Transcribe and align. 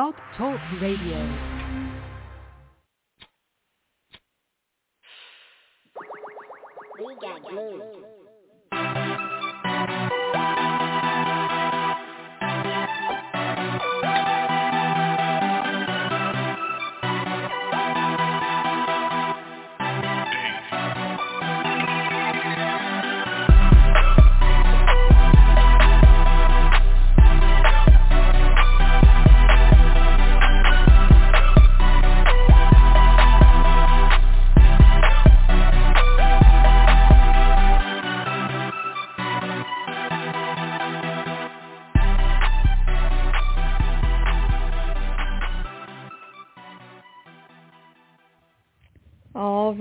Blog 0.00 0.14
Talk 0.38 0.58
Radio. 0.80 1.18
We 7.04 7.14
got. 7.20 8.10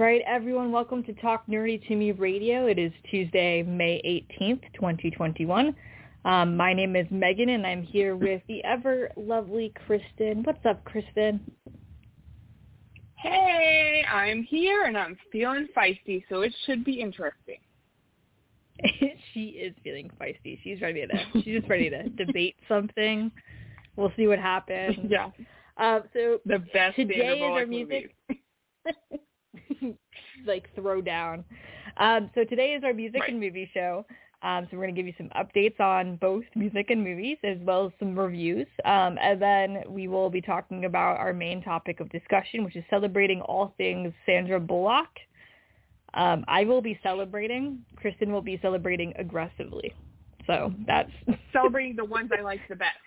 Right, 0.09 0.23
everyone, 0.25 0.71
welcome 0.71 1.03
to 1.03 1.13
Talk 1.13 1.45
Nerdy 1.45 1.87
to 1.87 1.95
Me 1.95 2.11
Radio. 2.11 2.65
It 2.65 2.79
is 2.79 2.91
Tuesday, 3.11 3.61
May 3.61 4.01
18th, 4.41 4.63
2021. 4.73 5.75
Um, 6.25 6.57
my 6.57 6.73
name 6.73 6.95
is 6.95 7.05
Megan, 7.11 7.49
and 7.49 7.63
I'm 7.63 7.83
here 7.83 8.15
with 8.15 8.41
the 8.47 8.63
ever 8.63 9.11
lovely 9.15 9.71
Kristen. 9.85 10.41
What's 10.45 10.65
up, 10.65 10.83
Kristen? 10.83 11.39
Hey, 13.17 14.03
I'm 14.11 14.41
here 14.41 14.85
and 14.85 14.97
I'm 14.97 15.15
feeling 15.31 15.67
feisty, 15.77 16.23
so 16.27 16.41
it 16.41 16.55
should 16.65 16.83
be 16.83 16.99
interesting. 16.99 17.59
she 19.35 19.49
is 19.49 19.75
feeling 19.83 20.09
feisty. 20.19 20.57
She's 20.63 20.81
ready 20.81 21.05
to. 21.05 21.19
She's 21.33 21.59
just 21.59 21.69
ready 21.69 21.91
to 21.91 22.09
debate 22.09 22.55
something. 22.67 23.31
We'll 23.95 24.11
see 24.17 24.25
what 24.25 24.39
happens. 24.39 24.97
Yeah, 25.07 25.29
Uh, 25.77 25.99
so 26.13 26.39
the 26.47 26.63
best 26.73 26.95
Today 26.95 27.37
is 27.37 27.43
our 27.43 27.67
music-. 27.67 28.15
like 30.45 30.73
throw 30.75 31.01
down. 31.01 31.43
Um, 31.97 32.29
so 32.35 32.43
today 32.43 32.73
is 32.73 32.83
our 32.83 32.93
music 32.93 33.21
Right. 33.21 33.31
and 33.31 33.39
movie 33.39 33.69
show. 33.73 34.05
Um, 34.41 34.67
so 34.71 34.77
we're 34.77 34.83
going 34.83 34.95
to 34.95 35.01
give 35.01 35.07
you 35.07 35.13
some 35.17 35.29
updates 35.37 35.79
on 35.81 36.15
both 36.15 36.45
music 36.55 36.89
and 36.89 37.03
movies 37.03 37.37
as 37.43 37.57
well 37.61 37.87
as 37.87 37.91
some 37.99 38.17
reviews. 38.17 38.67
Um, 38.85 39.17
and 39.21 39.41
then 39.41 39.83
we 39.87 40.07
will 40.07 40.29
be 40.29 40.39
talking 40.41 40.85
about 40.85 41.17
our 41.17 41.33
main 41.33 41.61
topic 41.61 41.99
of 41.99 42.09
discussion, 42.09 42.63
which 42.63 42.77
is 42.77 42.85
celebrating 42.89 43.41
all 43.41 43.73
things 43.77 44.13
Sandra 44.25 44.59
Bullock. 44.59 45.09
Um, 46.13 46.45
I 46.47 46.63
will 46.63 46.81
be 46.81 46.97
celebrating. 47.03 47.83
Kristen 47.97 48.31
will 48.31 48.41
be 48.41 48.57
celebrating 48.61 49.13
aggressively. 49.17 49.93
So 50.47 50.73
that's 50.87 51.11
Celebrating 51.53 51.95
the 51.97 52.05
ones 52.05 52.31
I 52.35 52.41
like 52.41 52.61
the 52.69 52.75
best. 52.75 52.97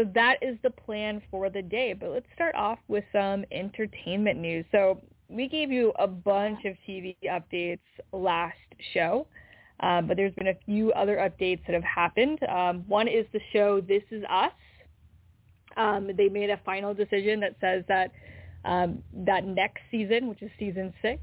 so 0.00 0.10
that 0.14 0.36
is 0.40 0.56
the 0.62 0.70
plan 0.70 1.20
for 1.30 1.50
the 1.50 1.60
day. 1.60 1.92
But 1.92 2.10
let's 2.10 2.26
start 2.34 2.54
off 2.54 2.78
with 2.88 3.04
some 3.12 3.44
entertainment 3.52 4.38
news. 4.38 4.64
So 4.72 5.00
we 5.28 5.46
gave 5.46 5.70
you 5.70 5.92
a 5.98 6.06
bunch 6.06 6.64
of 6.64 6.74
TV 6.88 7.16
updates 7.24 7.80
last 8.12 8.56
show, 8.94 9.26
um, 9.80 10.06
but 10.06 10.16
there's 10.16 10.34
been 10.34 10.48
a 10.48 10.58
few 10.64 10.90
other 10.92 11.16
updates 11.16 11.60
that 11.66 11.74
have 11.74 11.84
happened. 11.84 12.38
Um, 12.44 12.84
one 12.88 13.08
is 13.08 13.26
the 13.34 13.40
show 13.52 13.80
This 13.82 14.02
Is 14.10 14.24
Us. 14.30 14.52
Um, 15.76 16.10
they 16.16 16.28
made 16.28 16.48
a 16.48 16.60
final 16.64 16.94
decision 16.94 17.40
that 17.40 17.56
says 17.60 17.84
that 17.88 18.10
um, 18.64 19.02
that 19.12 19.46
next 19.46 19.80
season, 19.90 20.28
which 20.28 20.42
is 20.42 20.50
season 20.58 20.92
six, 21.00 21.20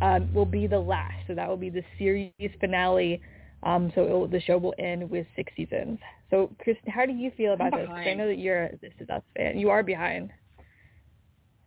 um, 0.00 0.32
will 0.32 0.46
be 0.46 0.66
the 0.66 0.78
last. 0.78 1.26
So 1.26 1.34
that 1.34 1.48
will 1.48 1.56
be 1.56 1.70
the 1.70 1.82
series 1.98 2.32
finale 2.60 3.20
um, 3.64 3.90
so 3.94 4.02
it 4.02 4.10
will, 4.10 4.28
the 4.28 4.40
show 4.40 4.58
will 4.58 4.74
end 4.78 5.08
with 5.08 5.26
six 5.34 5.52
seasons. 5.56 5.98
So, 6.30 6.50
Kristen, 6.60 6.90
how 6.90 7.06
do 7.06 7.12
you 7.12 7.30
feel 7.36 7.54
about 7.54 7.72
this? 7.72 7.88
I 7.90 8.12
know 8.14 8.28
that 8.28 8.38
you're 8.38 8.64
a 8.64 8.76
This 8.76 8.92
Is 9.00 9.08
Us 9.08 9.22
fan. 9.36 9.58
You 9.58 9.70
are 9.70 9.82
behind. 9.82 10.30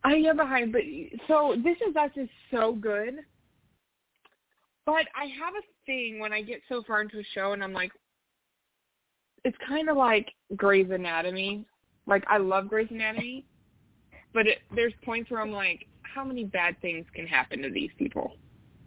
I 0.03 0.13
am 0.13 0.37
behind, 0.37 0.71
but 0.71 0.81
so 1.27 1.55
This 1.63 1.77
Is 1.87 1.95
Us 1.95 2.11
is 2.15 2.29
so 2.51 2.73
good. 2.73 3.15
But 4.85 5.05
I 5.15 5.25
have 5.25 5.53
a 5.55 5.65
thing 5.85 6.19
when 6.19 6.31
I 6.31 6.41
get 6.41 6.61
so 6.69 6.83
far 6.87 7.01
into 7.01 7.19
a 7.19 7.23
show 7.33 7.51
and 7.51 7.63
I'm 7.63 7.73
like, 7.73 7.91
it's 9.43 9.57
kind 9.67 9.89
of 9.89 9.97
like 9.97 10.29
Grey's 10.55 10.89
Anatomy. 10.91 11.65
Like 12.05 12.23
I 12.29 12.37
love 12.37 12.69
Grey's 12.69 12.87
Anatomy, 12.89 13.45
but 14.33 14.47
it, 14.47 14.59
there's 14.73 14.93
points 15.03 15.29
where 15.29 15.41
I'm 15.41 15.51
like, 15.51 15.87
how 16.03 16.23
many 16.23 16.45
bad 16.45 16.79
things 16.81 17.05
can 17.13 17.27
happen 17.27 17.61
to 17.63 17.69
these 17.69 17.89
people? 17.97 18.37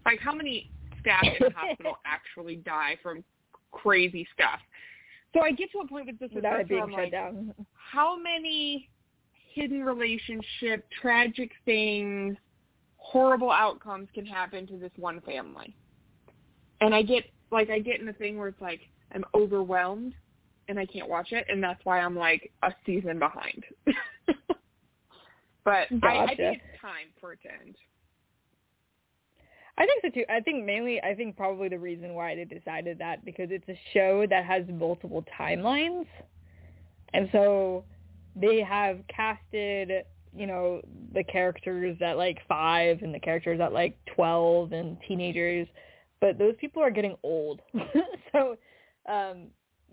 Like 0.07 0.21
how 0.21 0.33
many 0.33 0.71
staff 1.01 1.25
in 1.25 1.49
the 1.49 1.51
hospital 1.57 1.97
actually 2.07 2.57
die 2.57 2.97
from 3.03 3.25
crazy 3.73 4.27
stuff? 4.35 4.61
So 5.35 5.43
I 5.43 5.53
get 5.53 5.71
to 5.73 5.79
a 5.79 5.87
point 5.87 6.07
with 6.07 6.19
This 6.19 6.31
Is 6.31 6.37
Without 6.37 6.61
Us 6.61 6.67
it 6.69 6.73
where 6.73 6.87
being 6.87 6.91
shut 6.91 7.05
like, 7.05 7.13
down. 7.13 7.55
how 7.75 8.19
many 8.19 8.89
hidden 9.55 9.85
relationship, 9.85 10.87
tragic 11.01 11.51
things, 11.65 12.37
horrible 12.97 13.51
outcomes 13.51 14.09
can 14.15 14.27
happen 14.27 14.67
to 14.67 14.77
this 14.77 14.93
one 14.97 15.21
family? 15.21 15.77
And 16.81 16.95
I 16.95 17.03
get 17.03 17.25
like 17.53 17.71
I 17.71 17.79
get 17.79 18.01
in 18.01 18.09
a 18.09 18.13
thing 18.13 18.39
where 18.39 18.49
it's 18.49 18.61
like 18.61 18.81
I'm 19.15 19.25
overwhelmed 19.35 20.15
and 20.69 20.79
I 20.79 20.87
can't 20.87 21.09
watch 21.09 21.33
it, 21.33 21.47
and 21.49 21.63
that's 21.63 21.85
why 21.85 22.01
I'm 22.01 22.17
like 22.17 22.53
a 22.63 22.73
season 22.87 23.19
behind. 23.19 23.65
but 25.65 25.89
I, 26.03 26.07
I 26.07 26.27
Gotcha. 26.27 26.37
think 26.37 26.63
it's 26.63 26.81
time 26.81 27.09
for 27.21 27.33
it 27.33 27.41
to 27.43 27.49
end. 27.53 27.77
I 29.81 29.87
think 29.87 30.03
so 30.03 30.09
too. 30.11 30.27
I 30.29 30.41
think 30.41 30.67
mainly, 30.67 31.03
I 31.03 31.15
think 31.15 31.39
probably 31.39 31.71
the 31.71 31.79
reason 31.79 32.13
why 32.13 32.35
they 32.35 32.45
decided 32.45 32.99
that 32.99 33.25
because 33.25 33.49
it's 33.51 33.67
a 33.67 33.81
show 33.95 34.27
that 34.29 34.45
has 34.45 34.65
multiple 34.69 35.25
timelines, 35.41 36.05
and 37.15 37.31
so 37.33 37.85
they 38.37 38.61
have 38.61 38.99
casted, 39.09 40.05
you 40.37 40.47
know, 40.47 40.83
the 41.15 41.25
characters 41.25 41.97
at 42.03 42.19
like 42.19 42.41
five 42.47 43.01
and 43.01 43.15
the 43.15 43.19
characters 43.19 43.59
at 43.59 43.73
like 43.73 43.97
twelve 44.15 44.73
and 44.73 44.99
teenagers, 45.09 45.67
but 46.21 46.37
those 46.37 46.55
people 46.61 46.83
are 46.83 46.91
getting 46.91 47.17
old, 47.23 47.63
so 48.33 48.59
um, 49.11 49.47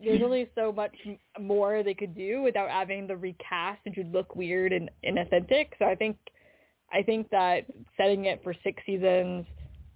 there's 0.03 0.21
only 0.21 0.49
so 0.53 0.73
much 0.73 0.97
more 1.39 1.81
they 1.81 1.93
could 1.93 2.13
do 2.13 2.41
without 2.41 2.69
having 2.69 3.07
the 3.07 3.15
recast, 3.15 3.79
which 3.85 3.95
would 3.95 4.11
look 4.11 4.35
weird 4.35 4.73
and 4.73 4.91
inauthentic. 5.05 5.67
So 5.79 5.85
I 5.85 5.95
think, 5.95 6.17
I 6.91 7.03
think 7.03 7.29
that 7.29 7.61
setting 7.95 8.25
it 8.25 8.41
for 8.43 8.53
six 8.65 8.83
seasons 8.85 9.45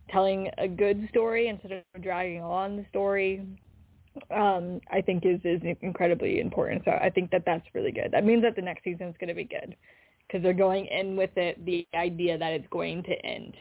telling 0.09 0.49
a 0.57 0.67
good 0.67 1.07
story 1.09 1.47
instead 1.47 1.71
of 1.71 2.01
dragging 2.01 2.41
on 2.41 2.77
the 2.77 2.85
story 2.89 3.45
um 4.35 4.79
i 4.91 5.01
think 5.01 5.25
is 5.25 5.39
is 5.43 5.61
incredibly 5.81 6.39
important 6.41 6.81
so 6.83 6.91
i 7.01 7.09
think 7.09 7.31
that 7.31 7.43
that's 7.45 7.65
really 7.73 7.91
good 7.91 8.09
that 8.11 8.25
means 8.25 8.41
that 8.41 8.55
the 8.55 8.61
next 8.61 8.83
season 8.83 9.07
is 9.07 9.15
going 9.19 9.29
to 9.29 9.33
be 9.33 9.45
good 9.45 9.75
because 10.27 10.43
they're 10.43 10.53
going 10.53 10.85
in 10.87 11.15
with 11.15 11.35
it 11.37 11.63
the 11.65 11.87
idea 11.95 12.37
that 12.37 12.51
it's 12.51 12.67
going 12.71 13.01
to 13.03 13.13
end 13.25 13.55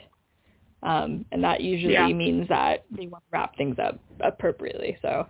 um 0.82 1.24
and 1.32 1.42
that 1.44 1.60
usually 1.60 1.92
Yeah. 1.94 2.08
means 2.08 2.48
that 2.48 2.84
they 2.90 3.06
want 3.06 3.22
to 3.24 3.28
wrap 3.32 3.56
things 3.56 3.76
up 3.78 4.00
appropriately 4.20 4.98
so 5.02 5.26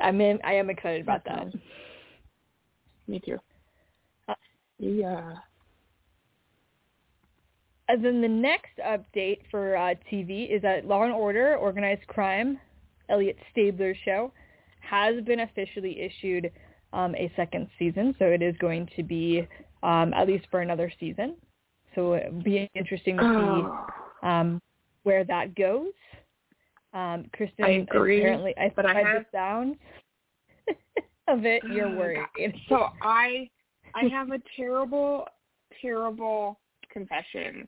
i 0.00 0.10
mean 0.10 0.38
i 0.44 0.52
am 0.52 0.68
excited 0.68 1.00
about 1.02 1.24
that 1.24 1.46
Me 3.06 3.20
too. 3.24 3.38
Uh, 4.28 4.34
Yeah. 4.78 5.36
And 7.90 8.04
then 8.04 8.20
the 8.22 8.28
next 8.28 8.78
update 8.86 9.40
for 9.50 9.76
uh, 9.76 9.94
TV 10.12 10.48
is 10.54 10.62
that 10.62 10.86
Law 10.86 11.02
and 11.02 11.12
Order: 11.12 11.56
Organized 11.56 12.06
Crime, 12.06 12.56
Elliot 13.08 13.36
Stabler's 13.50 13.96
show, 14.04 14.32
has 14.80 15.20
been 15.24 15.40
officially 15.40 16.00
issued 16.00 16.52
um, 16.92 17.16
a 17.16 17.32
second 17.34 17.66
season. 17.80 18.14
So 18.20 18.26
it 18.26 18.42
is 18.42 18.54
going 18.58 18.88
to 18.94 19.02
be 19.02 19.44
um, 19.82 20.14
at 20.14 20.28
least 20.28 20.46
for 20.52 20.60
another 20.60 20.92
season. 21.00 21.34
So 21.96 22.14
it'll 22.14 22.42
be 22.42 22.70
interesting 22.76 23.16
to 23.16 23.24
Oh, 23.24 23.86
see 24.22 24.28
um, 24.28 24.62
where 25.02 25.24
that 25.24 25.56
goes. 25.56 25.90
Um, 26.94 27.26
Kristen, 27.32 27.64
I 27.64 27.68
agree, 27.70 28.20
apparently, 28.20 28.54
I 28.56 28.72
but 28.76 28.86
I 28.86 28.94
have- 29.02 29.24
the 29.24 29.26
sounds 29.32 29.76
of 31.28 31.44
it, 31.44 31.64
you're 31.64 31.88
Oh, 31.88 31.96
worried. 31.96 32.54
So 32.68 32.86
I 33.02 33.50
I 33.96 34.04
have 34.12 34.30
a 34.30 34.38
terrible, 34.56 35.26
terrible 35.82 36.60
confession. 36.92 37.66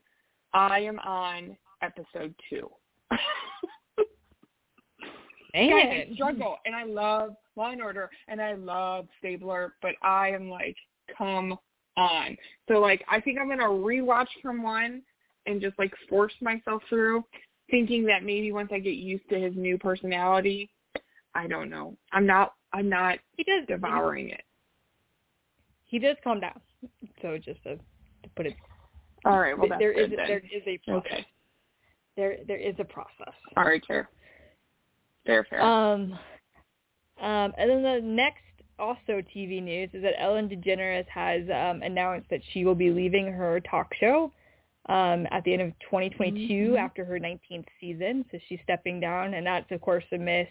I 0.55 0.81
am 0.81 0.99
on 1.01 1.57
episode 1.83 2.35
two. 2.49 2.71
Guys, 5.55 6.07
I 6.11 6.15
struggle, 6.15 6.57
and 6.65 6.75
I 6.75 6.85
love 6.85 7.37
Law 7.57 7.71
and 7.71 7.83
Order, 7.83 8.09
and 8.29 8.41
I 8.41 8.55
love 8.55 9.07
Stabler, 9.19 9.75
but 9.83 9.93
I 10.03 10.31
am 10.31 10.49
like, 10.49 10.77
come 11.17 11.59
on. 11.97 12.37
So 12.69 12.75
like, 12.75 13.05
I 13.11 13.21
think 13.21 13.39
I'm 13.39 13.49
gonna 13.49 13.65
rewatch 13.65 14.29
from 14.41 14.63
one 14.63 15.03
and 15.47 15.61
just 15.61 15.79
like 15.79 15.93
force 16.09 16.33
myself 16.41 16.83
through, 16.89 17.25
thinking 17.71 18.05
that 18.07 18.25
maybe 18.25 18.53
once 18.53 18.71
I 18.73 18.79
get 18.79 18.95
used 18.95 19.29
to 19.31 19.39
his 19.39 19.55
new 19.55 19.77
personality, 19.77 20.71
I 21.35 21.47
don't 21.47 21.71
know. 21.71 21.97
I'm 22.13 22.27
not. 22.27 22.55
I'm 22.73 22.89
not 22.89 23.19
He 23.37 23.45
does 23.45 23.67
devouring 23.69 24.31
it. 24.31 24.43
He, 25.85 25.99
he 25.99 25.99
does 25.99 26.17
calm 26.25 26.41
down. 26.41 26.59
So 27.21 27.37
just 27.37 27.63
to, 27.65 27.77
to 27.77 28.29
put 28.35 28.47
it, 28.47 28.55
All 29.25 29.39
right. 29.39 29.57
Well, 29.57 29.69
there 29.79 29.93
is 29.93 30.11
there 30.11 30.39
is 30.39 30.63
a 30.67 30.79
process. 30.79 31.13
Okay. 31.13 31.27
There 32.17 32.37
there 32.47 32.59
is 32.59 32.75
a 32.79 32.85
process. 32.85 33.35
All 33.57 33.65
right. 33.65 33.83
Fair. 33.87 34.09
Fair. 35.27 35.45
Fair. 35.49 35.63
Um, 35.63 36.13
um, 37.21 37.53
and 37.57 37.71
then 37.71 37.83
the 37.83 38.01
next 38.03 38.43
also 38.79 39.23
TV 39.35 39.63
news 39.63 39.91
is 39.93 40.03
that 40.03 40.21
Ellen 40.21 40.49
DeGeneres 40.49 41.07
has 41.09 41.43
um, 41.51 41.83
announced 41.83 42.29
that 42.31 42.41
she 42.53 42.65
will 42.65 42.75
be 42.75 42.91
leaving 42.91 43.33
her 43.33 43.61
talk 43.61 43.93
show 44.01 44.33
um, 44.89 45.27
at 45.31 45.45
the 45.45 45.53
end 45.53 45.63
of 45.63 45.79
2022 45.81 46.73
Mhm. 46.73 46.79
after 46.79 47.05
her 47.05 47.19
19th 47.19 47.69
season. 47.81 48.25
So 48.33 48.39
she's 48.49 48.59
stepping 48.65 48.99
down, 48.99 49.35
and 49.35 49.47
that's 49.47 49.71
of 49.71 49.81
course 49.81 50.05
amidst 50.11 50.51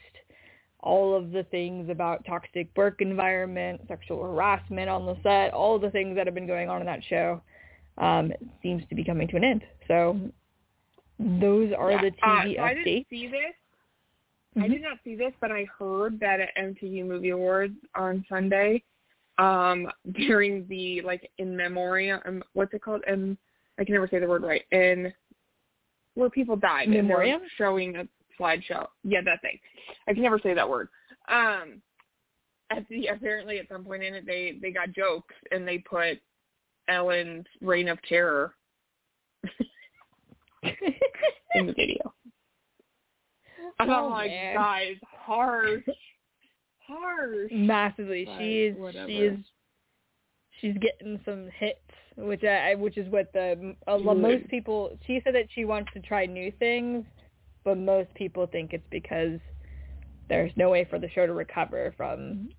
all 0.80 1.14
of 1.14 1.32
the 1.32 1.44
things 1.44 1.90
about 1.90 2.26
toxic 2.26 2.70
work 2.76 3.02
environment, 3.02 3.82
sexual 3.88 4.24
harassment 4.24 4.90
on 4.90 5.06
the 5.06 5.16
set, 5.22 5.54
all 5.54 5.78
the 5.78 5.92
things 5.92 6.16
that 6.16 6.26
have 6.26 6.34
been 6.34 6.48
going 6.48 6.70
on 6.70 6.80
in 6.80 6.88
that 6.88 7.04
show 7.04 7.42
um, 7.98 8.32
seems 8.62 8.84
to 8.90 8.96
be 8.96 9.04
coming 9.04 9.28
to 9.30 9.36
an 9.38 9.44
end. 9.44 9.64
So 9.88 10.20
those 11.20 11.72
are 11.74 11.92
Yeah. 11.92 12.02
the 12.02 12.14
Uh, 12.24 12.42
TV 12.44 12.56
so 12.56 12.64
I 12.64 12.74
didn't 12.74 12.86
updates. 12.86 13.10
see 13.10 13.28
this. 13.28 13.56
I 14.58 14.68
Mhm. 14.68 14.70
did 14.72 14.82
not 14.82 15.02
see 15.04 15.16
this, 15.16 15.34
but 15.40 15.52
I 15.52 15.64
heard 15.66 16.20
that 16.20 16.40
at 16.42 16.54
MTV 16.58 17.04
Movie 17.04 17.30
Awards 17.30 17.78
on 17.96 18.26
Sunday, 18.28 18.84
um, 19.38 19.90
during 20.12 20.68
the 20.68 21.02
like 21.02 21.32
in 21.38 21.56
memoriam, 21.56 22.22
um, 22.26 22.44
what's 22.54 22.74
it 22.74 22.82
called? 22.82 23.04
Um, 23.08 23.38
I 23.78 23.86
can 23.86 23.94
never 23.94 24.08
say 24.08 24.20
the 24.20 24.28
word 24.28 24.44
right. 24.44 24.66
In 24.72 25.14
where 26.16 26.30
people 26.30 26.58
died, 26.58 26.90
Memoriam? 26.90 27.42
showing 27.56 27.96
a 27.96 28.08
slideshow. 28.38 28.88
Yeah, 29.04 29.22
that 29.22 29.42
thing. 29.42 29.60
I 30.08 30.14
can 30.14 30.22
never 30.24 30.40
say 30.40 30.54
that 30.54 30.68
word. 30.68 30.90
Um, 31.30 31.82
at 32.70 32.88
the 32.90 33.08
apparently 33.08 33.60
at 33.60 33.70
some 33.70 33.84
point 33.86 34.04
in 34.04 34.14
it, 34.16 34.26
they 34.26 34.58
they 34.62 34.72
got 34.72 34.92
jokes 34.92 35.36
and 35.52 35.68
they 35.68 35.78
put 35.78 36.20
Ellen's 36.92 37.46
Reign 37.62 37.88
of 37.88 38.00
Terror 38.04 38.54
in 40.64 41.66
the 41.68 41.74
video. 41.74 42.14
And 43.80 43.90
Oh, 43.90 44.06
I'm 44.06 44.12
like, 44.12 44.30
man. 44.32 44.56
guys, 44.56 44.96
harsh, 45.10 45.84
harsh. 46.88 47.52
massively. 47.52 48.26
But 48.26 48.38
She 48.40 48.64
is 48.66 48.78
whatever. 48.78 49.08
she 49.08 49.18
is 49.18 49.40
she's 50.60 50.76
getting 50.80 51.20
some 51.26 51.50
hits, 51.58 51.80
which 52.18 52.44
I 52.44 52.76
which 52.76 52.98
is 52.98 53.10
what 53.10 53.32
the 53.34 53.76
a, 53.88 53.98
most 53.98 54.48
people. 54.50 54.98
She 55.08 55.20
said 55.24 55.34
that 55.36 55.48
she 55.54 55.66
wants 55.66 55.92
to 55.94 56.00
try 56.02 56.26
new 56.26 56.52
things, 56.60 57.06
but 57.64 57.78
most 57.78 58.14
people 58.14 58.46
think 58.48 58.74
it's 58.74 58.84
because 58.92 59.40
there's 60.30 60.52
no 60.56 60.70
way 60.70 60.86
for 60.90 61.00
the 61.00 61.10
show 61.10 61.26
to 61.26 61.34
recover 61.34 61.94
from 61.98 62.50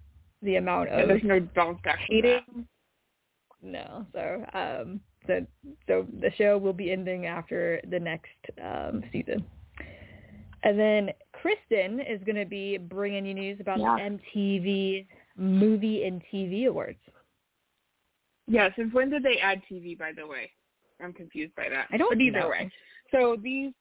the 0.43 0.56
amount 0.56 0.88
Yeah, 0.90 1.00
of 1.02 1.08
there's 1.08 1.23
no 1.25 1.40
bounce 1.55 1.78
back 1.85 2.00
from 2.06 2.20
that. 2.23 2.43
No, 3.62 4.05
so 4.12 4.44
um, 4.55 5.00
so 5.26 5.47
so 5.87 6.06
the 6.20 6.31
show 6.37 6.59
will 6.59 6.73
be 6.73 6.91
ending 6.91 7.26
after 7.26 7.81
the 7.91 8.00
next 8.00 8.29
um 8.62 9.05
season. 9.12 9.44
And 10.64 10.79
then 10.79 11.11
Kristen 11.32 11.99
is 12.00 12.20
going 12.25 12.37
to 12.37 12.44
be 12.44 12.79
bringing 12.79 13.26
you 13.26 13.35
news 13.35 13.59
about 13.61 13.81
Yeah. 13.81 13.97
the 13.97 14.19
MTV 14.37 15.06
Movie 15.37 16.05
and 16.05 16.23
TV 16.32 16.67
Awards. 16.69 17.00
Yeah, 18.47 18.69
since 18.76 18.93
when 18.93 19.11
did 19.11 19.23
they 19.25 19.38
add 19.38 19.62
TV, 19.70 19.99
by 19.99 20.12
the 20.12 20.26
way? 20.26 20.50
I'm 21.03 21.12
confused 21.12 21.55
by 21.56 21.69
that. 21.69 21.87
I 21.91 21.97
don't 21.97 22.11
But 22.11 22.20
either 22.20 22.41
know. 22.41 22.49
way. 22.50 22.70
So 23.11 23.37
these, 23.43 23.73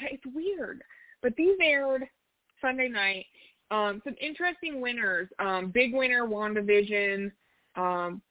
it's 0.00 0.22
weird. 0.32 0.82
But 1.22 1.34
these 1.36 1.56
aired 1.60 2.04
Sunday 2.60 2.88
night. 2.88 3.26
Um, 3.70 4.00
some 4.04 4.14
interesting 4.20 4.80
winners. 4.80 5.28
Um, 5.40 5.70
big 5.70 5.92
winner, 5.92 6.24
WandaVision. 6.26 7.32
Um, 7.76 8.22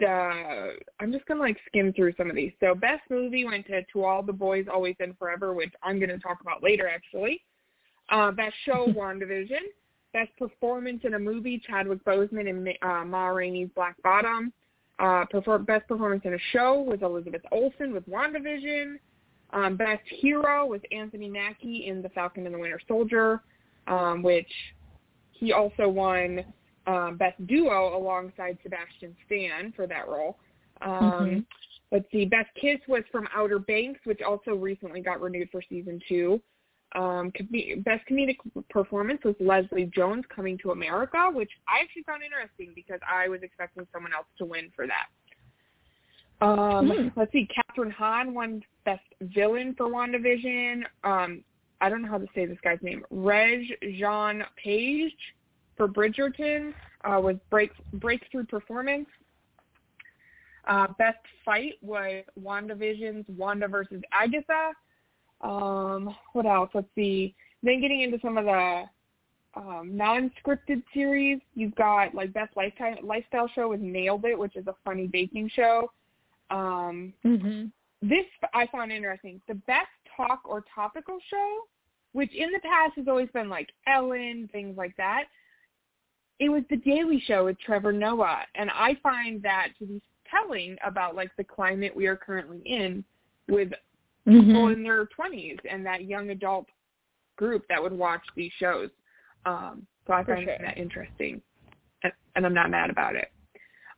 the, 0.00 0.76
I'm 1.00 1.12
just 1.12 1.26
going 1.26 1.38
to 1.38 1.42
like 1.42 1.56
skim 1.66 1.92
through 1.92 2.14
some 2.16 2.30
of 2.30 2.36
these. 2.36 2.52
So 2.60 2.74
best 2.74 3.02
movie 3.10 3.44
went 3.44 3.66
to 3.66 3.82
To 3.92 4.04
All 4.04 4.22
the 4.22 4.32
Boys 4.32 4.66
Always 4.72 4.96
and 5.00 5.16
Forever, 5.18 5.54
which 5.54 5.72
I'm 5.82 5.98
going 5.98 6.10
to 6.10 6.18
talk 6.18 6.40
about 6.40 6.62
later 6.62 6.88
actually. 6.88 7.42
Uh, 8.10 8.30
best 8.32 8.54
show, 8.64 8.86
WandaVision. 8.88 9.60
Best 10.12 10.30
performance 10.38 11.00
in 11.04 11.14
a 11.14 11.18
movie, 11.18 11.60
Chadwick 11.66 12.04
Boseman 12.04 12.48
and 12.48 12.68
uh, 12.82 13.04
Ma 13.04 13.26
Rainey's 13.26 13.70
Black 13.74 14.00
Bottom. 14.02 14.52
Uh, 15.00 15.24
perform- 15.30 15.64
best 15.64 15.88
performance 15.88 16.22
in 16.24 16.34
a 16.34 16.38
show 16.52 16.80
was 16.80 17.00
Elizabeth 17.02 17.42
Olsen 17.50 17.92
with 17.92 18.08
WandaVision. 18.08 18.96
Um, 19.50 19.76
best 19.76 20.02
hero 20.06 20.66
was 20.66 20.80
Anthony 20.92 21.28
Mackie 21.28 21.86
in 21.88 22.02
The 22.02 22.08
Falcon 22.10 22.46
and 22.46 22.54
the 22.54 22.58
Winter 22.58 22.80
Soldier, 22.86 23.42
um, 23.86 24.22
which 24.22 24.50
he 25.32 25.52
also 25.52 25.88
won 25.88 26.44
um, 26.86 27.16
best 27.16 27.44
duo 27.46 27.96
alongside 27.96 28.58
Sebastian 28.62 29.16
Stan 29.26 29.72
for 29.72 29.86
that 29.86 30.08
role. 30.08 30.38
Um, 30.80 30.90
Mhm. 30.90 31.46
Let's 31.90 32.10
see, 32.10 32.24
best 32.24 32.52
kiss 32.56 32.80
was 32.88 33.04
from 33.12 33.28
Outer 33.32 33.60
Banks, 33.60 34.00
which 34.04 34.20
also 34.20 34.56
recently 34.56 35.00
got 35.00 35.20
renewed 35.20 35.48
for 35.50 35.62
season 35.62 36.00
two. 36.08 36.42
Um, 36.96 37.30
best 37.78 38.06
comedic 38.08 38.36
performance 38.68 39.22
was 39.24 39.36
Leslie 39.38 39.86
Jones 39.86 40.24
coming 40.26 40.58
to 40.58 40.72
America, 40.72 41.30
which 41.32 41.50
I 41.68 41.80
actually 41.80 42.02
found 42.02 42.22
interesting 42.22 42.72
because 42.74 43.00
I 43.08 43.28
was 43.28 43.42
expecting 43.42 43.86
someone 43.92 44.12
else 44.12 44.26
to 44.38 44.44
win 44.44 44.70
for 44.74 44.86
that. 44.86 45.06
Um, 46.40 46.88
Hmm. 46.88 47.08
Let's 47.16 47.32
see, 47.32 47.46
Kathryn 47.46 47.92
Hahn 47.92 48.34
won 48.34 48.64
best 48.84 49.04
villain 49.20 49.74
for 49.74 49.86
WandaVision. 49.86 50.84
Um, 51.04 51.44
I 51.80 51.88
don't 51.88 52.02
know 52.02 52.08
how 52.08 52.18
to 52.18 52.28
say 52.34 52.46
this 52.46 52.60
guy's 52.60 52.82
name. 52.82 53.04
Reg 53.10 53.62
Jean 53.98 54.44
Page 54.56 55.34
for 55.76 55.88
Bridgerton 55.88 56.72
uh, 57.04 57.20
was 57.20 57.36
break 57.50 57.70
breakthrough 57.94 58.44
performance. 58.44 59.06
Uh, 60.66 60.86
best 60.98 61.18
fight 61.44 61.74
was 61.82 62.24
WandaVision's 62.40 63.26
Wanda 63.28 63.68
versus 63.68 64.02
Agatha. 64.12 64.70
Um, 65.42 66.14
what 66.32 66.46
else? 66.46 66.70
Let's 66.72 66.88
see. 66.94 67.34
Then 67.62 67.80
getting 67.80 68.00
into 68.00 68.18
some 68.22 68.38
of 68.38 68.46
the 68.46 68.84
um, 69.56 69.90
non-scripted 69.94 70.82
series, 70.92 71.40
you've 71.54 71.74
got 71.74 72.14
like 72.14 72.32
Best 72.32 72.56
Lifetime 72.56 72.96
Lifestyle 73.02 73.48
Show 73.54 73.68
with 73.68 73.80
Nailed 73.80 74.24
It, 74.24 74.38
which 74.38 74.56
is 74.56 74.66
a 74.66 74.74
funny 74.84 75.06
baking 75.06 75.50
show. 75.54 75.90
Um, 76.50 77.12
Mhm. 77.24 77.70
this 78.00 78.26
I 78.52 78.66
found 78.66 78.92
interesting. 78.92 79.40
The 79.46 79.54
best 79.54 79.88
talk 80.16 80.40
or 80.44 80.64
topical 80.74 81.18
show, 81.28 81.68
which 82.12 82.32
in 82.34 82.50
the 82.52 82.60
past 82.60 82.94
has 82.96 83.08
always 83.08 83.28
been 83.30 83.48
like 83.48 83.70
Ellen, 83.86 84.48
things 84.52 84.76
like 84.76 84.96
that. 84.96 85.24
It 86.40 86.48
was 86.48 86.62
the 86.68 86.76
Daily 86.76 87.22
Show 87.26 87.44
with 87.44 87.58
Trevor 87.60 87.92
Noah, 87.92 88.42
and 88.54 88.70
I 88.70 88.96
find 89.02 89.42
that 89.42 89.68
to 89.78 89.86
be 89.86 90.02
telling 90.28 90.76
about 90.84 91.14
like 91.14 91.30
the 91.36 91.44
climate 91.44 91.94
we 91.94 92.06
are 92.06 92.16
currently 92.16 92.60
in 92.64 93.04
with 93.48 93.72
people 94.26 94.64
Mhm. 94.66 94.72
in 94.72 94.82
their 94.82 95.06
twenties 95.06 95.58
and 95.68 95.84
that 95.86 96.04
young 96.04 96.30
adult 96.30 96.68
group 97.36 97.66
that 97.68 97.82
would 97.82 97.92
watch 97.92 98.24
these 98.34 98.52
shows. 98.54 98.90
Um, 99.44 99.86
so 100.06 100.12
I 100.14 100.24
For 100.24 100.34
find 100.34 100.46
sure. 100.48 100.58
that 100.58 100.78
interesting, 100.78 101.42
and, 102.02 102.12
and 102.34 102.46
I'm 102.46 102.54
not 102.54 102.70
mad 102.70 102.90
about 102.90 103.16
it. 103.16 103.30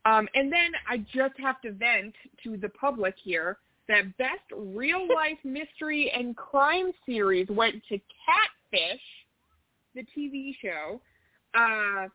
Um, 0.04 0.28
and 0.34 0.52
then 0.52 0.72
I 0.88 0.98
just 0.98 1.38
have 1.38 1.60
to 1.62 1.72
vent 1.72 2.14
to 2.44 2.56
the 2.56 2.68
public 2.70 3.16
here 3.16 3.58
that 3.88 4.16
best 4.18 4.42
real 4.52 5.06
life 5.14 5.38
mystery 5.44 6.10
and 6.10 6.36
crime 6.36 6.92
series 7.04 7.48
went 7.48 7.82
to 7.88 8.00
Catfish, 8.24 9.02
the 9.94 10.04
TV 10.16 10.56
show. 10.60 11.00
Uh, 11.54 12.08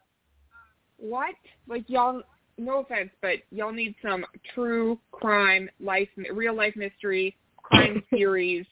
what? 1.02 1.36
Like 1.68 1.84
y'all? 1.88 2.22
No 2.58 2.82
offense, 2.82 3.10
but 3.22 3.38
y'all 3.50 3.72
need 3.72 3.96
some 4.04 4.24
true 4.54 5.00
crime, 5.12 5.70
life, 5.80 6.10
real 6.32 6.56
life 6.56 6.76
mystery, 6.76 7.36
crime 7.58 8.04
series 8.14 8.66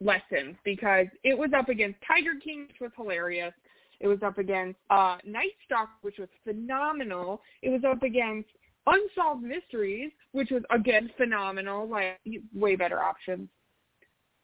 lessons 0.00 0.56
because 0.64 1.06
it 1.24 1.36
was 1.36 1.50
up 1.56 1.68
against 1.68 1.98
Tiger 2.06 2.38
King, 2.42 2.66
which 2.68 2.80
was 2.80 2.90
hilarious. 2.96 3.54
It 4.00 4.08
was 4.08 4.18
up 4.22 4.36
against 4.36 4.78
uh, 4.90 5.16
Night 5.24 5.52
Stalker, 5.64 5.92
which 6.02 6.18
was 6.18 6.28
phenomenal. 6.44 7.40
It 7.62 7.70
was 7.70 7.80
up 7.88 8.02
against 8.02 8.50
Unsolved 8.86 9.42
Mysteries, 9.42 10.10
which 10.32 10.50
was 10.50 10.62
again 10.70 11.10
phenomenal. 11.16 11.88
Like 11.88 12.20
way 12.54 12.76
better 12.76 13.02
options. 13.02 13.48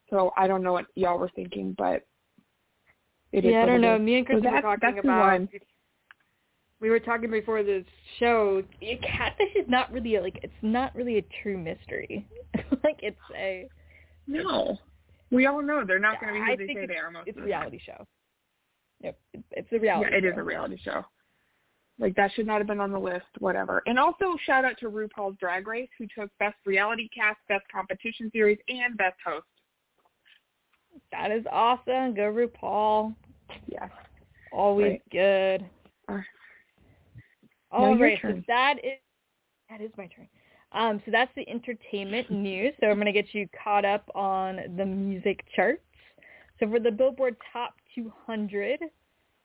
So 0.09 0.31
I 0.37 0.47
don't 0.47 0.63
know 0.63 0.73
what 0.73 0.85
y'all 0.95 1.19
were 1.19 1.31
thinking, 1.35 1.75
but 1.77 2.05
it 3.31 3.45
is 3.45 3.51
yeah, 3.51 3.63
I 3.63 3.65
don't 3.65 3.81
know. 3.81 3.97
Me 3.97 4.17
and 4.17 4.27
So 4.29 4.35
were 4.35 4.61
talking 4.61 4.99
about. 4.99 5.41
We 6.83 6.89
were 6.89 6.99
talking 6.99 7.31
before 7.31 7.63
the 7.63 7.85
show. 8.19 8.61
Catfish 9.01 9.55
is 9.55 9.65
not 9.69 9.89
really 9.93 10.15
a, 10.15 10.21
like 10.21 10.37
it's 10.43 10.51
not 10.61 10.93
really 10.93 11.17
a 11.17 11.25
true 11.41 11.57
mystery. 11.57 12.27
like 12.83 12.99
it's 13.01 13.15
a 13.37 13.69
No, 14.27 14.77
we 15.31 15.45
all 15.45 15.61
know 15.61 15.85
they're 15.87 15.97
not 15.97 16.19
going 16.19 16.33
to 16.33 16.39
be 16.41 16.43
I 16.45 16.51
who 16.51 16.57
they 16.57 16.65
think 16.67 16.79
say 16.79 16.85
they 16.87 16.97
are. 16.97 17.09
most 17.09 17.29
it's 17.29 17.37
a 17.37 17.39
the 17.41 17.47
time. 17.47 17.47
reality 17.47 17.79
show. 17.85 18.05
Yep, 19.01 19.17
it's, 19.51 19.67
a 19.71 19.79
reality. 19.79 20.09
Yeah, 20.11 20.17
it 20.17 20.25
is 20.25 20.33
show. 20.35 20.41
a 20.41 20.43
reality 20.43 20.77
show. 20.83 21.05
Like 21.99 22.15
that 22.15 22.31
should 22.35 22.45
not 22.47 22.57
have 22.57 22.67
been 22.67 22.81
on 22.81 22.91
the 22.91 22.99
list, 22.99 23.27
whatever. 23.39 23.81
And 23.85 23.97
also 23.97 24.35
shout 24.45 24.65
out 24.65 24.77
to 24.79 24.89
RuPaul's 24.89 25.37
Drag 25.39 25.65
Race 25.65 25.87
who 25.97 26.05
took 26.13 26.29
Best 26.39 26.57
Reality 26.65 27.07
Cast, 27.15 27.37
Best 27.47 27.63
Competition 27.73 28.29
Series, 28.33 28.57
and 28.67 28.97
Best 28.97 29.15
Host. 29.25 29.45
That 31.13 31.31
is 31.31 31.45
awesome. 31.49 32.13
Go 32.13 32.23
RuPaul. 32.33 33.15
Yes. 33.67 33.89
Always 34.51 34.99
Right. 35.13 35.59
good. 36.09 36.23
All 37.73 37.97
right, 37.97 38.19
so 38.21 38.41
that 38.47 38.75
is 38.83 38.99
that 39.69 39.81
is 39.81 39.91
my 39.97 40.07
turn. 40.07 40.27
Um, 40.73 41.01
so 41.05 41.11
that's 41.11 41.31
the 41.35 41.47
entertainment 41.49 42.31
news. 42.31 42.73
So 42.79 42.87
I'm 42.87 42.97
gonna 42.97 43.11
get 43.11 43.33
you 43.33 43.47
caught 43.63 43.85
up 43.85 44.09
on 44.15 44.59
the 44.77 44.85
music 44.85 45.43
charts. 45.55 45.81
So 46.59 46.69
for 46.69 46.79
the 46.79 46.91
Billboard 46.91 47.35
Top 47.51 47.73
200 47.95 48.79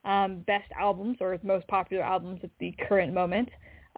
um, 0.05 0.41
best 0.47 0.71
albums 0.79 1.17
or 1.21 1.39
most 1.43 1.67
popular 1.69 2.03
albums 2.03 2.41
at 2.43 2.51
the 2.61 2.75
current 2.87 3.15
moment, 3.15 3.49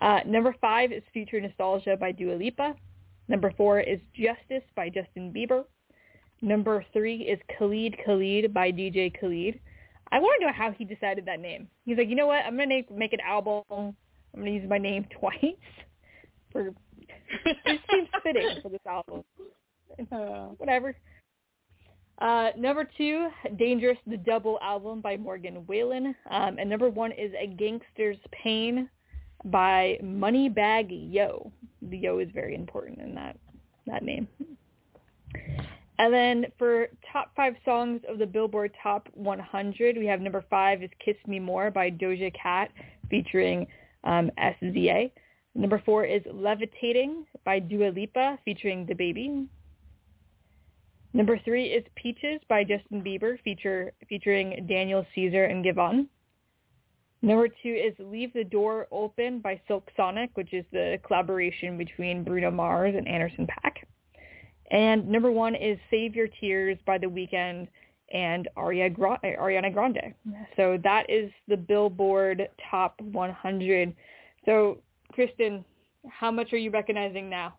uh, 0.01 0.21
number 0.25 0.55
five 0.61 0.93
is 0.93 1.03
Future 1.13 1.41
Nostalgia 1.41 1.97
by 1.99 2.13
Dua 2.13 2.35
Lipa. 2.35 2.75
Number 3.29 3.53
four 3.57 3.81
is 3.81 3.99
Justice 4.15 4.67
by 4.75 4.89
Justin 4.89 5.33
Bieber. 5.33 5.65
Number 6.43 6.85
three 6.93 7.23
is 7.23 7.39
Khaled 7.59 7.97
Khaled 8.05 8.55
by 8.55 8.73
DJ 8.73 9.13
Khaled. 9.21 9.59
I 10.13 10.19
want 10.19 10.41
to 10.41 10.47
know 10.47 10.53
how 10.53 10.73
he 10.73 10.85
decided 10.85 11.27
that 11.27 11.41
name. 11.41 11.69
He's 11.85 11.99
like, 11.99 12.09
you 12.09 12.17
know 12.17 12.27
what? 12.27 12.45
I'm 12.45 12.57
gonna 12.57 12.69
make, 12.69 12.91
make 12.91 13.13
an 13.13 13.21
album. 13.21 13.95
I'm 14.35 14.41
gonna 14.41 14.53
use 14.53 14.69
my 14.69 14.79
name 14.79 15.07
twice. 15.19 15.55
For 16.53 16.73
it 17.45 17.81
seems 17.91 18.09
fitting 18.23 18.59
for 18.63 18.69
this 18.69 18.81
album. 18.87 19.23
Uh, 20.13 20.55
Whatever. 20.59 20.97
Uh, 22.21 22.51
number 22.57 22.87
two, 22.99 23.29
Dangerous, 23.59 23.97
the 24.07 24.19
double 24.19 24.59
album 24.61 25.01
by 25.01 25.17
Morgan 25.17 25.65
Wallen. 25.67 26.15
Um, 26.31 26.57
and 26.59 26.69
number 26.69 26.91
one 26.91 27.13
is 27.13 27.33
A 27.39 27.47
Gangster's 27.47 28.19
Pain 28.31 28.91
by 29.47 29.99
Moneybagg 30.03 30.89
Yo. 30.91 31.51
The 31.81 31.97
Yo 31.97 32.19
is 32.19 32.29
very 32.35 32.55
important 32.55 32.99
in 33.01 33.15
that 33.15 33.37
that 33.87 34.03
name. 34.03 34.29
And 35.99 36.15
then 36.15 36.47
for 36.59 36.89
top 37.13 37.31
five 37.37 37.55
songs 37.65 38.01
of 38.09 38.19
the 38.19 38.27
Billboard 38.27 38.73
Top 38.83 39.09
100, 39.15 39.99
we 39.99 40.07
have 40.07 40.21
number 40.21 40.45
five 40.49 40.83
is 40.83 40.91
Kiss 41.05 41.17
Me 41.27 41.39
More 41.39 41.71
by 41.71 41.91
Doja 41.91 42.33
Cat 42.35 42.71
featuring 43.11 43.67
um, 44.05 44.31
SZA. 44.39 45.11
Number 45.55 45.83
four 45.85 46.05
is 46.05 46.23
Levitating 46.33 47.27
by 47.45 47.59
Dua 47.59 47.91
Lipa 47.91 48.39
featuring 48.45 48.87
DaBaby. 48.87 49.47
Number 51.13 51.39
three 51.45 51.67
is 51.67 51.85
Peaches 51.97 52.41
by 52.49 52.63
Justin 52.63 53.03
Bieber 53.03 53.41
feature, 53.43 53.93
featuring 54.09 54.67
Daniel 54.69 55.05
Caesar 55.15 55.45
and 55.45 55.65
Giveon. 55.65 56.07
Number 57.23 57.49
two 57.49 57.75
is 57.75 57.95
Leave 57.99 58.33
the 58.33 58.45
Door 58.45 58.87
Open 58.93 59.41
by 59.41 59.61
Silk 59.67 59.91
Sonic, 59.97 60.31
which 60.35 60.55
is 60.55 60.65
the 60.73 60.99
collaboration 61.05 61.77
between 61.77 62.25
Bruno 62.25 62.51
Mars 62.51 62.95
and 62.97 63.07
Anderson 63.09 63.47
Paak. 63.47 63.85
And 64.71 65.09
number 65.09 65.33
one 65.33 65.55
is 65.57 65.79
Save 65.91 66.15
Your 66.15 66.29
Tears 66.29 66.79
by 66.87 66.97
The 66.97 67.09
Weeknd 67.09 67.67
and 68.13 68.49
Ariana 68.57 69.73
Grande. 69.73 70.15
So 70.57 70.79
that 70.83 71.09
is 71.09 71.31
the 71.49 71.57
Billboard 71.57 72.49
Top 72.71 73.01
100. 73.01 73.95
So, 74.45 74.79
Kristen, 75.13 75.65
how 76.09 76.31
much 76.31 76.53
are 76.53 76.59
you 76.59 76.71
recognizing 76.71 77.29
now? 77.29 77.55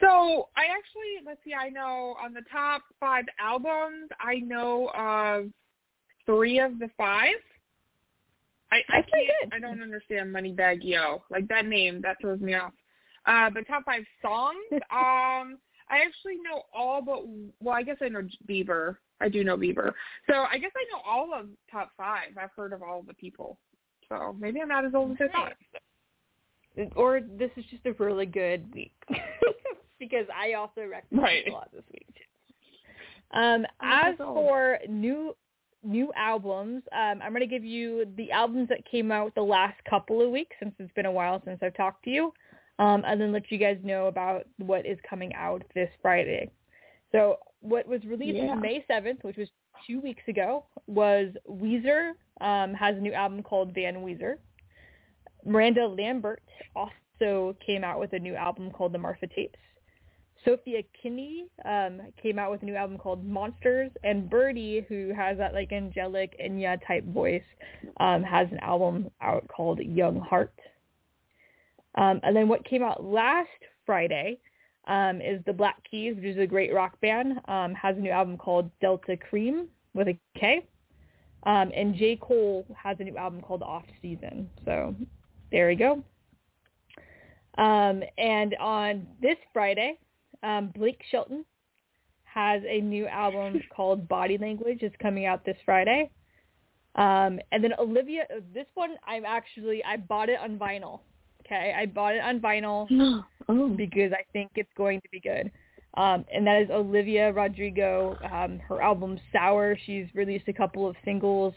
so 0.00 0.48
I 0.56 0.66
actually 0.66 1.26
let's 1.26 1.40
see. 1.44 1.54
I 1.54 1.68
know 1.70 2.14
on 2.22 2.32
the 2.32 2.42
top 2.52 2.82
five 3.00 3.24
albums, 3.40 4.08
I 4.20 4.36
know 4.36 4.90
of 4.96 5.50
three 6.26 6.60
of 6.60 6.78
the 6.78 6.88
five. 6.96 7.34
I 8.70 8.76
I 8.76 8.82
That's 8.88 9.10
can't. 9.10 9.50
good. 9.50 9.56
I 9.56 9.58
don't 9.60 9.82
understand 9.82 10.34
Moneybagg 10.34 10.78
Yo. 10.82 11.22
Like 11.30 11.48
that 11.48 11.66
name, 11.66 12.00
that 12.02 12.16
throws 12.20 12.40
me 12.40 12.54
off. 12.54 12.72
Uh, 13.26 13.50
but 13.50 13.66
top 13.66 13.84
five 13.84 14.04
songs. 14.22 14.56
um, 14.90 15.58
I 15.90 15.98
actually 16.00 16.36
know 16.36 16.62
all 16.74 17.00
but 17.02 17.22
well, 17.60 17.74
I 17.74 17.82
guess 17.82 17.96
I 18.02 18.08
know 18.08 18.22
Bieber. 18.48 18.96
I 19.20 19.28
do 19.28 19.42
know 19.42 19.56
Bieber. 19.56 19.92
So 20.28 20.44
I 20.50 20.58
guess 20.58 20.70
I 20.76 20.84
know 20.92 21.02
all 21.06 21.34
of 21.38 21.46
top 21.70 21.90
five. 21.96 22.36
I've 22.40 22.50
heard 22.56 22.72
of 22.72 22.82
all 22.82 23.02
the 23.02 23.14
people. 23.14 23.58
So 24.08 24.36
maybe 24.38 24.60
I'm 24.60 24.68
not 24.68 24.84
as 24.84 24.94
old 24.94 25.12
as 25.12 25.28
I 25.28 25.32
thought. 25.32 25.52
or 26.96 27.20
this 27.20 27.50
is 27.56 27.64
just 27.70 27.84
a 27.86 27.92
really 28.02 28.26
good 28.26 28.72
week 28.74 28.94
because 29.98 30.26
I 30.34 30.54
also 30.54 30.82
recommend 30.86 31.22
Right. 31.22 31.48
a 31.48 31.52
lot 31.52 31.68
this 31.72 31.82
week 31.92 32.06
too. 32.14 33.38
Um, 33.38 33.66
Oh, 33.82 33.86
as 33.86 34.16
for 34.16 34.78
new 34.88 35.34
new 35.84 36.12
albums, 36.16 36.82
um, 36.92 37.20
I'm 37.22 37.30
going 37.30 37.40
to 37.40 37.46
give 37.46 37.64
you 37.64 38.06
the 38.16 38.32
albums 38.32 38.68
that 38.68 38.84
came 38.90 39.12
out 39.12 39.32
the 39.36 39.42
last 39.42 39.76
couple 39.88 40.20
of 40.20 40.30
weeks 40.30 40.56
since 40.58 40.74
it's 40.78 40.92
been 40.94 41.06
a 41.06 41.12
while 41.12 41.40
since 41.44 41.60
I've 41.62 41.76
talked 41.76 42.02
to 42.04 42.10
you, 42.10 42.32
um, 42.78 43.02
and 43.06 43.20
then 43.20 43.32
let 43.32 43.50
you 43.50 43.58
guys 43.58 43.78
know 43.82 44.06
about 44.06 44.46
what 44.58 44.86
is 44.86 44.98
coming 45.08 45.34
out 45.34 45.62
this 45.74 45.90
Friday. 46.00 46.50
So 47.12 47.38
what 47.60 47.86
was 47.86 48.04
released 48.04 48.36
Yeah. 48.36 48.54
May 48.54 48.84
7th, 48.88 49.24
which 49.24 49.36
was 49.36 49.48
two 49.86 50.00
weeks 50.00 50.22
ago, 50.28 50.64
was 50.86 51.28
Weezer 51.48 52.12
um, 52.40 52.74
has 52.74 52.96
a 52.96 53.00
new 53.00 53.12
album 53.12 53.42
called 53.42 53.74
Van 53.74 53.96
Weezer. 53.96 54.36
Miranda 55.44 55.86
Lambert 55.86 56.42
also 56.74 57.56
came 57.64 57.84
out 57.84 57.98
with 57.98 58.12
a 58.12 58.18
new 58.18 58.34
album 58.34 58.70
called 58.70 58.92
The 58.92 58.98
Marfa 58.98 59.26
Tapes. 59.26 59.58
Sophia 60.44 60.82
Kinney 61.02 61.46
um, 61.64 62.00
came 62.22 62.38
out 62.38 62.50
with 62.50 62.62
a 62.62 62.64
new 62.64 62.76
album 62.76 62.96
called 62.96 63.24
Monsters, 63.24 63.90
and 64.04 64.30
Birdy, 64.30 64.86
who 64.88 65.12
has 65.14 65.36
that 65.38 65.52
like 65.52 65.72
angelic 65.72 66.38
Enya 66.40 66.78
type 66.86 67.04
voice, 67.06 67.42
um, 67.98 68.22
has 68.22 68.46
an 68.52 68.58
album 68.58 69.10
out 69.20 69.46
called 69.48 69.80
Young 69.80 70.20
Heart. 70.20 70.52
Um, 71.96 72.20
and 72.22 72.36
then 72.36 72.48
what 72.48 72.64
came 72.64 72.82
out 72.82 73.02
last 73.02 73.48
Friday 73.86 74.38
um, 74.86 75.20
is 75.20 75.42
the 75.46 75.52
Black 75.52 75.76
Keys, 75.90 76.16
which 76.16 76.24
is 76.24 76.38
a 76.38 76.46
great 76.46 76.72
rock 76.72 77.00
band, 77.00 77.40
um, 77.48 77.74
has 77.74 77.96
a 77.96 78.00
new 78.00 78.10
album 78.10 78.36
called 78.36 78.70
Delta 78.80 79.16
Kream 79.16 79.66
with 79.94 80.08
a 80.08 80.18
K. 80.38 80.66
Um, 81.44 81.70
and 81.74 81.94
J. 81.94 82.16
Cole 82.20 82.66
has 82.76 82.96
a 83.00 83.04
new 83.04 83.16
album 83.16 83.40
called 83.40 83.62
Off 83.62 83.84
Season. 84.02 84.50
So 84.64 84.94
there 85.50 85.68
we 85.68 85.76
go. 85.76 86.02
Um, 87.58 88.02
and 88.16 88.54
on 88.60 89.06
this 89.20 89.36
Friday, 89.52 89.98
um, 90.42 90.72
Blake 90.74 91.00
Shelton 91.10 91.44
has 92.24 92.62
a 92.68 92.80
new 92.80 93.06
album 93.06 93.60
called 93.74 94.08
Body 94.08 94.38
Language. 94.38 94.78
It's 94.82 94.94
coming 95.00 95.26
out 95.26 95.44
this 95.44 95.56
Friday. 95.64 96.10
Um, 96.94 97.38
and 97.52 97.62
then 97.62 97.72
Olivia, 97.78 98.24
this 98.52 98.66
one 98.74 98.96
I'm 99.06 99.24
actually 99.24 99.84
I 99.84 99.96
bought 99.96 100.28
it 100.28 100.38
on 100.40 100.58
vinyl. 100.58 101.00
Okay, 101.48 101.74
I 101.74 101.86
bought 101.86 102.14
it 102.14 102.20
on 102.22 102.40
vinyl 102.40 102.86
oh. 103.48 103.68
because 103.70 104.12
I 104.12 104.22
think 104.32 104.50
it's 104.56 104.72
going 104.76 105.00
to 105.00 105.08
be 105.10 105.20
good. 105.20 105.50
Um, 105.96 106.24
and 106.32 106.46
that 106.46 106.60
is 106.62 106.70
Olivia 106.70 107.32
Rodrigo. 107.32 108.18
Um, 108.30 108.58
her 108.68 108.82
album 108.82 109.18
Sour. 109.32 109.76
She's 109.86 110.06
released 110.14 110.46
a 110.48 110.52
couple 110.52 110.86
of 110.86 110.94
singles. 111.04 111.54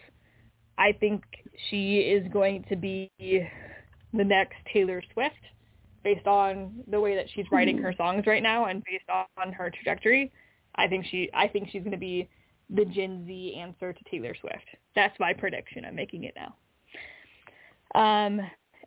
I 0.77 0.93
think 0.93 1.23
she 1.69 1.99
is 1.99 2.25
going 2.31 2.63
to 2.69 2.75
be 2.75 3.11
the 3.19 4.23
next 4.23 4.55
Taylor 4.73 5.03
Swift 5.13 5.35
based 6.03 6.25
on 6.25 6.83
the 6.87 6.99
way 6.99 7.15
that 7.15 7.25
she's 7.35 7.45
writing 7.51 7.77
her 7.77 7.93
songs 7.97 8.25
right 8.25 8.41
now 8.41 8.65
and 8.65 8.83
based 8.85 9.05
on 9.09 9.51
her 9.53 9.69
trajectory. 9.69 10.31
I 10.75 10.87
think 10.87 11.05
she 11.11 11.29
I 11.33 11.47
think 11.47 11.69
she's 11.69 11.81
going 11.81 11.91
to 11.91 11.97
be 11.97 12.29
the 12.69 12.85
Gen 12.85 13.25
Z 13.27 13.55
answer 13.59 13.91
to 13.91 13.99
Taylor 14.09 14.33
Swift. 14.39 14.65
That's 14.95 15.17
my 15.19 15.33
prediction. 15.33 15.83
I'm 15.85 15.95
making 15.95 16.23
it 16.23 16.33
now. 16.35 16.55
Um, 17.93 18.39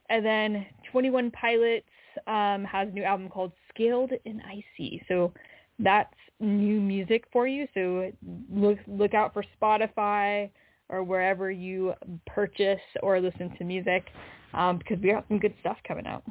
and 0.09 0.25
then 0.25 0.67
21 0.95 1.33
Pilots 1.33 1.89
um, 2.29 2.63
has 2.63 2.87
a 2.87 2.93
new 2.93 3.03
album 3.03 3.29
called 3.29 3.51
Scaled 3.69 4.13
and 4.27 4.41
Icy. 4.49 5.03
So 5.09 5.33
that's 5.81 6.15
new 6.39 6.81
music 6.81 7.25
for 7.33 7.49
you. 7.49 7.67
So 7.75 8.13
look 8.49 8.79
look 8.87 9.13
out 9.13 9.33
for 9.33 9.45
Spotify 9.61 10.51
or 10.89 11.03
wherever 11.03 11.51
you 11.51 11.95
purchase 12.29 12.79
or 13.03 13.21
listen 13.21 13.53
to 13.59 13.65
music 13.65 14.05
um, 14.53 14.79
because 14.79 15.01
we 15.03 15.11
got 15.11 15.25
some 15.27 15.41
good 15.41 15.55
stuff 15.59 15.79
coming 15.85 16.07
out. 16.07 16.23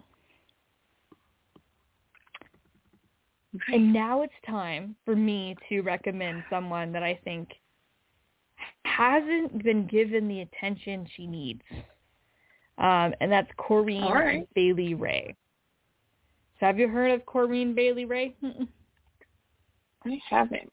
And 3.68 3.92
now 3.92 4.22
it's 4.22 4.32
time 4.48 4.96
for 5.04 5.14
me 5.14 5.58
to 5.68 5.82
recommend 5.82 6.42
someone 6.50 6.94
that 6.94 7.04
I 7.04 7.20
think 7.26 7.50
hasn't 8.86 9.62
been 9.62 9.88
given 9.88 10.30
the 10.30 10.40
attention 10.40 11.06
she 11.18 11.28
needs. 11.28 11.64
Um, 12.78 13.14
and 13.22 13.32
that's 13.32 13.50
Corinne 13.58 14.12
right. 14.12 14.50
Bailey 14.56 14.96
Rae. 14.96 15.36
So 16.60 16.66
have 16.66 16.80
you 16.80 16.88
heard 16.88 17.12
of 17.12 17.26
Corinne 17.26 17.76
Bailey 17.76 18.06
Rae? 18.06 18.36
I 20.06 20.20
haven't. 20.30 20.72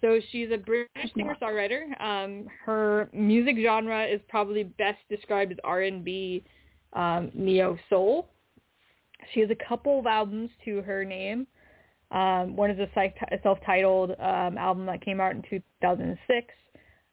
So 0.00 0.18
she's 0.32 0.48
a 0.50 0.56
British 0.56 1.12
singer-songwriter. 1.14 2.00
Um, 2.00 2.46
her 2.64 3.10
music 3.12 3.56
genre 3.62 4.06
is 4.06 4.20
probably 4.28 4.64
best 4.64 4.98
described 5.10 5.52
as 5.52 5.58
R&B, 5.62 6.42
um, 6.94 7.30
neo 7.34 7.78
soul. 7.90 8.30
She 9.34 9.40
has 9.40 9.50
a 9.50 9.68
couple 9.68 9.98
of 9.98 10.06
albums 10.06 10.50
to 10.64 10.80
her 10.82 11.04
name. 11.04 11.46
Um, 12.10 12.56
one 12.56 12.70
is 12.70 12.78
a 12.78 12.88
self-titled 13.42 14.12
um, 14.12 14.58
album 14.58 14.86
that 14.86 15.04
came 15.04 15.20
out 15.20 15.32
in 15.32 15.42
2006. 15.48 16.54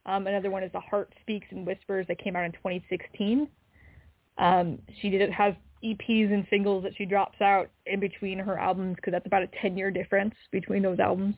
Um, 0.08 0.26
another 0.26 0.50
one 0.50 0.64
is 0.64 0.72
The 0.72 0.80
Heart 0.80 1.14
Speaks 1.22 1.48
and 1.52 1.68
Whispers 1.68 2.08
that 2.08 2.18
came 2.18 2.36
out 2.36 2.46
in 2.46 2.54
2016. 2.54 3.48
Um, 4.38 4.80
she 5.02 5.10
did 5.10 5.30
has 5.32 5.54
EPs 5.84 6.34
and 6.34 6.46
singles 6.50 6.84
that 6.84 6.94
she 6.98 7.06
drops 7.06 7.40
out 7.42 7.70
in 7.86 8.00
between 8.00 8.40
her 8.40 8.58
albums 8.58 8.96
because 8.96 9.12
that's 9.12 9.28
about 9.28 9.44
a 9.44 9.50
10-year 9.64 9.92
difference 9.92 10.34
between 10.52 10.82
those 10.82 11.00
albums. 11.00 11.36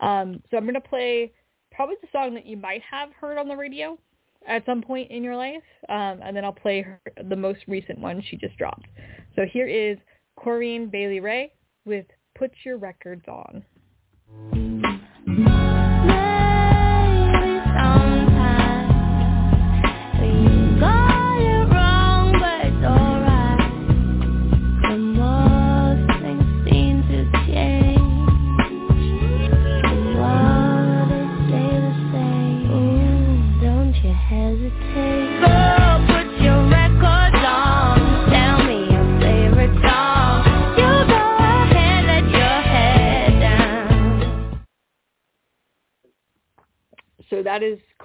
Um, 0.00 0.42
so 0.50 0.56
I'm 0.56 0.64
going 0.64 0.74
to 0.74 0.80
play 0.80 1.32
probably 1.72 1.96
the 2.00 2.08
song 2.10 2.34
that 2.34 2.46
you 2.46 2.56
might 2.56 2.82
have 2.90 3.10
heard 3.12 3.38
on 3.38 3.48
the 3.48 3.56
radio 3.56 3.98
at 4.46 4.64
some 4.64 4.82
point 4.82 5.10
in 5.10 5.22
your 5.22 5.36
life. 5.36 5.62
Um, 5.88 6.20
and 6.22 6.36
then 6.36 6.44
I'll 6.44 6.52
play 6.52 6.82
her, 6.82 7.00
the 7.28 7.36
most 7.36 7.60
recent 7.68 7.98
one 7.98 8.22
she 8.28 8.36
just 8.36 8.56
dropped. 8.56 8.86
So 9.36 9.42
here 9.52 9.68
is 9.68 9.98
Corinne 10.38 10.88
Bailey 10.88 11.20
Rae 11.20 11.52
with 11.84 12.06
Put 12.36 12.50
Your 12.64 12.78
Records 12.78 13.26
On. 13.28 13.64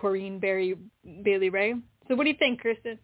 Corinne 0.05 0.37
Barry, 0.37 0.77
Bailey 1.23 1.49
Rae. 1.49 1.73
So 2.07 2.13
what 2.13 2.25
do 2.25 2.29
you 2.29 2.35
think, 2.37 2.61
Kristen? 2.61 2.99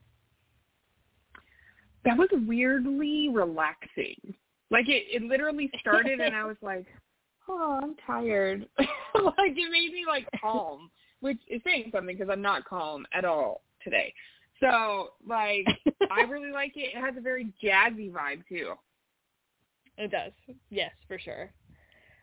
That 2.06 2.16
was 2.16 2.30
weirdly 2.32 3.30
relaxing. 3.34 4.36
Like 4.70 4.88
it, 4.88 5.06
it 5.12 5.24
literally 5.24 5.72
started 5.80 6.20
and 6.20 6.36
I 6.36 6.46
was 6.46 6.58
like, 6.62 6.86
oh, 7.50 7.80
I'm 7.82 7.96
tired. 8.06 8.68
like 8.78 8.88
it 9.56 9.72
made 9.72 9.92
me 9.92 10.06
like 10.08 10.28
calm, 10.40 10.92
which 11.22 11.40
is 11.48 11.60
saying 11.66 11.90
something 11.92 12.16
because 12.16 12.32
I'm 12.32 12.42
not 12.42 12.66
calm 12.66 13.08
at 13.14 13.26
all 13.26 13.64
today. 13.84 14.14
So 14.60 15.10
like 15.28 15.66
I 16.12 16.22
really 16.30 16.52
like 16.52 16.74
it. 16.76 16.96
It 16.96 17.02
has 17.02 17.16
a 17.18 17.22
very 17.22 17.52
jazzy 17.64 18.12
vibe 18.12 18.44
too. 18.48 18.74
It 19.98 20.12
does. 20.12 20.34
Yes, 20.70 20.92
for 21.08 21.18
sure. 21.18 21.52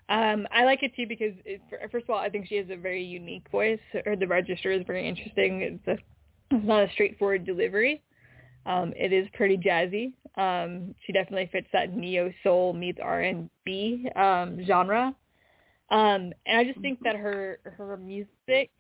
Um, 0.09 0.47
I 0.51 0.65
like 0.65 0.83
it 0.83 0.95
too 0.97 1.07
because 1.07 1.35
it, 1.45 1.61
first 1.91 2.05
of 2.05 2.11
all, 2.11 2.19
I 2.19 2.31
think 2.31 2.47
she 2.49 2.57
has 2.57 2.67
a 2.71 2.77
very 2.77 3.05
unique 3.05 3.47
voice. 3.51 3.81
Or 4.07 4.17
the 4.17 4.27
register 4.27 4.71
is 4.71 4.83
very 4.87 5.07
interesting. 5.07 5.61
It's, 5.61 5.87
a, 5.87 6.57
it's 6.57 6.67
not 6.67 6.85
a 6.85 6.93
straightforward 6.93 7.45
delivery. 7.45 8.03
Um, 8.65 8.93
it 8.97 9.13
is 9.13 9.29
pretty 9.35 9.57
jazzy. 9.57 10.13
Um, 10.37 10.95
she 11.07 11.13
definitely 11.13 11.49
fits 11.53 11.69
that 11.73 11.95
neo 11.95 12.33
soul 12.43 12.73
meets 12.73 12.99
R 13.03 13.21
and 13.21 13.51
B 13.65 14.09
um, 14.17 14.65
genre. 14.67 15.15
Um, 15.91 16.33
and 16.47 16.59
I 16.59 16.65
just 16.65 16.81
think 16.81 16.99
that 17.03 17.17
her 17.17 17.61
her 17.65 17.97
music 17.97 18.71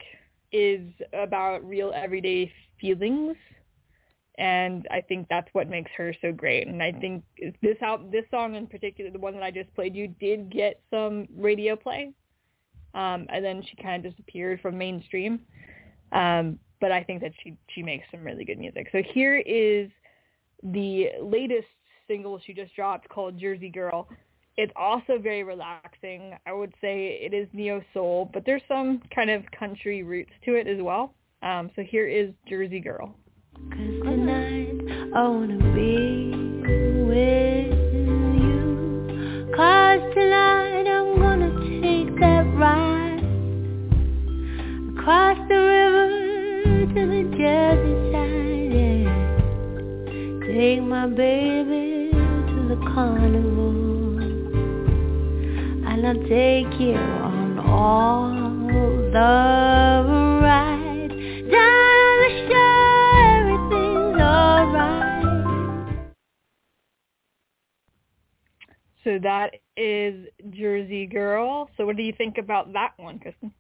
is 0.52 0.82
about 1.14 1.66
real 1.66 1.92
everyday 1.94 2.52
feelings 2.80 3.36
and 4.38 4.86
I 4.90 5.00
think 5.00 5.26
that's 5.28 5.48
what 5.52 5.68
makes 5.68 5.90
her 5.96 6.14
so 6.22 6.32
great. 6.32 6.68
And 6.68 6.82
I 6.82 6.92
think 6.92 7.24
this 7.60 7.76
out 7.82 8.10
this 8.10 8.24
song 8.30 8.54
in 8.54 8.66
particular, 8.66 9.10
the 9.10 9.18
one 9.18 9.34
that 9.34 9.42
I 9.42 9.50
just 9.50 9.74
played 9.74 9.94
you, 9.94 10.08
did 10.20 10.50
get 10.50 10.80
some 10.90 11.26
radio 11.36 11.74
play, 11.74 12.12
um, 12.94 13.26
and 13.28 13.44
then 13.44 13.62
she 13.68 13.82
kind 13.82 14.04
of 14.04 14.12
disappeared 14.12 14.60
from 14.60 14.78
mainstream. 14.78 15.40
Um, 16.12 16.58
but 16.80 16.92
I 16.92 17.02
think 17.02 17.20
that 17.22 17.32
she 17.42 17.56
she 17.74 17.82
makes 17.82 18.06
some 18.12 18.22
really 18.22 18.44
good 18.44 18.58
music. 18.58 18.88
So 18.92 19.02
here 19.12 19.38
is 19.38 19.90
the 20.62 21.08
latest 21.20 21.66
single 22.06 22.40
she 22.44 22.54
just 22.54 22.74
dropped 22.74 23.08
called 23.08 23.38
Jersey 23.38 23.70
Girl. 23.70 24.08
It's 24.56 24.72
also 24.76 25.18
very 25.20 25.42
relaxing. 25.42 26.34
I 26.46 26.52
would 26.52 26.74
say 26.80 27.20
it 27.22 27.34
is 27.34 27.48
neo 27.52 27.82
soul, 27.92 28.30
but 28.32 28.44
there's 28.46 28.62
some 28.68 29.02
kind 29.14 29.30
of 29.30 29.42
country 29.56 30.02
roots 30.02 30.32
to 30.44 30.54
it 30.54 30.66
as 30.66 30.80
well. 30.80 31.14
Um, 31.42 31.70
so 31.76 31.82
here 31.82 32.08
is 32.08 32.30
Jersey 32.48 32.80
Girl. 32.80 33.14
I 35.14 35.26
wanna 35.26 35.56
be 35.74 36.30
with 37.08 37.72
you. 38.36 39.48
Cause 39.56 40.02
tonight 40.12 40.86
I'm 40.86 41.18
gonna 41.18 41.50
take 41.80 42.14
that 42.20 42.44
ride 42.54 43.24
across 44.92 45.38
the 45.48 45.56
river 45.56 46.08
to 46.92 47.06
the 47.06 47.22
Jersey 47.38 47.94
side, 48.12 48.72
yeah. 48.76 49.08
Take 50.46 50.82
my 50.82 51.06
baby 51.06 52.10
to 52.12 52.68
the 52.68 52.76
carnival. 52.92 54.18
And 55.88 56.06
I'll 56.06 56.22
take 56.28 56.78
you 56.78 56.96
on 56.96 57.58
all 57.60 58.30
the 59.10 60.27
So 69.08 69.18
that 69.22 69.54
is 69.78 70.26
Jersey 70.50 71.06
Girl. 71.06 71.70
So 71.78 71.86
what 71.86 71.96
do 71.96 72.02
you 72.02 72.12
think 72.18 72.36
about 72.36 72.74
that 72.74 72.92
one, 72.98 73.18
Kristen? 73.18 73.50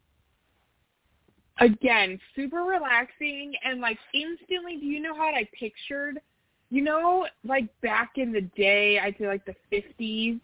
Again, 1.58 2.20
super 2.36 2.64
relaxing 2.64 3.54
and 3.64 3.80
like 3.80 3.96
instantly. 4.12 4.76
Do 4.76 4.84
you 4.84 5.00
know 5.00 5.14
how 5.16 5.28
I 5.28 5.48
pictured? 5.58 6.20
You 6.68 6.82
know, 6.82 7.26
like 7.46 7.64
back 7.80 8.10
in 8.16 8.30
the 8.30 8.42
day, 8.58 8.98
I'd 8.98 9.16
say 9.18 9.26
like 9.26 9.46
the 9.46 9.54
fifties, 9.70 10.38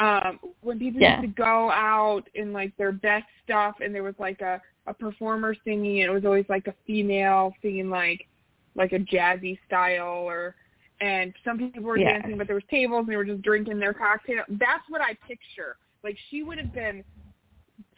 um, 0.00 0.40
when 0.62 0.80
people 0.80 1.00
Yeah. 1.00 1.20
used 1.22 1.32
to 1.36 1.40
go 1.40 1.70
out 1.70 2.24
in 2.34 2.52
like 2.52 2.76
their 2.76 2.90
best 2.90 3.26
stuff, 3.44 3.76
and 3.80 3.94
there 3.94 4.02
was 4.02 4.18
like 4.18 4.40
a 4.40 4.60
a 4.88 4.94
performer 4.94 5.54
singing, 5.64 6.00
and 6.02 6.10
it 6.10 6.12
was 6.12 6.24
always 6.24 6.48
like 6.48 6.66
a 6.66 6.74
female 6.84 7.54
singing 7.62 7.88
like 7.88 8.26
like 8.74 8.90
a 8.92 8.98
jazzy 8.98 9.60
style, 9.64 10.28
or 10.28 10.56
and 11.00 11.34
some 11.44 11.58
people 11.58 11.82
were 11.82 11.98
Yeah. 11.98 12.12
dancing, 12.14 12.38
but 12.38 12.46
there 12.46 12.56
was 12.56 12.64
tables, 12.70 13.00
and 13.00 13.08
they 13.08 13.16
were 13.16 13.24
just 13.24 13.42
drinking 13.42 13.78
their 13.78 13.94
cocktail. 13.94 14.44
That's 14.48 14.88
what 14.88 15.00
I 15.00 15.14
picture. 15.26 15.76
Like 16.02 16.16
she 16.30 16.42
would 16.42 16.58
have 16.58 16.72
been 16.72 17.04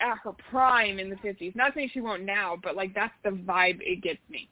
at 0.01 0.19
her 0.19 0.33
prime 0.51 0.99
in 0.99 1.11
the 1.11 1.17
fifties. 1.17 1.55
Not 1.55 1.75
saying 1.75 1.91
she 1.93 2.01
won't 2.01 2.23
now, 2.23 2.57
but 2.63 2.77
like 2.77 2.95
that's 2.95 3.15
the 3.25 3.31
vibe 3.31 3.81
it 3.81 4.03
gets 4.03 4.21
me. 4.29 4.49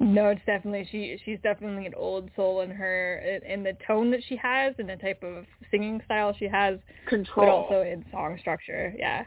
No, 0.00 0.28
it's 0.28 0.40
definitely 0.46 0.86
she. 0.90 1.18
She's 1.24 1.40
definitely 1.42 1.86
an 1.86 1.94
old 1.94 2.30
soul 2.36 2.60
in 2.60 2.70
her 2.70 3.18
in, 3.44 3.64
the 3.64 3.76
tone 3.86 4.10
that 4.12 4.20
she 4.28 4.36
has 4.36 4.74
and 4.78 4.88
the 4.88 4.96
type 4.96 5.22
of 5.24 5.44
singing 5.70 6.00
style 6.04 6.34
she 6.38 6.46
has, 6.46 6.78
Control. 7.08 7.46
but 7.46 7.52
also 7.52 7.82
in 7.82 8.04
song 8.12 8.36
structure. 8.38 8.94
Yeah, 8.96 9.24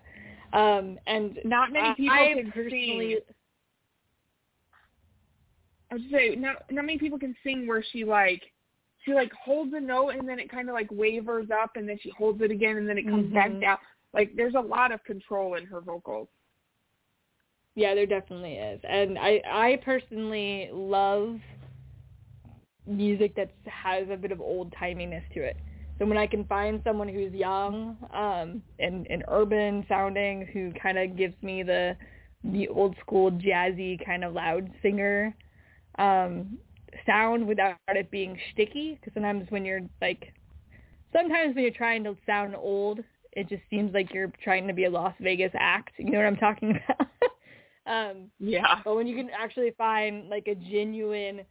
um, 0.54 0.98
and 1.08 1.40
not 1.44 1.74
many 1.74 1.94
people 1.96 2.16
I 2.16 2.34
can 2.34 2.52
personally. 2.52 3.18
I 5.92 5.96
would 5.96 6.10
say 6.12 6.36
not 6.36 6.64
not 6.72 6.86
many 6.86 6.98
people 6.98 7.20
can 7.20 7.36
sing 7.44 7.68
where 7.68 7.84
she 7.92 8.06
like 8.06 8.42
she 9.06 9.14
like 9.14 9.32
holds 9.34 9.74
a 9.74 9.80
note 9.80 10.10
and 10.10 10.28
then 10.28 10.40
it 10.40 10.50
kind 10.50 10.70
of 10.70 10.74
like 10.74 10.88
wavers 10.92 11.50
up 11.52 11.72
and 11.76 11.88
then 11.88 11.98
she 12.02 12.12
holds 12.18 12.42
it 12.42 12.52
again 12.52 12.78
and 12.78 12.88
then 12.88 12.98
it 12.98 13.10
comes 13.10 13.32
back 13.34 13.50
Mhm. 13.50 13.62
down. 13.62 13.78
Like 14.14 14.32
there's 14.36 14.56
a 14.56 14.60
lot 14.60 14.92
of 14.92 15.04
control 15.04 15.56
in 15.56 15.66
her 15.66 15.82
vocals. 15.82 16.30
Yeah, 17.76 17.96
there 17.96 18.06
definitely 18.06 18.56
is, 18.56 18.82
and 18.88 19.18
I 19.18 19.42
I 19.46 19.80
personally 19.84 20.70
love 20.74 21.40
music 22.86 23.36
that 23.36 23.52
has 23.66 24.10
a 24.10 24.18
bit 24.18 24.32
of 24.32 24.42
old 24.42 24.74
timiness 24.74 25.24
to 25.34 25.42
it. 25.42 25.58
So 25.98 26.06
when 26.06 26.18
I 26.18 26.28
can 26.28 26.46
find 26.46 26.82
someone 26.84 27.08
who's 27.08 27.32
young 27.34 27.96
um, 28.14 28.62
and 28.80 29.08
and 29.10 29.24
urban 29.28 29.86
sounding, 29.88 30.48
who 30.52 30.72
kind 30.82 30.98
of 30.98 31.16
gives 31.16 31.36
me 31.42 31.64
the 31.64 31.96
the 32.44 32.68
old 32.70 32.96
school 33.00 33.32
jazzy 33.32 34.04
kind 34.06 34.24
of 34.24 34.34
loud 34.34 34.70
singer 34.82 35.36
um, 36.00 36.58
sound 37.06 37.48
without 37.48 37.76
it 37.76 37.96
being 37.98 38.22
sticky, 38.38 38.84
because 38.86 39.00
sometimes 39.00 39.34
when 39.38 39.52
you're 39.52 39.70
like, 40.02 40.34
sometimes 41.12 41.56
when 41.56 41.64
you're 41.64 41.74
trying 41.74 42.04
to 42.04 42.16
sound 42.26 42.56
old, 42.56 43.00
it 43.34 43.48
just 43.50 43.64
seems 43.70 43.94
like 43.94 44.14
you're 44.14 44.32
trying 44.44 44.68
to 44.68 44.74
be 44.74 44.86
a 44.86 44.90
Las 44.90 45.14
Vegas 45.20 45.52
act. 45.58 45.92
You 45.98 46.12
know 46.12 46.18
what 46.20 46.28
I'm 46.28 46.38
talking 46.38 46.72
about? 46.90 47.08
um, 47.86 48.30
Yeah. 48.40 48.82
but 48.84 48.96
when 48.96 49.08
you 49.08 49.16
can 49.16 49.30
actually 49.38 49.72
find 49.78 50.30
like 50.30 50.48
a 50.48 50.56
genuine 50.56 51.42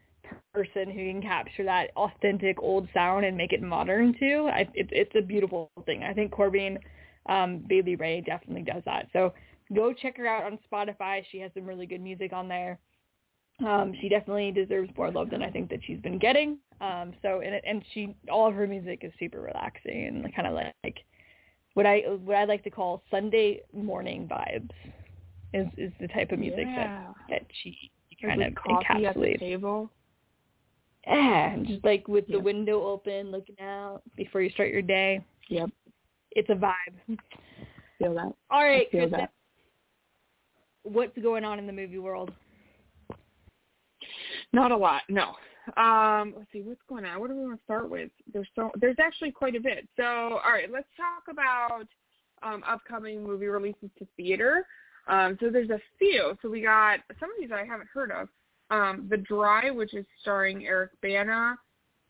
person 0.52 0.90
who 0.90 1.10
can 1.10 1.22
capture 1.22 1.64
that 1.64 1.90
authentic 1.96 2.56
old 2.62 2.88
sound 2.94 3.24
and 3.24 3.36
make 3.36 3.52
it 3.52 3.62
modern 3.62 4.14
too, 4.18 4.48
I, 4.52 4.60
it, 4.74 4.88
it's 4.92 5.14
a 5.16 5.22
beautiful 5.22 5.70
thing. 5.70 5.88
I 5.88 5.98
think 5.98 6.16
Corbin 6.32 6.66
um, 7.14 7.64
Bailey 7.68 7.96
Rae 7.96 8.20
definitely 8.20 8.62
does 8.62 8.82
that. 8.84 9.08
So 9.12 9.32
go 9.74 9.92
check 9.92 10.16
her 10.18 10.26
out 10.26 10.44
on 10.44 10.58
Spotify. 10.70 11.22
She 11.30 11.38
has 11.40 11.50
some 11.54 11.64
really 11.64 11.86
good 11.86 12.00
music 12.00 12.32
on 12.32 12.48
there. 12.48 12.78
Um, 13.66 13.92
she 14.00 14.08
definitely 14.08 14.52
deserves 14.52 14.90
more 14.96 15.10
love 15.10 15.30
than 15.30 15.42
I 15.42 15.50
think 15.50 15.70
that 15.70 15.80
she's 15.86 16.00
been 16.00 16.18
getting. 16.18 16.58
Um, 16.80 17.12
so 17.20 17.40
and 17.40 17.60
and 17.64 17.84
she 17.92 18.16
all 18.30 18.48
of 18.48 18.54
her 18.54 18.66
music 18.66 19.00
is 19.02 19.12
super 19.18 19.40
relaxing 19.40 20.06
and 20.06 20.34
kind 20.34 20.48
of 20.48 20.54
like 20.54 20.96
what 21.74 21.86
I 21.86 22.00
what 22.24 22.36
I 22.36 22.44
like 22.44 22.64
to 22.64 22.70
call 22.70 23.02
Sunday 23.10 23.60
morning 23.72 24.28
vibes 24.28 24.70
is 25.52 25.66
is 25.76 25.92
the 26.00 26.08
type 26.08 26.32
of 26.32 26.38
music 26.38 26.64
yeah. 26.66 27.04
that 27.28 27.40
that 27.40 27.46
she 27.62 27.90
kind 28.22 28.42
of 28.42 28.54
coffee 28.54 29.06
at 29.06 29.14
the 29.14 29.20
encapsulates. 29.20 29.38
table. 29.38 29.90
Yeah, 31.06 31.56
just 31.66 31.84
like 31.84 32.06
with 32.08 32.26
the 32.28 32.38
window 32.38 32.84
open, 32.84 33.30
looking 33.30 33.56
out 33.60 34.02
before 34.16 34.42
you 34.42 34.50
start 34.50 34.70
your 34.70 34.82
day. 34.82 35.24
Yep. 35.48 35.70
It's 36.32 36.48
a 36.50 36.54
vibe. 36.54 37.18
Feel 37.98 38.14
that. 38.14 38.32
All 38.50 38.64
right, 38.64 38.88
Kristen. 38.90 39.26
what's 40.82 41.16
going 41.18 41.44
on 41.44 41.58
in 41.58 41.66
the 41.66 41.72
movie 41.72 41.98
world? 41.98 42.30
Not 44.52 44.72
a 44.72 44.76
lot, 44.76 45.02
no. 45.08 45.34
Um, 45.76 46.34
let's 46.36 46.50
see 46.52 46.62
what's 46.62 46.80
going 46.88 47.04
on. 47.04 47.20
What 47.20 47.28
do 47.28 47.36
we 47.36 47.44
want 47.44 47.58
to 47.58 47.64
start 47.64 47.88
with? 47.88 48.10
There's 48.32 48.48
so 48.54 48.70
there's 48.80 48.96
actually 48.98 49.30
quite 49.30 49.54
a 49.54 49.60
bit. 49.60 49.86
So, 49.96 50.04
all 50.04 50.52
right, 50.52 50.70
let's 50.72 50.88
talk 50.96 51.24
about 51.30 51.86
um, 52.42 52.62
upcoming 52.66 53.22
movie 53.22 53.46
releases 53.46 53.90
to 53.98 54.06
theater. 54.16 54.66
Um, 55.06 55.36
so 55.40 55.50
there's 55.50 55.70
a 55.70 55.80
few. 55.98 56.36
So 56.42 56.50
we 56.50 56.62
got 56.62 57.00
some 57.18 57.30
of 57.30 57.36
these 57.38 57.50
I 57.52 57.64
haven't 57.64 57.88
heard 57.92 58.10
of. 58.10 58.28
Um, 58.70 59.06
the 59.10 59.16
Dry, 59.16 59.70
which 59.70 59.94
is 59.94 60.06
starring 60.20 60.66
Eric 60.66 60.92
Bana. 61.02 61.56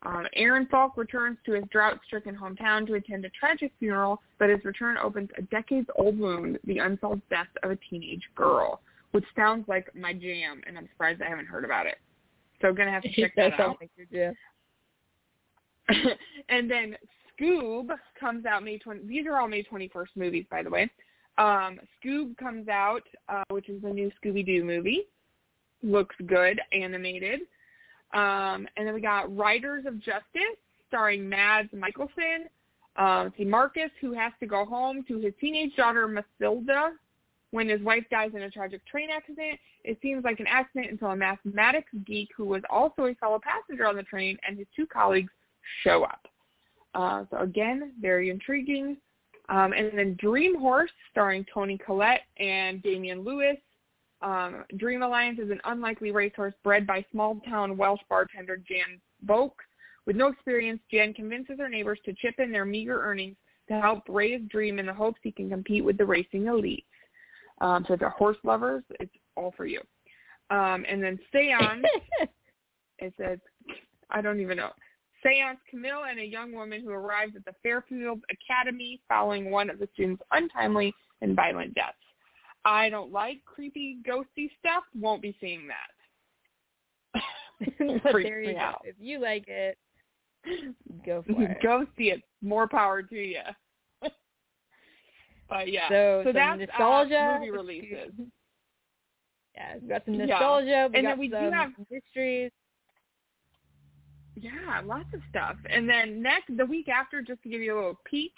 Um, 0.03 0.25
Aaron 0.35 0.67
Falk 0.69 0.97
returns 0.97 1.37
to 1.45 1.53
his 1.53 1.63
drought-stricken 1.71 2.35
hometown 2.35 2.87
to 2.87 2.95
attend 2.95 3.23
a 3.25 3.29
tragic 3.29 3.71
funeral, 3.77 4.21
but 4.39 4.49
his 4.49 4.63
return 4.65 4.97
opens 4.97 5.29
a 5.37 5.43
decades-old 5.43 6.17
wound, 6.17 6.57
the 6.63 6.79
unsolved 6.79 7.21
death 7.29 7.47
of 7.61 7.69
a 7.69 7.75
teenage 7.87 8.23
girl, 8.35 8.81
which 9.11 9.25
sounds 9.35 9.67
like 9.67 9.93
my 9.95 10.11
jam, 10.11 10.61
and 10.65 10.75
I'm 10.75 10.87
surprised 10.91 11.21
I 11.21 11.29
haven't 11.29 11.45
heard 11.45 11.65
about 11.65 11.85
it. 11.85 11.97
So 12.61 12.67
I'm 12.67 12.75
gonna 12.75 12.91
have 12.91 13.03
to 13.03 13.11
check 13.15 13.33
that, 13.35 13.59
out. 13.59 13.77
And 16.49 16.69
then 16.69 16.95
Scoob 17.39 17.89
comes 18.19 18.45
out 18.45 18.63
May 18.63 18.77
20. 18.77 19.07
These 19.07 19.25
are 19.25 19.37
all 19.37 19.47
May 19.47 19.63
21st 19.63 20.07
movies, 20.15 20.45
by 20.49 20.63
the 20.63 20.69
way. 20.69 20.89
Um, 21.37 21.79
Scoob 22.03 22.37
comes 22.37 22.67
out, 22.67 23.03
uh, 23.29 23.43
which 23.49 23.69
is 23.69 23.81
the 23.81 23.89
new 23.89 24.11
Scooby 24.23 24.45
Doo 24.45 24.63
movie. 24.63 25.07
Looks 25.81 26.15
good, 26.27 26.59
animated. 26.71 27.41
Um, 28.13 28.67
and 28.77 28.85
then 28.85 28.93
we 28.93 29.01
got 29.01 29.35
Riders 29.35 29.85
of 29.87 29.97
Justice, 29.99 30.57
starring 30.87 31.27
Mads 31.27 31.69
Mikkelsen. 31.71 32.47
Um, 32.97 33.33
see 33.37 33.45
Marcus, 33.45 33.89
who 34.01 34.13
has 34.13 34.33
to 34.41 34.45
go 34.45 34.65
home 34.65 35.03
to 35.07 35.19
his 35.19 35.33
teenage 35.39 35.75
daughter 35.75 36.07
Mathilda 36.07 36.91
when 37.51 37.69
his 37.69 37.81
wife 37.81 38.03
dies 38.09 38.31
in 38.33 38.41
a 38.43 38.49
tragic 38.49 38.85
train 38.87 39.09
accident. 39.09 39.59
It 39.83 39.97
seems 40.01 40.23
like 40.23 40.39
an 40.39 40.47
accident 40.47 40.91
until 40.91 41.09
a 41.09 41.15
mathematics 41.15 41.91
geek 42.05 42.29
who 42.35 42.45
was 42.45 42.63
also 42.69 43.05
a 43.05 43.15
fellow 43.15 43.39
passenger 43.43 43.85
on 43.85 43.95
the 43.95 44.03
train 44.03 44.37
and 44.47 44.57
his 44.57 44.67
two 44.75 44.87
colleagues 44.87 45.31
show 45.83 46.03
up. 46.03 46.27
Uh, 46.93 47.25
so 47.29 47.37
again, 47.37 47.93
very 48.01 48.29
intriguing. 48.29 48.97
Um, 49.49 49.73
and 49.73 49.91
then 49.97 50.15
Dream 50.19 50.57
Horse, 50.57 50.91
starring 51.11 51.45
Toni 51.53 51.77
Collette 51.77 52.21
and 52.37 52.81
Damian 52.81 53.23
Lewis. 53.23 53.57
Um, 54.21 54.63
Dream 54.77 55.01
Alliance 55.01 55.39
is 55.39 55.49
an 55.49 55.59
unlikely 55.65 56.11
racehorse 56.11 56.53
bred 56.63 56.85
by 56.85 57.03
small-town 57.11 57.75
Welsh 57.75 58.01
bartender 58.09 58.57
Jan 58.57 59.01
Boak. 59.25 59.51
With 60.05 60.15
no 60.15 60.27
experience, 60.27 60.79
Jan 60.91 61.13
convinces 61.13 61.57
her 61.59 61.69
neighbors 61.69 61.99
to 62.05 62.13
chip 62.13 62.35
in 62.37 62.51
their 62.51 62.65
meager 62.65 63.01
earnings 63.01 63.35
to 63.67 63.79
help 63.79 64.03
raise 64.07 64.41
Dream 64.49 64.79
in 64.79 64.85
the 64.85 64.93
hopes 64.93 65.19
he 65.23 65.31
can 65.31 65.49
compete 65.49 65.83
with 65.83 65.97
the 65.97 66.05
racing 66.05 66.47
elite. 66.47 66.85
Um, 67.61 67.85
so 67.87 67.93
if 67.93 68.01
you're 68.01 68.09
horse 68.09 68.37
lovers, 68.43 68.83
it's 68.99 69.13
all 69.37 69.53
for 69.55 69.65
you. 69.65 69.79
Um, 70.49 70.83
and 70.89 71.01
then 71.01 71.17
Seance, 71.31 71.85
it 72.99 73.13
says, 73.17 73.39
I 74.09 74.21
don't 74.21 74.41
even 74.41 74.57
know. 74.57 74.71
Seance 75.23 75.59
Camille 75.69 76.05
and 76.09 76.19
a 76.19 76.25
young 76.25 76.51
woman 76.51 76.81
who 76.81 76.89
arrives 76.89 77.35
at 77.35 77.45
the 77.45 77.53
Fairfield 77.63 78.21
Academy 78.31 78.99
following 79.07 79.51
one 79.51 79.69
of 79.69 79.79
the 79.79 79.87
students' 79.93 80.23
untimely 80.31 80.93
and 81.21 81.35
violent 81.35 81.75
deaths. 81.75 81.93
I 82.65 82.89
don't 82.89 83.11
like 83.11 83.37
creepy, 83.45 83.99
ghosty 84.07 84.49
stuff. 84.59 84.83
Won't 84.99 85.21
be 85.21 85.37
seeing 85.39 85.67
that. 85.67 87.21
but 88.03 88.13
there 88.23 88.41
you 88.41 88.53
go. 88.53 88.73
If 88.83 88.95
you 88.99 89.19
like 89.19 89.45
it, 89.47 89.77
go 91.05 91.23
for 91.27 91.41
it. 91.43 91.57
Go 91.61 91.85
see 91.97 92.05
it. 92.05 92.21
More 92.41 92.67
power 92.67 93.03
to 93.03 93.15
you. 93.15 93.41
But 95.51 95.71
yeah, 95.71 95.89
So, 95.89 96.21
some 96.25 96.33
that's 96.33 96.59
nostalgia 96.59 97.19
uh, 97.19 97.37
movie 97.39 97.51
releases. 97.51 98.11
Yeah, 99.53 99.75
we 99.81 99.87
got 99.89 100.05
some 100.05 100.13
Yeah. 100.13 100.25
nostalgia. 100.27 100.87
We 100.93 100.97
And 100.99 101.05
got 101.05 101.09
then 101.09 101.19
we 101.19 101.27
do 101.27 101.35
have- 101.51 101.71
mysteries. 101.91 102.51
Yeah, 104.35 104.81
lots 104.85 105.13
of 105.13 105.19
stuff. 105.29 105.57
And 105.69 105.87
then 105.89 106.21
next, 106.21 106.55
the 106.55 106.65
week 106.65 106.87
after, 106.87 107.21
just 107.21 107.43
to 107.43 107.49
give 107.49 107.59
you 107.61 107.73
a 107.73 107.75
little 107.75 107.99
peek, 108.05 108.31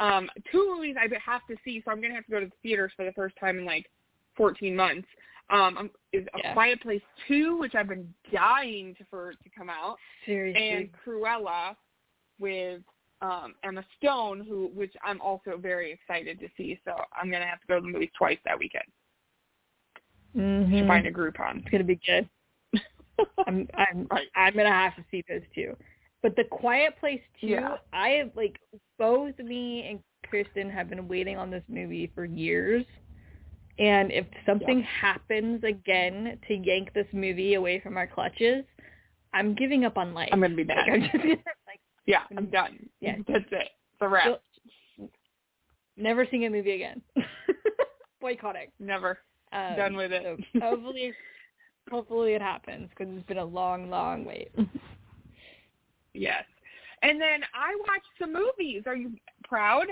um, 0.00 0.28
two 0.50 0.74
movies 0.74 0.96
I 0.98 1.06
have 1.24 1.42
to 1.50 1.56
see, 1.64 1.82
so 1.84 1.90
I'm 1.90 2.00
gonna 2.00 2.14
have 2.14 2.24
to 2.24 2.30
go 2.30 2.40
to 2.40 2.46
the 2.46 2.52
theaters 2.62 2.92
for 2.96 3.04
the 3.04 3.12
first 3.12 3.36
time 3.38 3.58
in 3.58 3.66
like 3.66 3.90
14 4.36 4.74
months. 4.74 5.06
Um, 5.50 5.76
um, 5.76 5.90
is 6.12 6.26
A 6.34 6.38
Yeah. 6.38 6.52
Quiet 6.54 6.80
Place 6.80 7.02
2, 7.28 7.58
which 7.58 7.74
I've 7.74 7.88
been 7.88 8.12
dying 8.32 8.94
to, 8.94 9.04
for 9.10 9.34
to 9.34 9.50
come 9.56 9.68
out, 9.68 9.98
Seriously. 10.24 10.66
and 10.70 10.88
Cruella 11.04 11.76
with 12.38 12.80
um, 13.24 13.54
Emma 13.62 13.84
Stone, 13.96 14.44
who 14.48 14.70
which 14.74 14.92
I'm 15.02 15.20
also 15.20 15.56
very 15.56 15.92
excited 15.92 16.38
to 16.40 16.48
see. 16.56 16.78
So 16.84 16.92
I'm 17.18 17.30
gonna 17.30 17.46
have 17.46 17.60
to 17.60 17.66
go 17.66 17.76
to 17.76 17.80
the 17.80 17.88
movies 17.88 18.10
twice 18.16 18.38
that 18.44 18.58
weekend. 18.58 18.84
Mhm. 20.36 20.78
Should 20.78 20.86
find 20.88 21.06
a 21.06 21.12
Groupon. 21.12 21.60
It's 21.60 21.70
gonna 21.70 21.84
be 21.84 22.00
good. 22.06 22.28
I'm 23.46 23.68
I'm 23.74 24.06
Right. 24.10 24.28
I'm 24.34 24.54
gonna 24.54 24.68
have 24.70 24.96
to 24.96 25.04
see 25.10 25.22
those 25.28 25.42
two. 25.54 25.76
But 26.22 26.36
the 26.36 26.44
Quiet 26.44 26.98
Place 26.98 27.20
two, 27.40 27.48
Yeah. 27.48 27.76
I 27.92 28.08
have 28.10 28.30
like 28.34 28.58
both 28.98 29.38
me 29.38 29.88
and 29.88 30.00
Kristen 30.28 30.70
have 30.70 30.88
been 30.88 31.06
waiting 31.06 31.36
on 31.36 31.50
this 31.50 31.64
movie 31.68 32.10
for 32.14 32.24
years. 32.24 32.84
And 33.78 34.12
if 34.12 34.26
something 34.46 34.82
happens 34.82 35.64
again 35.64 36.38
to 36.46 36.54
yank 36.54 36.92
this 36.94 37.06
movie 37.12 37.54
away 37.54 37.80
from 37.80 37.96
our 37.96 38.06
clutches, 38.06 38.64
I'm 39.32 39.54
giving 39.54 39.84
up 39.84 39.98
on 39.98 40.14
life. 40.14 40.28
I'm 40.32 40.40
gonna 40.40 40.54
be 40.54 40.64
Like. 40.64 40.88
I'm 40.88 41.00
just 41.02 41.12
gonna, 41.12 41.36
Yeah, 42.06 42.22
I'm 42.36 42.46
done. 42.46 42.88
Yeah. 43.00 43.16
that's 43.26 43.44
it. 43.50 43.68
It's 43.92 44.00
a 44.02 44.08
wrap. 44.08 44.40
Still- 44.96 45.08
never 45.96 46.26
seeing 46.30 46.44
a 46.46 46.50
movie 46.50 46.72
again. 46.72 47.00
Boycotting. 48.20 48.68
Never 48.80 49.18
Um, 49.52 49.76
done 49.76 49.96
with 49.96 50.12
it. 50.12 50.22
So 50.54 50.60
hopefully, 50.60 51.12
hopefully 51.90 52.34
it 52.34 52.42
happens 52.42 52.88
because 52.90 53.12
it's 53.16 53.26
been 53.26 53.38
a 53.38 53.44
long, 53.44 53.90
long 53.90 54.24
wait. 54.24 54.50
Yes. 56.14 56.44
And 57.02 57.20
then 57.20 57.40
I 57.54 57.76
watched 57.88 58.06
some 58.18 58.32
movies. 58.32 58.82
Are 58.86 58.96
you 58.96 59.12
proud? 59.44 59.86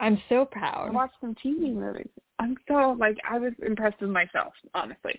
I'm 0.00 0.20
so 0.28 0.44
proud. 0.44 0.88
I 0.88 0.90
watched 0.90 1.14
some 1.20 1.34
TV 1.34 1.72
movies. 1.74 2.08
I'm 2.38 2.56
so 2.66 2.96
like 2.98 3.18
I 3.28 3.38
was 3.38 3.52
impressed 3.64 4.00
with 4.00 4.10
myself, 4.10 4.54
honestly. 4.74 5.18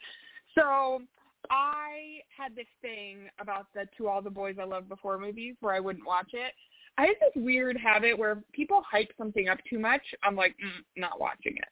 So 0.55 1.01
I 1.49 2.19
had 2.37 2.55
this 2.55 2.67
thing 2.81 3.29
about 3.39 3.67
the 3.73 3.85
To 3.97 4.07
All 4.07 4.21
the 4.21 4.29
Boys 4.29 4.55
I 4.59 4.65
Loved 4.65 4.89
Before 4.89 5.17
movies 5.17 5.55
where 5.59 5.73
I 5.73 5.79
wouldn't 5.79 6.05
watch 6.05 6.29
it. 6.33 6.53
I 6.97 7.05
have 7.07 7.15
this 7.19 7.43
weird 7.43 7.77
habit 7.77 8.17
where 8.17 8.43
people 8.53 8.81
hype 8.89 9.11
something 9.17 9.49
up 9.49 9.57
too 9.69 9.79
much. 9.79 10.01
I'm 10.23 10.35
like, 10.35 10.51
mm, 10.63 10.83
not 10.95 11.19
watching 11.19 11.55
it 11.57 11.69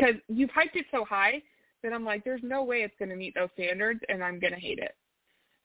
because 0.00 0.14
you've 0.28 0.50
hyped 0.50 0.76
it 0.76 0.86
so 0.90 1.04
high 1.04 1.42
that 1.82 1.92
I'm 1.92 2.04
like, 2.04 2.24
there's 2.24 2.42
no 2.42 2.62
way 2.62 2.82
it's 2.82 2.94
going 2.98 3.08
to 3.10 3.16
meet 3.16 3.34
those 3.34 3.48
standards, 3.54 4.00
and 4.08 4.22
I'm 4.22 4.38
going 4.38 4.52
to 4.52 4.58
hate 4.58 4.78
it. 4.78 4.94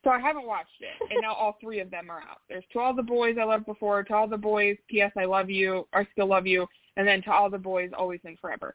So 0.04 0.12
I 0.12 0.20
haven't 0.20 0.46
watched 0.46 0.82
it, 0.82 1.12
and 1.12 1.22
now 1.22 1.34
all 1.34 1.58
three 1.60 1.80
of 1.80 1.90
them 1.90 2.12
are 2.12 2.20
out. 2.20 2.42
There's 2.48 2.64
To 2.74 2.80
All 2.80 2.94
the 2.94 3.04
Boys 3.04 3.38
I 3.40 3.44
Loved 3.44 3.66
Before, 3.66 4.04
To 4.04 4.14
All 4.14 4.28
the 4.28 4.38
Boys, 4.38 4.78
P.S. 4.90 5.12
I 5.18 5.26
Love 5.26 5.50
You, 5.50 5.88
I 5.94 6.08
Still 6.12 6.28
Love 6.28 6.46
You, 6.46 6.68
and 6.96 7.08
then 7.08 7.24
To 7.24 7.32
All 7.32 7.50
the 7.50 7.58
Boys 7.58 7.90
Always 7.98 8.20
and 8.24 8.38
Forever. 8.40 8.74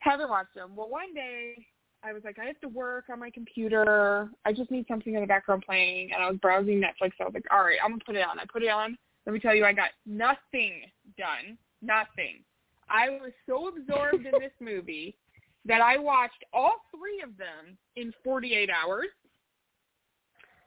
Haven't 0.00 0.28
watched 0.28 0.54
them. 0.54 0.74
Well, 0.74 0.88
one 0.88 1.14
day 1.14 1.54
I 2.02 2.12
was 2.12 2.22
like, 2.24 2.38
I 2.38 2.46
have 2.46 2.60
to 2.60 2.68
work 2.68 3.04
on 3.10 3.20
my 3.20 3.30
computer. 3.30 4.30
I 4.44 4.52
just 4.52 4.70
need 4.70 4.86
something 4.88 5.14
in 5.14 5.20
the 5.20 5.26
background 5.26 5.64
playing, 5.66 6.12
and 6.12 6.22
I 6.22 6.30
was 6.30 6.38
browsing 6.38 6.80
Netflix. 6.80 7.12
So 7.18 7.24
I 7.24 7.26
was 7.26 7.34
like, 7.34 7.44
all 7.50 7.62
right, 7.62 7.78
I'm 7.82 7.90
gonna 7.90 8.02
put 8.04 8.16
it 8.16 8.26
on. 8.26 8.38
I 8.38 8.44
put 8.50 8.62
it 8.62 8.70
on. 8.70 8.96
Let 9.26 9.32
me 9.32 9.40
tell 9.40 9.54
you, 9.54 9.64
I 9.64 9.72
got 9.72 9.90
nothing 10.06 10.82
done. 11.18 11.58
Nothing. 11.82 12.42
I 12.88 13.10
was 13.10 13.32
so 13.46 13.68
absorbed 13.68 14.26
in 14.26 14.32
this 14.40 14.52
movie 14.60 15.14
that 15.66 15.80
I 15.80 15.98
watched 15.98 16.44
all 16.52 16.76
three 16.90 17.22
of 17.22 17.36
them 17.36 17.76
in 17.96 18.12
48 18.24 18.70
hours. 18.70 19.06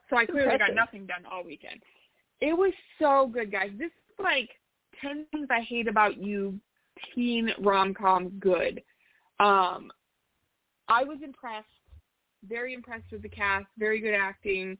So 0.08 0.16
I 0.16 0.26
clearly 0.26 0.56
got 0.58 0.74
nothing 0.74 1.06
done 1.06 1.24
all 1.30 1.44
weekend. 1.44 1.82
It 2.40 2.52
was 2.56 2.72
so 3.00 3.28
good, 3.32 3.50
guys. 3.50 3.70
This 3.76 3.86
is 3.86 4.22
like 4.22 4.50
10 5.00 5.26
things 5.32 5.48
I 5.50 5.60
hate 5.60 5.88
about 5.88 6.16
you 6.16 6.58
teen 7.14 7.50
rom-com 7.58 8.30
good. 8.38 8.82
Um, 9.40 9.90
I 10.88 11.04
was 11.04 11.18
impressed, 11.22 11.66
very 12.48 12.74
impressed 12.74 13.10
with 13.10 13.22
the 13.22 13.28
cast, 13.28 13.66
very 13.78 14.00
good 14.00 14.14
acting, 14.14 14.76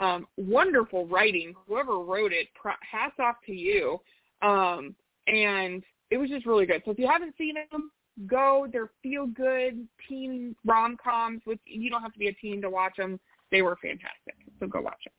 um, 0.00 0.26
wonderful 0.36 1.06
writing. 1.06 1.54
Whoever 1.66 1.98
wrote 1.98 2.32
it, 2.32 2.48
hats 2.80 3.16
off 3.18 3.36
to 3.46 3.52
you. 3.52 4.00
Um, 4.42 4.94
and 5.26 5.82
it 6.10 6.16
was 6.16 6.30
just 6.30 6.46
really 6.46 6.66
good. 6.66 6.82
So 6.84 6.92
if 6.92 6.98
you 6.98 7.08
haven't 7.08 7.34
seen 7.36 7.54
them, 7.70 7.90
go. 8.26 8.66
They're 8.72 8.90
feel 9.02 9.26
good 9.26 9.86
teen 10.08 10.54
rom 10.64 10.96
coms. 11.02 11.42
You 11.64 11.90
don't 11.90 12.02
have 12.02 12.12
to 12.12 12.18
be 12.18 12.28
a 12.28 12.32
teen 12.34 12.62
to 12.62 12.70
watch 12.70 12.96
them. 12.96 13.20
They 13.50 13.62
were 13.62 13.76
fantastic. 13.82 14.34
So 14.60 14.66
go 14.66 14.80
watch 14.80 15.02
them. 15.04 15.12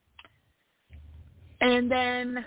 And 1.62 1.92
then 1.92 2.46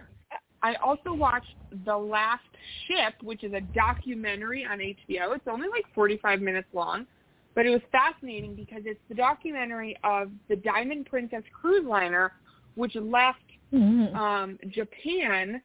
I 0.63 0.75
also 0.77 1.13
watched 1.13 1.55
The 1.85 1.97
Last 1.97 2.43
Ship, 2.87 3.15
which 3.23 3.45
is 3.45 3.53
a 3.53 3.61
documentary 3.61 4.65
on 4.65 4.79
HBO. 4.79 5.35
It's 5.35 5.47
only 5.51 5.69
like 5.69 5.85
45 5.95 6.41
minutes 6.41 6.69
long, 6.73 7.07
but 7.55 7.67
it 7.67 7.71
was 7.71 7.83
fascinating 7.91 8.55
because 8.55 8.83
it's 8.85 9.01
the 9.09 9.15
documentary 9.15 9.97
of 10.05 10.31
the 10.49 10.57
Diamond 10.57 11.07
Princess 11.07 11.43
cruise 11.53 11.85
liner, 11.85 12.33
which 12.75 12.95
left 12.95 13.39
Mhm. 13.73 14.15
um, 14.15 14.59
Japan 14.69 15.63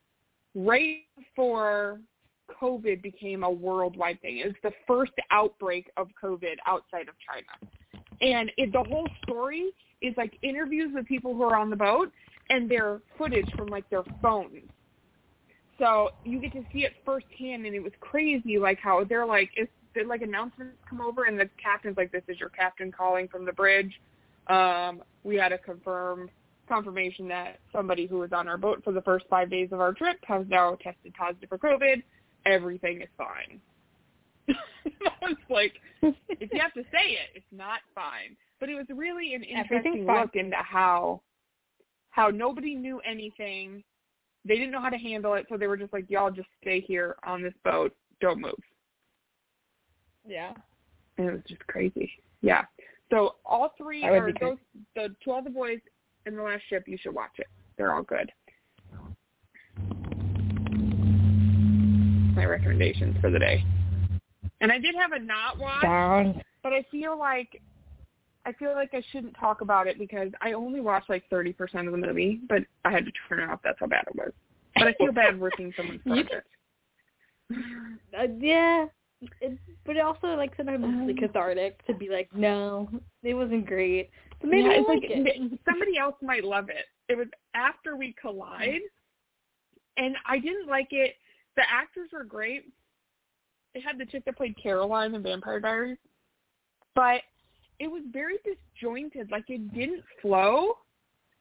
right 0.56 1.06
before 1.17 2.02
COVID 2.50 3.02
became 3.02 3.43
a 3.43 3.50
worldwide 3.50 4.21
thing. 4.21 4.38
It 4.38 4.47
was 4.47 4.56
the 4.63 4.73
first 4.88 5.12
outbreak 5.32 5.89
of 5.97 6.10
COVID 6.21 6.58
outside 6.65 7.10
of 7.10 7.15
China. 7.19 8.02
And 8.21 8.52
it, 8.58 8.71
the 8.71 8.84
whole 8.84 9.08
story 9.23 9.71
is 10.02 10.15
like 10.17 10.38
interviews 10.41 10.91
with 10.93 11.06
people 11.06 11.36
who 11.36 11.43
are 11.43 11.56
on 11.56 11.69
the 11.69 11.76
boat 11.76 12.12
and 12.50 12.69
their 12.69 13.02
footage 13.17 13.50
from 13.56 13.67
like 13.67 13.88
their 13.89 14.04
phones. 14.21 14.63
So 15.78 16.10
you 16.23 16.39
get 16.39 16.54
to 16.54 16.63
see 16.73 16.86
it 16.86 16.93
firsthand 17.06 17.65
and 17.65 17.76
it 17.76 17.84
was 17.84 17.93
crazy 18.00 18.58
like 18.58 18.80
how 18.80 19.04
they're 19.04 19.26
like 19.26 19.52
it's 19.56 19.71
did 19.97 20.07
like 20.07 20.21
announcements 20.21 20.77
come 20.89 21.01
over 21.01 21.23
and 21.23 21.39
the 21.39 21.49
captain's 21.62 21.97
like, 21.97 22.12
This 22.12 22.23
is 22.27 22.39
your 22.39 22.49
captain 22.49 22.91
calling 22.91 23.27
from 23.27 23.45
the 23.45 23.53
bridge. 23.53 23.91
Um, 24.47 25.01
we 25.23 25.36
had 25.36 25.49
to 25.49 25.57
confirm 25.57 26.29
confirmation 26.67 27.27
that 27.29 27.60
somebody 27.73 28.05
who 28.05 28.19
was 28.19 28.31
on 28.33 28.47
our 28.47 28.57
boat 28.57 28.81
for 28.83 28.93
the 28.93 29.01
first 29.01 29.25
five 29.29 29.49
days 29.49 29.69
of 29.71 29.79
our 29.79 29.93
trip 29.93 30.17
has 30.25 30.45
now 30.49 30.75
tested 30.81 31.13
positive 31.13 31.49
for 31.49 31.57
COVID. 31.57 32.03
Everything 32.45 33.01
is 33.01 33.07
fine. 33.17 33.60
I 34.49 35.12
was 35.21 35.38
like, 35.49 35.73
if 36.01 36.49
you 36.53 36.60
have 36.60 36.73
to 36.73 36.83
say 36.83 37.12
it, 37.12 37.29
it's 37.36 37.45
not 37.51 37.79
fine. 37.95 38.38
But 38.60 38.69
it 38.69 38.75
was 38.75 38.86
really 38.93 39.33
an 39.33 39.43
interesting 39.43 40.05
look 40.05 40.36
into 40.36 40.55
how 40.57 41.21
how 42.10 42.29
nobody 42.29 42.73
knew 42.73 42.99
anything. 43.07 43.83
They 44.45 44.55
didn't 44.55 44.71
know 44.71 44.81
how 44.81 44.89
to 44.89 44.97
handle 44.97 45.36
it, 45.36 45.45
so 45.49 45.57
they 45.57 45.67
were 45.67 45.77
just 45.77 45.93
like, 45.93 46.10
"Y'all 46.10 46.31
just 46.31 46.47
stay 46.62 46.79
here 46.79 47.15
on 47.23 47.43
this 47.43 47.53
boat. 47.63 47.95
Don't 48.21 48.39
move." 48.41 48.55
Yeah. 50.28 50.54
And 51.18 51.28
it 51.28 51.32
was 51.32 51.42
just 51.48 51.66
crazy. 51.68 52.12
Yeah. 52.42 52.66
So 53.10 53.36
all 53.46 53.74
three 53.78 54.04
are 54.04 54.32
those 54.40 54.58
the 54.96 55.16
two 55.24 55.32
other 55.32 55.50
boys 55.50 55.80
in 56.26 56.36
the 56.36 56.44
last 56.44 56.63
ship. 56.70 56.84
You 56.88 56.98
should 57.02 57.16
watch 57.16 57.32
it. 57.38 57.48
They're 57.78 57.94
all 57.94 58.04
good. 58.04 58.32
My 62.36 62.46
recommendations 62.46 63.16
for 63.22 63.32
the 63.32 63.40
day. 63.40 63.63
And 64.60 64.72
I 64.72 64.80
did 64.80 64.96
have 64.96 65.12
a 65.12 65.20
not 65.20 65.58
watch, 65.58 65.82
Down. 65.82 66.42
but 66.63 66.74
I 66.74 66.84
feel 66.92 67.18
like 67.18 67.62
I 68.46 68.54
feel 68.54 68.74
like 68.74 68.94
I 68.94 69.04
shouldn't 69.12 69.36
talk 69.40 69.62
about 69.62 69.88
it 69.88 69.98
because 70.00 70.30
I 70.42 70.54
only 70.54 70.82
watched 70.82 71.10
like 71.10 71.24
thirty 71.30 71.54
percent 71.54 71.88
of 71.88 71.92
the 71.92 71.98
movie, 71.98 72.42
but 72.50 72.60
I 72.86 72.92
had 72.92 73.06
to 73.06 73.12
turn 73.30 73.40
it 73.40 73.50
off. 73.50 73.60
That's 73.63 73.80
how 73.80 73.88
bad 73.88 74.06
it 74.08 74.16
was. 74.16 74.32
But 74.76 74.88
I 74.88 74.94
feel 74.94 75.12
bad 75.12 75.40
ripping 75.42 75.74
someone's 75.78 76.02
project. 76.06 76.48
Uh, 77.52 78.28
yeah, 78.40 78.86
it, 79.21 79.58
but 79.86 79.95
it 79.95 80.01
also 80.01 80.27
like 80.36 80.53
sometimes 80.56 80.84
it's 80.84 80.93
really 80.93 81.13
um. 81.13 81.17
cathartic 81.17 81.86
to 81.88 81.93
be 81.93 82.10
like, 82.10 82.30
no, 82.36 82.89
it 83.23 83.34
wasn't 83.34 83.65
great. 83.65 84.10
But 84.39 84.49
maybe 84.49 84.63
yeah, 84.63 84.80
it's 84.80 84.88
like 84.88 85.01
like 85.01 85.12
it. 85.12 85.60
somebody 85.65 85.97
else 85.97 86.15
might 86.21 86.43
love 86.43 86.69
it. 86.69 86.86
It 87.10 87.17
was 87.17 87.27
after 87.56 87.95
we 87.95 88.15
collide, 88.19 88.82
and 89.97 90.15
I 90.27 90.39
didn't 90.39 90.67
like 90.67 90.89
it. 90.91 91.15
The 91.56 91.63
actors 91.71 92.10
were 92.13 92.23
great. 92.23 92.65
They 93.73 93.82
had 93.82 93.97
the 93.97 94.06
chick 94.06 94.23
that 94.25 94.38
played 94.38 94.56
Caroline 94.62 95.15
in 95.15 95.23
Vampire 95.23 95.60
Diaries, 95.60 95.97
but 96.95 97.21
it 97.80 97.88
was 97.88 98.03
very 98.12 98.38
disjointed. 98.43 99.32
Like 99.32 99.45
it 99.49 99.73
didn't 99.73 100.03
flow. 100.21 100.73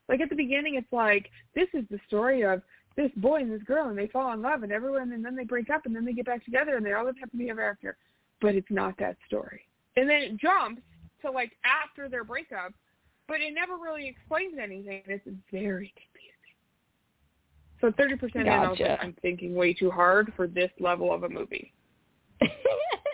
Like 0.08 0.20
at 0.20 0.30
the 0.30 0.36
beginning, 0.36 0.76
it's 0.76 0.92
like 0.92 1.28
this 1.54 1.68
is 1.74 1.84
the 1.90 1.98
story 2.06 2.42
of 2.44 2.62
this 2.96 3.11
boy 3.16 3.40
and 3.40 3.52
this 3.52 3.62
girl, 3.62 3.88
and 3.88 3.98
they 3.98 4.09
fall 4.09 4.32
in 4.32 4.42
love, 4.42 4.62
and 4.62 4.72
everyone, 4.72 5.12
and 5.12 5.24
then 5.24 5.37
they 5.37 5.44
break 5.44 5.70
up, 5.70 5.87
and 5.87 5.94
then 5.94 6.04
they 6.04 6.12
get 6.12 6.26
back 6.26 6.44
together, 6.44 6.76
and 6.76 6.85
they 6.85 6.92
all 6.92 7.04
live 7.04 7.16
happily 7.20 7.50
ever 7.50 7.62
after. 7.62 7.96
But 8.40 8.54
it's 8.54 8.70
not 8.70 8.94
that 8.98 9.16
story. 9.26 9.62
And 9.96 10.09
then 10.09 10.22
it 10.22 10.37
jumps 10.38 10.82
to 11.22 11.30
like 11.30 11.52
after 11.64 12.09
their 12.09 12.24
breakup, 12.24 12.72
but 13.28 13.40
it 13.40 13.52
never 13.54 13.74
really 13.76 14.09
explains 14.09 14.54
anything. 14.62 15.02
It's 15.06 15.26
very 15.52 15.92
confusing. 15.94 16.26
So 17.80 17.92
thirty 17.96 18.16
percent 18.16 18.46
in, 18.46 18.52
I 18.52 18.68
like, 18.68 18.78
Gotcha. 18.78 18.98
I'm 19.02 19.14
thinking 19.22 19.54
way 19.54 19.74
too 19.74 19.90
hard 19.90 20.32
for 20.37 20.46
this 20.46 20.70
level 20.80 21.12
of 21.12 21.22
a 21.22 21.28
movie. 21.28 21.72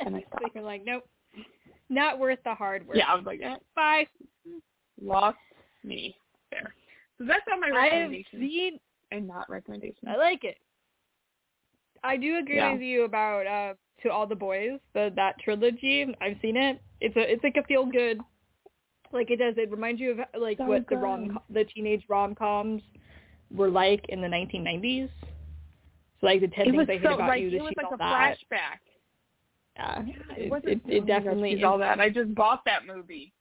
And 0.04 0.16
I 0.16 0.24
stopped. 0.28 0.52
you're 0.52 0.64
like, 0.64 0.84
nope, 0.84 1.04
not 1.88 2.18
worth 2.18 2.40
the 2.44 2.54
hard 2.54 2.84
work. 2.88 2.96
Yeah, 2.96 3.04
I 3.08 3.14
was 3.14 3.24
like, 3.24 3.40
eh, 3.40 3.54
Bye. 3.76 4.04
lost 5.00 5.38
me 5.84 6.16
there. 6.50 6.74
So 7.18 7.24
that's 7.24 7.42
all 7.52 7.60
my 7.60 7.70
I 7.70 7.86
have 7.86 8.10
seen. 8.32 8.80
And 9.12 9.26
not 9.28 9.48
recommendations. 9.50 10.04
I 10.06 10.16
like 10.16 10.44
it. 10.44 10.56
I 12.04 12.16
do 12.16 12.38
agree 12.38 12.56
Yeah. 12.56 12.72
with 12.72 12.82
you 12.82 13.04
about 13.04 13.46
uh 13.46 13.74
to 14.02 14.10
all 14.10 14.26
the 14.26 14.34
boys 14.34 14.80
the 14.94 15.12
that 15.16 15.38
trilogy. 15.40 16.04
I've 16.20 16.36
seen 16.42 16.56
it. 16.56 16.80
It's 17.00 17.16
a 17.16 17.32
it's 17.32 17.44
like 17.44 17.56
a 17.56 17.62
feel 17.64 17.86
good. 17.86 18.20
Like 19.12 19.30
it 19.30 19.36
does. 19.38 19.54
It 19.56 19.70
reminds 19.70 20.00
you 20.00 20.12
of 20.12 20.18
like 20.40 20.58
So 20.58 20.64
what 20.64 20.80
the 20.88 20.96
good. 20.96 21.02
rom 21.02 21.38
the 21.50 21.64
teenage 21.64 22.02
rom 22.08 22.34
coms 22.34 22.82
were 23.54 23.70
like 23.70 24.04
in 24.08 24.20
the 24.20 24.28
1990s. 24.28 25.10
So 26.20 26.26
like 26.26 26.40
the 26.40 26.48
ten 26.48 26.68
it 26.68 26.70
things 26.70 26.76
was 26.78 26.86
I 26.88 26.92
hate 26.94 27.02
so 27.04 27.14
about 27.14 27.28
like 27.28 27.42
you, 27.42 27.50
the 27.50 27.56
it 27.56 27.62
was 27.62 27.68
she's 27.70 27.76
like 27.76 27.86
all 27.86 27.94
a 27.94 27.98
that. 27.98 28.36
flashback. 28.50 28.78
Yeah, 29.76 30.02
Yeah, 30.06 30.36
it, 30.44 30.50
wasn't- 30.50 30.68
it, 30.72 30.80
oh 30.86 30.92
it 30.92 31.06
definitely 31.06 31.52
is 31.52 31.64
all 31.64 31.78
that. 31.78 32.00
I 32.00 32.08
just 32.10 32.34
bought 32.34 32.62
that 32.66 32.86
movie. 32.86 33.32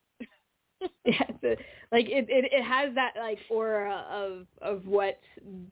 yeah, 1.06 1.24
the, 1.41 1.56
like 1.91 2.06
it, 2.10 2.26
it 2.30 2.52
it 2.52 2.63
has 2.63 2.94
that 2.96 3.13
like 3.17 3.39
aura 3.50 4.06
of 4.12 4.48
of 4.62 4.86
what 4.88 5.20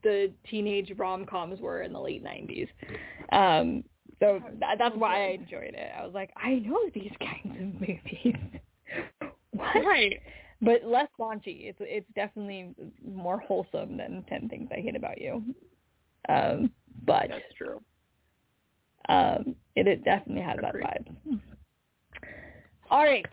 the 0.04 0.32
teenage 0.50 0.92
rom 0.98 1.26
coms 1.26 1.60
were 1.60 1.82
in 1.82 1.94
the 1.94 2.00
late 2.00 2.24
nineties. 2.24 2.68
Um, 3.32 3.84
so 4.20 4.42
that, 4.60 4.78
that's 4.78 4.96
why 4.96 5.28
I 5.28 5.32
enjoyed 5.32 5.74
it. 5.76 5.92
I 5.98 6.06
was 6.06 6.14
like, 6.14 6.32
I 6.36 6.56
know 6.56 6.78
these 6.94 7.12
kinds 7.20 7.56
of 7.58 7.82
movies. 7.82 8.36
what? 9.52 9.86
Right. 9.86 10.20
But 10.62 10.84
less 10.84 11.08
raunchy. 11.20 11.70
It's 11.70 11.78
it's 11.80 12.08
definitely 12.16 12.76
more 13.06 13.40
wholesome 13.40 13.96
than 13.98 14.26
Ten 14.28 14.50
Things 14.50 14.70
I 14.76 14.82
Hate 14.82 14.96
About 14.96 15.22
You. 15.22 15.44
Um, 16.28 16.72
but 17.06 17.28
That's 17.30 17.44
true. 17.58 17.82
um, 19.08 19.56
it, 19.76 19.88
it 19.88 20.04
definitely 20.04 20.44
has 20.44 20.58
that 20.62 20.76
vibe. 20.76 21.40
All 22.92 23.04
right, 23.04 23.26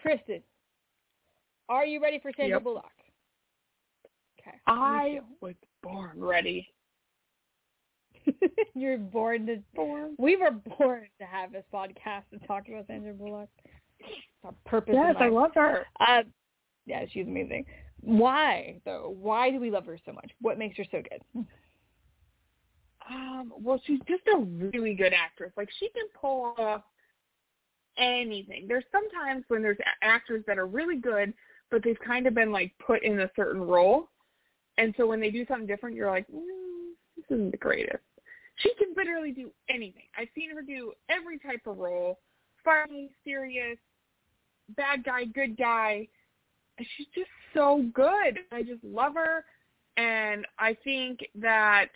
Kristen, 0.00 0.42
are 1.68 1.86
you 1.86 2.00
ready 2.00 2.18
for 2.18 2.30
Sandra 2.36 2.56
Yep. 2.56 2.64
Bullock? 2.64 2.84
Okay. 4.40 4.56
I 4.66 5.20
was 5.40 5.54
born 5.82 6.22
ready. 6.22 6.68
You're 8.74 8.98
born 8.98 9.46
to. 9.46 9.62
Born. 9.74 10.14
We 10.18 10.36
were 10.36 10.50
born 10.50 11.06
to 11.18 11.26
have 11.26 11.52
this 11.52 11.64
podcast 11.72 12.24
and 12.32 12.40
talk 12.46 12.68
about 12.68 12.86
Sandra 12.86 13.12
Bullock. 13.12 13.48
It's 14.00 14.10
our 14.44 14.54
purpose. 14.66 14.94
Yes, 14.96 15.16
I 15.18 15.28
love 15.28 15.50
her. 15.54 15.86
Uh, 16.00 16.22
yeah, 16.86 17.04
she's 17.12 17.26
amazing. 17.26 17.64
Why 18.00 18.80
though? 18.84 19.14
Why 19.18 19.50
do 19.50 19.60
we 19.60 19.70
love 19.70 19.86
her 19.86 19.98
so 20.04 20.12
much? 20.12 20.30
What 20.40 20.58
makes 20.58 20.76
her 20.76 20.84
so 20.90 21.02
good? 21.02 21.46
Um, 23.10 23.52
well, 23.58 23.80
she's 23.86 24.00
just 24.08 24.22
a 24.34 24.38
really 24.38 24.94
good 24.94 25.12
actress. 25.12 25.52
Like 25.56 25.68
she 25.78 25.88
can 25.90 26.06
pull 26.18 26.54
off 26.58 26.82
anything. 27.96 28.66
There's 28.68 28.84
sometimes 28.90 29.44
when 29.48 29.62
there's 29.62 29.78
actors 30.02 30.44
that 30.46 30.58
are 30.58 30.66
really 30.66 30.96
good, 30.96 31.32
but 31.70 31.82
they've 31.82 31.98
kind 32.06 32.26
of 32.26 32.34
been 32.34 32.52
like 32.52 32.72
put 32.84 33.02
in 33.02 33.20
a 33.20 33.30
certain 33.36 33.62
role, 33.62 34.08
and 34.78 34.94
so 34.96 35.06
when 35.06 35.20
they 35.20 35.30
do 35.30 35.46
something 35.46 35.66
different, 35.66 35.96
you're 35.96 36.10
like, 36.10 36.26
mm, 36.28 36.92
this 37.16 37.24
isn't 37.30 37.50
the 37.50 37.56
greatest. 37.56 38.02
She 38.56 38.72
can 38.74 38.88
literally 38.96 39.32
do 39.32 39.50
anything. 39.68 40.04
I've 40.16 40.28
seen 40.34 40.50
her 40.54 40.62
do 40.62 40.92
every 41.08 41.38
type 41.38 41.62
of 41.66 41.78
role: 41.78 42.18
funny, 42.64 43.10
serious, 43.24 43.78
bad 44.76 45.04
guy, 45.04 45.24
good 45.24 45.56
guy. 45.56 46.08
She's 46.96 47.06
just 47.14 47.30
so 47.52 47.84
good. 47.94 48.40
I 48.52 48.62
just 48.62 48.82
love 48.82 49.14
her, 49.14 49.44
and 49.96 50.46
I 50.58 50.76
think 50.84 51.20
that 51.36 51.88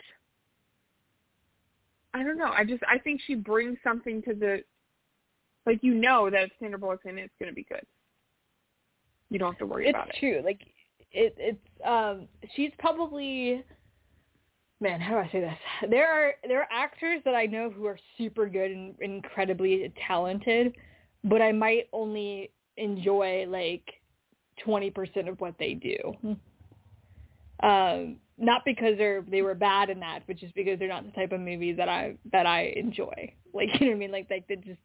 I 2.13 2.23
don't 2.23 2.37
know. 2.37 2.51
I 2.51 2.63
just 2.63 2.83
I 2.87 2.97
think 2.97 3.21
she 3.25 3.35
brings 3.35 3.77
something 3.83 4.21
to 4.23 4.33
the 4.33 4.63
like 5.65 5.79
you 5.81 5.93
know 5.93 6.29
that 6.29 6.43
if 6.43 6.51
Sandra 6.59 6.79
Bullock's 6.79 7.05
in 7.05 7.17
it, 7.17 7.23
it's 7.23 7.33
going 7.39 7.51
to 7.51 7.55
be 7.55 7.65
good. 7.69 7.85
You 9.29 9.39
don't 9.39 9.53
have 9.53 9.59
to 9.59 9.65
worry 9.65 9.87
it's 9.87 9.95
about 9.95 10.07
it. 10.07 10.11
It's 10.11 10.19
true. 10.19 10.41
Like 10.43 10.61
it, 11.11 11.35
it's 11.37 11.85
um, 11.85 12.27
she's 12.55 12.71
probably. 12.79 13.63
Man, 14.81 15.01
how 15.01 15.11
do 15.11 15.17
I 15.17 15.29
say 15.29 15.41
this? 15.41 15.89
There 15.89 16.09
are 16.09 16.35
there 16.47 16.61
are 16.61 16.67
actors 16.71 17.21
that 17.25 17.35
I 17.35 17.45
know 17.45 17.69
who 17.69 17.85
are 17.85 17.99
super 18.17 18.47
good 18.47 18.71
and 18.71 18.95
incredibly 19.01 19.91
talented, 20.07 20.73
but 21.25 21.41
I 21.41 21.51
might 21.51 21.89
only 21.91 22.51
enjoy 22.77 23.45
like 23.49 23.83
twenty 24.63 24.89
percent 24.89 25.27
of 25.27 25.39
what 25.41 25.55
they 25.59 25.73
do. 25.73 26.37
Um, 27.61 28.17
not 28.37 28.61
because 28.63 28.97
they're 28.97 29.21
they 29.29 29.41
were 29.41 29.53
bad 29.53 29.89
in 29.89 29.99
that, 29.99 30.21
but 30.27 30.37
just 30.37 30.55
because 30.55 30.79
they're 30.79 30.87
not 30.87 31.05
the 31.05 31.11
type 31.11 31.33
of 31.33 31.41
movie 31.41 31.73
that 31.73 31.89
I 31.89 32.15
that 32.31 32.45
I 32.45 32.73
enjoy. 32.75 33.33
Like 33.53 33.67
you 33.79 33.87
know 33.87 33.91
what 33.91 33.95
I 33.95 33.99
mean? 33.99 34.11
Like 34.11 34.27
like 34.29 34.47
they 34.47 34.55
just 34.55 34.79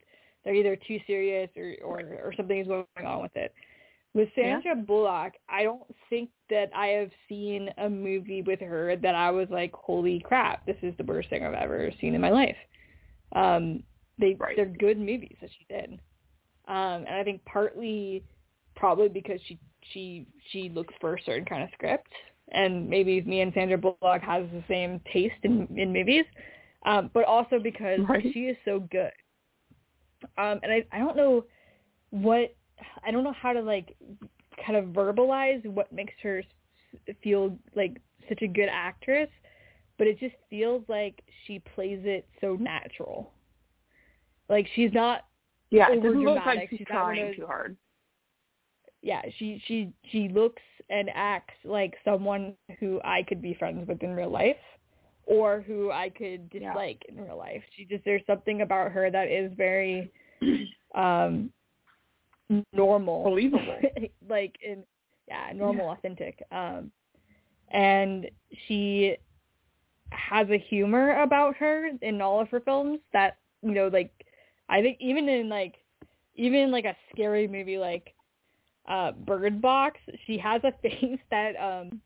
they're 0.44 0.54
either 0.54 0.76
too 0.76 0.98
serious 1.06 1.50
or 1.56 1.74
or 1.84 2.00
or 2.24 2.34
something 2.36 2.58
is 2.58 2.66
going 2.66 2.84
on 3.06 3.22
with 3.22 3.36
it. 3.36 3.54
With 4.14 4.28
Yeah. 4.36 4.60
Sandra 4.60 4.76
Bullock, 4.76 5.34
I 5.48 5.64
don't 5.64 5.82
think 6.08 6.30
that 6.48 6.70
I 6.74 6.86
have 6.88 7.10
seen 7.28 7.68
a 7.78 7.88
movie 7.90 8.42
with 8.42 8.60
her 8.60 8.96
that 8.96 9.14
I 9.14 9.30
was 9.30 9.48
like, 9.50 9.72
"Holy 9.74 10.20
crap, 10.20 10.64
this 10.66 10.76
is 10.82 10.96
the 10.96 11.04
worst 11.04 11.30
thing 11.30 11.44
I've 11.44 11.54
ever 11.54 11.90
seen 12.00 12.14
in 12.14 12.20
my 12.20 12.30
life." 12.30 12.56
Um, 13.32 13.82
they 14.18 14.38
Right. 14.38 14.56
they're 14.56 14.66
good 14.66 14.98
movies 14.98 15.36
that 15.40 15.50
she 15.58 15.64
did, 15.68 16.00
um, 16.68 17.04
and 17.06 17.16
I 17.16 17.24
think 17.24 17.44
partly 17.44 18.22
probably 18.76 19.08
because 19.08 19.40
she 19.46 19.58
she 19.92 20.26
she 20.50 20.68
looks 20.70 20.94
for 21.00 21.14
a 21.14 21.22
certain 21.22 21.44
kind 21.44 21.64
of 21.64 21.70
script, 21.72 22.12
and 22.52 22.88
maybe 22.88 23.20
me 23.22 23.40
and 23.40 23.52
Sandra 23.54 23.78
Bullock 23.78 24.22
has 24.22 24.44
the 24.52 24.62
same 24.68 25.00
taste 25.12 25.34
in 25.42 25.66
in 25.76 25.92
movies. 25.92 26.24
um, 26.86 27.10
but 27.14 27.24
also 27.24 27.58
because 27.58 28.00
Right. 28.08 28.22
she 28.32 28.46
is 28.46 28.56
so 28.64 28.80
good. 28.90 29.12
Um, 30.38 30.60
and 30.62 30.72
I 30.72 30.84
I 30.92 30.98
don't 30.98 31.16
know 31.16 31.44
what 32.10 32.54
I 33.04 33.10
don't 33.10 33.24
know 33.24 33.32
how 33.32 33.52
to 33.52 33.60
like 33.60 33.94
kind 34.64 34.76
of 34.76 34.86
verbalize 34.86 35.64
what 35.66 35.92
makes 35.92 36.14
her 36.22 36.42
feel 37.22 37.56
like 37.74 38.00
such 38.28 38.42
a 38.42 38.46
good 38.48 38.68
actress, 38.70 39.28
but 39.98 40.06
it 40.06 40.18
just 40.18 40.34
feels 40.50 40.82
like 40.88 41.22
she 41.46 41.58
plays 41.74 42.00
it 42.04 42.26
so 42.40 42.56
natural. 42.56 43.32
Like 44.48 44.66
she's 44.74 44.92
not 44.92 45.24
Yeah, 45.70 45.90
it 45.92 46.02
doesn't 46.02 46.20
look 46.24 46.44
like 46.46 46.68
she's 46.70 46.78
She's 46.80 46.86
trying 46.86 47.26
those- 47.26 47.36
too 47.36 47.46
hard. 47.46 47.76
yeah, 49.02 49.22
she 49.38 49.62
she 49.66 49.92
she 50.10 50.28
looks 50.28 50.62
and 50.90 51.10
acts 51.14 51.54
like 51.64 51.94
someone 52.04 52.54
who 52.78 53.00
I 53.04 53.22
could 53.22 53.40
be 53.42 53.54
friends 53.54 53.86
with 53.88 54.02
in 54.02 54.14
real 54.14 54.30
life 54.30 54.56
or 55.26 55.60
who 55.62 55.90
I 55.90 56.10
could 56.10 56.50
Yeah. 56.52 56.74
in 57.08 57.20
real 57.22 57.36
life. 57.36 57.62
She 57.76 57.84
just 57.84 58.04
there's 58.04 58.24
something 58.26 58.60
about 58.62 58.92
her 58.92 59.10
that 59.10 59.28
is 59.28 59.52
very 59.56 60.10
um 60.94 61.52
normal. 62.72 63.24
Believable. 63.24 63.78
like 64.28 64.56
in 64.64 64.84
yeah, 65.28 65.52
normal, 65.54 65.90
authentic. 65.90 66.42
Um 66.50 66.90
and 67.70 68.30
she 68.66 69.16
has 70.10 70.48
a 70.50 70.58
humor 70.58 71.22
about 71.22 71.56
her 71.56 71.90
in 72.02 72.20
all 72.20 72.40
of 72.40 72.48
her 72.50 72.60
films 72.60 73.00
that, 73.12 73.38
you 73.62 73.72
know, 73.72 73.88
like 73.88 74.12
I 74.68 74.80
think 74.80 74.98
even 75.00 75.28
in 75.28 75.48
like 75.48 75.74
even 76.36 76.60
in 76.60 76.70
like 76.70 76.84
a 76.84 76.96
scary 77.12 77.48
movie 77.48 77.78
like 77.78 78.14
uh 78.88 79.12
Bird 79.12 79.60
Box, 79.60 79.98
she 80.26 80.38
has 80.38 80.62
a 80.64 80.72
face 80.82 81.20
that 81.30 81.56
um 81.56 82.00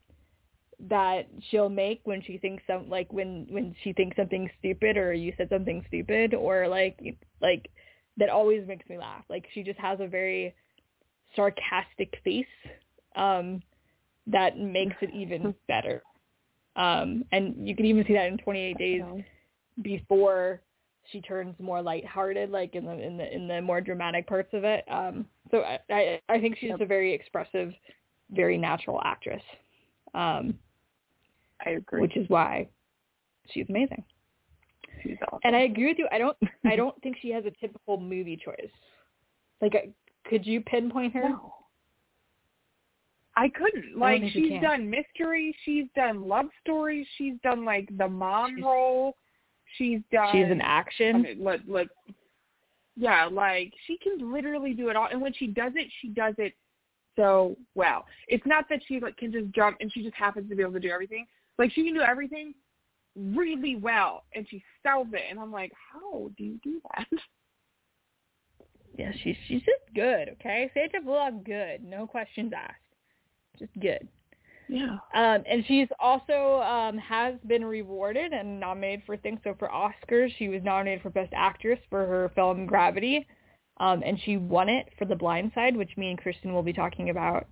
that 0.89 1.27
she'll 1.51 1.69
make 1.69 2.01
when 2.05 2.23
she 2.23 2.39
thinks 2.39 2.63
some 2.67 2.89
like 2.89 3.13
when 3.13 3.47
when 3.51 3.75
she 3.83 3.93
thinks 3.93 4.17
something 4.17 4.49
stupid 4.59 4.97
or 4.97 5.13
you 5.13 5.33
said 5.37 5.49
something 5.49 5.85
stupid 5.89 6.35
or 6.35 6.69
like 6.69 6.99
like 7.41 7.69
that 8.19 8.29
always 8.29 8.67
makes 8.67 8.89
me 8.89 8.99
laugh. 8.99 9.25
Like 9.29 9.47
she 9.55 9.63
just 9.63 9.79
has 9.79 9.99
a 10.01 10.07
very 10.07 10.55
sarcastic 11.37 12.15
face 12.25 12.47
um 13.17 13.63
that 14.27 14.59
makes 14.59 14.97
it 15.01 15.11
even 15.15 15.55
better. 15.69 16.03
Um 16.77 17.25
and 17.33 17.67
you 17.67 17.75
can 17.75 17.87
even 17.87 18.05
see 18.07 18.15
that 18.15 18.27
in 18.27 18.39
28 18.39 18.79
days 18.79 19.03
before 19.83 20.61
she 21.11 21.21
turns 21.23 21.55
more 21.59 21.81
lighthearted, 21.81 22.51
like 22.51 22.75
in 22.75 22.85
the 22.85 22.93
in 22.93 23.17
the 23.17 23.35
in 23.35 23.49
the 23.49 23.63
more 23.63 23.81
dramatic 23.81 24.27
parts 24.27 24.51
of 24.53 24.65
it. 24.65 24.85
Um, 24.91 25.27
so 25.51 25.61
I 25.63 25.79
I, 25.91 26.21
I 26.29 26.41
think 26.41 26.57
she's 26.59 26.71
Yep. 26.71 26.81
a 26.81 26.87
very 26.87 27.15
expressive, 27.15 27.73
very 28.31 28.59
natural 28.59 29.01
actress, 29.05 29.43
um, 30.15 30.59
I 31.65 31.71
agree. 31.71 32.03
which 32.03 32.17
is 32.17 32.29
why 32.29 32.69
she's 33.51 33.67
amazing. 33.69 34.05
She's 35.03 35.17
awesome. 35.27 35.41
And 35.45 35.55
I 35.57 35.61
agree 35.61 35.87
with 35.89 35.99
you. 35.99 36.09
I 36.13 36.19
don't 36.19 36.37
I 36.65 36.77
don't 36.77 37.01
think 37.03 37.17
she 37.21 37.31
has 37.31 37.45
a 37.47 37.51
typical 37.61 37.99
movie 38.01 38.37
choice. 38.37 38.71
Like, 39.61 39.93
could 40.29 40.47
you 40.47 40.61
pinpoint 40.61 41.15
her? 41.15 41.29
No. 41.29 41.55
I 43.37 43.49
couldn't. 43.51 43.97
Like 43.97 44.23
you 44.23 44.31
she's 44.31 44.61
done 44.61 44.91
mystery, 44.91 45.55
she's 45.65 45.87
done 45.95 46.27
love 46.27 46.47
stories, 46.61 47.07
she's 47.17 47.35
done 47.45 47.65
like 47.65 47.89
the 47.97 48.09
mom 48.09 48.57
She's- 48.57 48.65
role. 48.65 49.17
She's 49.77 50.01
done 50.11 50.31
She's 50.33 50.51
an 50.51 50.63
I 50.63 50.65
action. 50.65 51.23
mean, 51.23 51.45
let 51.45 51.61
let 51.69 51.87
yeah, 52.97 53.29
like 53.31 53.73
she 53.87 53.99
can 53.99 54.33
literally 54.33 54.73
do 54.73 54.89
it 54.89 54.97
all 54.97 55.09
and 55.11 55.21
when 55.21 55.33
she 55.35 55.47
does 55.47 55.73
it, 55.77 55.89
she 56.01 56.09
does 56.09 56.35
it 56.39 56.55
so 57.17 57.55
well. 57.75 58.07
It's 58.29 58.47
not 58.47 58.65
that 58.71 58.81
she 58.89 58.99
like 58.99 59.17
can 59.19 59.31
just 59.31 59.51
jump 59.55 59.77
and 59.81 59.93
she 59.93 60.03
just 60.03 60.15
happens 60.15 60.49
to 60.49 60.57
be 60.57 60.63
able 60.63 60.73
to 60.73 60.81
do 60.81 60.91
everything. 60.91 61.27
Like 61.59 61.71
she 61.73 61.85
can 61.85 61.95
do 61.95 62.01
everything 62.01 62.55
really 63.19 63.77
well 63.77 64.25
and 64.35 64.47
she 64.49 64.63
sells 64.83 65.09
it 65.13 65.23
and 65.31 65.39
I'm 65.39 65.53
like, 65.53 65.73
How 65.93 66.31
do 66.37 66.45
you 66.45 66.59
do 66.63 66.81
that? 66.97 67.07
Yeah, 68.97 69.13
she's 69.23 69.37
she's 69.47 69.61
just 69.61 69.95
good. 69.95 70.31
Okay, 70.31 70.69
Sandra 70.75 71.01
Bullock, 71.01 71.45
good. 71.45 71.85
No 71.85 72.05
questions 72.05 72.53
asked. 72.53 72.75
Just 73.57 73.71
good. 73.81 74.09
Yeah. 74.69 74.99
Um, 75.15 75.45
and 75.49 75.65
she's 75.67 75.89
also 75.99 76.61
um, 76.63 76.99
has 76.99 77.35
been 77.47 77.65
rewarded 77.65 78.33
and 78.33 78.61
nominated 78.61 79.05
for 79.07 79.17
things. 79.17 79.41
So 79.45 79.55
for 79.59 79.69
Oscars, 79.69 80.31
she 80.39 80.49
was 80.49 80.63
nominated 80.63 81.03
for 81.03 81.11
Best 81.11 81.33
Actress 81.35 81.79
for 81.89 82.07
her 82.07 82.31
film 82.35 82.67
Gravity, 82.67 83.27
um, 83.79 84.03
and 84.05 84.21
she 84.25 84.37
won 84.37 84.69
it 84.69 84.89
for 84.99 85.07
The 85.07 85.17
Blind 85.17 85.53
Side, 85.55 85.77
which 85.77 85.97
me 85.97 86.11
and 86.11 86.19
Kristen 86.19 86.53
will 86.53 86.63
be 86.63 86.73
talking 86.73 87.11
about 87.11 87.47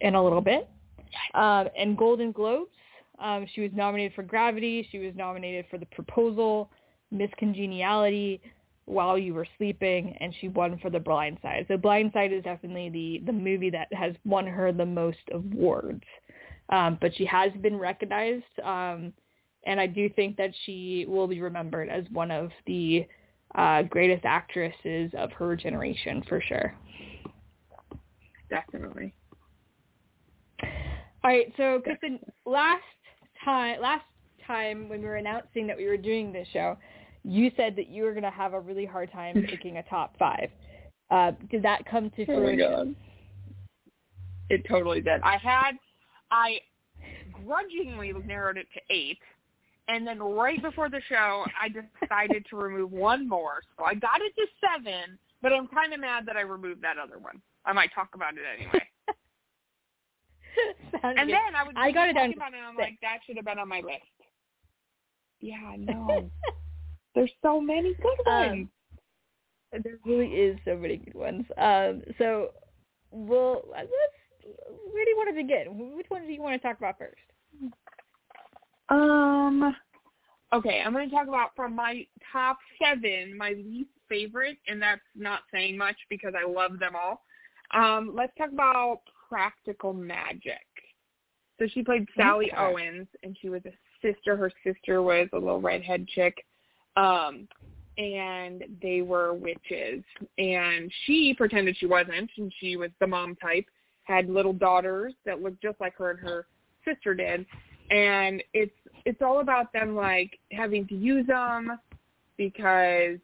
in 0.00 0.14
a 0.14 0.22
little 0.22 0.42
bit. 0.42 0.68
Um, 1.32 1.68
and 1.78 1.96
Golden 1.96 2.32
Globes, 2.32 2.70
um, 3.20 3.46
she 3.54 3.60
was 3.60 3.70
nominated 3.74 4.14
for 4.14 4.22
Gravity. 4.22 4.86
She 4.90 4.98
was 4.98 5.14
nominated 5.16 5.66
for 5.70 5.78
The 5.78 5.86
Proposal, 5.86 6.70
Miss 7.10 7.30
Congeniality, 7.38 8.40
While 8.84 9.18
You 9.18 9.34
Were 9.34 9.46
Sleeping, 9.56 10.16
and 10.20 10.34
she 10.40 10.48
won 10.48 10.78
for 10.78 10.90
The 10.90 11.00
Blind 11.00 11.38
Side. 11.42 11.66
So 11.68 11.76
Blind 11.76 12.12
Side 12.12 12.32
is 12.32 12.42
definitely 12.44 12.88
the 12.90 13.22
the 13.26 13.32
movie 13.32 13.70
that 13.70 13.92
has 13.92 14.14
won 14.24 14.46
her 14.46 14.72
the 14.72 14.86
most 14.86 15.18
awards 15.32 16.04
um, 16.70 16.98
but 17.00 17.14
she 17.16 17.24
has 17.26 17.50
been 17.60 17.76
recognized, 17.76 18.44
um, 18.62 19.12
and 19.64 19.80
I 19.80 19.86
do 19.86 20.08
think 20.10 20.36
that 20.36 20.50
she 20.64 21.06
will 21.08 21.26
be 21.26 21.40
remembered 21.40 21.88
as 21.88 22.04
one 22.12 22.30
of 22.30 22.50
the 22.66 23.06
uh, 23.54 23.82
greatest 23.82 24.24
actresses 24.24 25.10
of 25.16 25.32
her 25.32 25.56
generation 25.56 26.22
for 26.28 26.40
sure. 26.40 26.74
Definitely. 28.50 29.14
All 30.62 31.30
right, 31.30 31.52
so 31.56 31.80
Kristen, 31.82 32.20
last 32.44 32.82
time, 33.44 33.80
last 33.80 34.04
time 34.46 34.88
when 34.88 35.00
we 35.00 35.06
were 35.06 35.16
announcing 35.16 35.66
that 35.66 35.76
we 35.76 35.86
were 35.86 35.96
doing 35.96 36.32
this 36.32 36.48
show, 36.52 36.76
you 37.24 37.50
said 37.56 37.76
that 37.76 37.88
you 37.88 38.04
were 38.04 38.12
going 38.12 38.22
to 38.22 38.30
have 38.30 38.54
a 38.54 38.60
really 38.60 38.86
hard 38.86 39.12
time 39.12 39.44
picking 39.50 39.78
a 39.78 39.82
top 39.84 40.16
five. 40.18 40.50
Uh, 41.10 41.32
did 41.50 41.62
that 41.62 41.84
come 41.86 42.10
to 42.10 42.26
Oh 42.28 42.42
my 42.42 42.54
god. 42.54 42.94
It 44.50 44.62
totally 44.68 45.00
did. 45.00 45.20
I 45.22 45.36
had 45.36 45.72
I 46.30 46.58
grudgingly 47.32 48.12
narrowed 48.26 48.56
it 48.56 48.66
to 48.74 48.80
eight 48.90 49.18
and 49.88 50.06
then 50.06 50.18
right 50.20 50.60
before 50.60 50.90
the 50.90 51.00
show 51.08 51.44
I 51.60 51.68
decided 51.68 52.46
to 52.50 52.56
remove 52.56 52.92
one 52.92 53.28
more. 53.28 53.62
So 53.78 53.84
I 53.84 53.94
got 53.94 54.20
it 54.20 54.34
to 54.36 54.46
seven, 54.60 55.18
but 55.40 55.52
I'm 55.52 55.68
kinda 55.68 55.96
mad 55.98 56.26
that 56.26 56.36
I 56.36 56.42
removed 56.42 56.82
that 56.82 56.98
other 56.98 57.18
one. 57.18 57.40
I 57.64 57.72
might 57.72 57.92
talk 57.94 58.10
about 58.14 58.34
it 58.34 58.40
anyway. 58.58 58.86
And 61.02 61.16
good. 61.16 61.28
then 61.28 61.54
I 61.56 61.62
was 61.62 61.74
I 61.76 61.90
got 61.92 62.08
it 62.08 62.14
down 62.14 62.32
talking 62.32 62.36
about 62.36 62.54
it 62.54 62.56
and 62.58 62.66
I'm 62.66 62.76
like, 62.76 62.98
that 63.02 63.18
should 63.26 63.36
have 63.36 63.44
been 63.44 63.58
on 63.58 63.68
my 63.68 63.80
list. 63.80 64.02
Yeah, 65.40 65.56
I 65.66 65.76
know. 65.76 66.30
There's 67.14 67.30
so 67.42 67.60
many 67.60 67.94
good 67.94 68.26
Um, 68.30 68.46
ones. 68.48 68.68
There 69.84 69.98
really 70.04 70.28
is 70.28 70.58
so 70.64 70.76
many 70.76 70.96
good 70.96 71.14
ones. 71.14 71.44
Um, 71.58 72.02
so, 72.18 72.50
well, 73.10 73.62
let's. 73.70 73.88
Where 74.90 75.04
do 75.04 75.10
you 75.10 75.16
want 75.16 75.28
to 75.28 75.34
begin? 75.34 75.94
Which 75.96 76.06
one 76.08 76.22
do 76.26 76.32
you 76.32 76.40
want 76.40 76.60
to 76.60 76.66
talk 76.66 76.78
about 76.78 76.98
first? 76.98 77.20
Um. 78.88 79.74
Okay, 80.54 80.80
I'm 80.84 80.94
going 80.94 81.10
to 81.10 81.14
talk 81.14 81.28
about 81.28 81.50
from 81.54 81.76
my 81.76 82.06
top 82.32 82.58
seven, 82.82 83.36
my 83.36 83.50
least 83.50 83.90
favorite, 84.08 84.56
and 84.66 84.80
that's 84.80 85.02
not 85.14 85.40
saying 85.52 85.76
much 85.76 85.96
because 86.08 86.32
I 86.34 86.50
love 86.50 86.78
them 86.78 86.94
all. 86.96 87.22
Um, 87.74 88.12
let's 88.14 88.32
talk 88.38 88.50
about 88.50 89.00
Practical 89.28 89.92
Magic. 89.92 90.64
So 91.58 91.66
she 91.68 91.82
played 91.82 92.06
Sally 92.16 92.52
Okay. 92.52 92.56
Owens, 92.56 93.08
and 93.22 93.36
she 93.40 93.48
was 93.48 93.62
a 93.66 93.72
sister. 94.00 94.36
Her 94.36 94.52
sister 94.64 95.02
was 95.02 95.28
a 95.32 95.38
little 95.38 95.60
redhead 95.60 96.06
chick, 96.08 96.44
um, 96.96 97.48
and 97.96 98.64
they 98.80 99.02
were 99.02 99.34
witches. 99.34 100.04
And 100.38 100.90
she 101.04 101.34
pretended 101.36 101.76
she 101.76 101.86
wasn't, 101.86 102.30
and 102.36 102.52
she 102.60 102.76
was 102.76 102.90
the 103.00 103.06
mom 103.06 103.34
type. 103.36 103.64
Had 104.04 104.30
little 104.30 104.52
daughters 104.52 105.14
that 105.26 105.42
looked 105.42 105.60
just 105.60 105.80
like 105.80 105.94
her 105.96 106.12
and 106.12 106.20
her 106.20 106.46
sister 106.84 107.14
did 107.14 107.44
and 107.90 108.42
it's 108.52 108.72
it's 109.04 109.22
all 109.22 109.40
about 109.40 109.72
them 109.72 109.94
like 109.94 110.38
having 110.52 110.86
to 110.88 110.94
use 110.94 111.26
them 111.26 111.78
because 112.36 113.18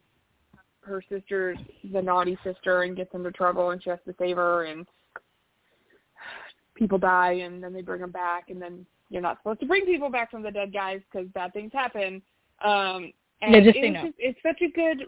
her 0.81 1.03
sister's 1.09 1.57
the 1.91 2.01
naughty 2.01 2.37
sister 2.43 2.83
and 2.83 2.95
gets 2.95 3.13
into 3.13 3.31
trouble 3.31 3.71
and 3.71 3.83
she 3.83 3.89
has 3.89 3.99
to 4.05 4.15
save 4.19 4.35
her 4.35 4.65
and 4.65 4.85
people 6.75 6.97
die 6.97 7.33
and 7.33 7.63
then 7.63 7.73
they 7.73 7.81
bring 7.81 8.01
them 8.01 8.11
back 8.11 8.49
and 8.49 8.61
then 8.61 8.85
you're 9.09 9.21
not 9.21 9.37
supposed 9.39 9.59
to 9.59 9.65
bring 9.65 9.85
people 9.85 10.09
back 10.09 10.29
from 10.29 10.43
the 10.43 10.51
dead 10.51 10.73
guys 10.73 10.99
because 11.11 11.27
bad 11.29 11.53
things 11.53 11.71
happen 11.73 12.21
um 12.63 13.11
and 13.41 13.51
No, 13.51 13.61
just 13.61 13.77
it 13.77 13.81
say 13.81 13.89
no. 13.89 14.03
just, 14.03 14.15
it's 14.17 14.39
such 14.43 14.61
a 14.61 14.71
good 14.71 15.05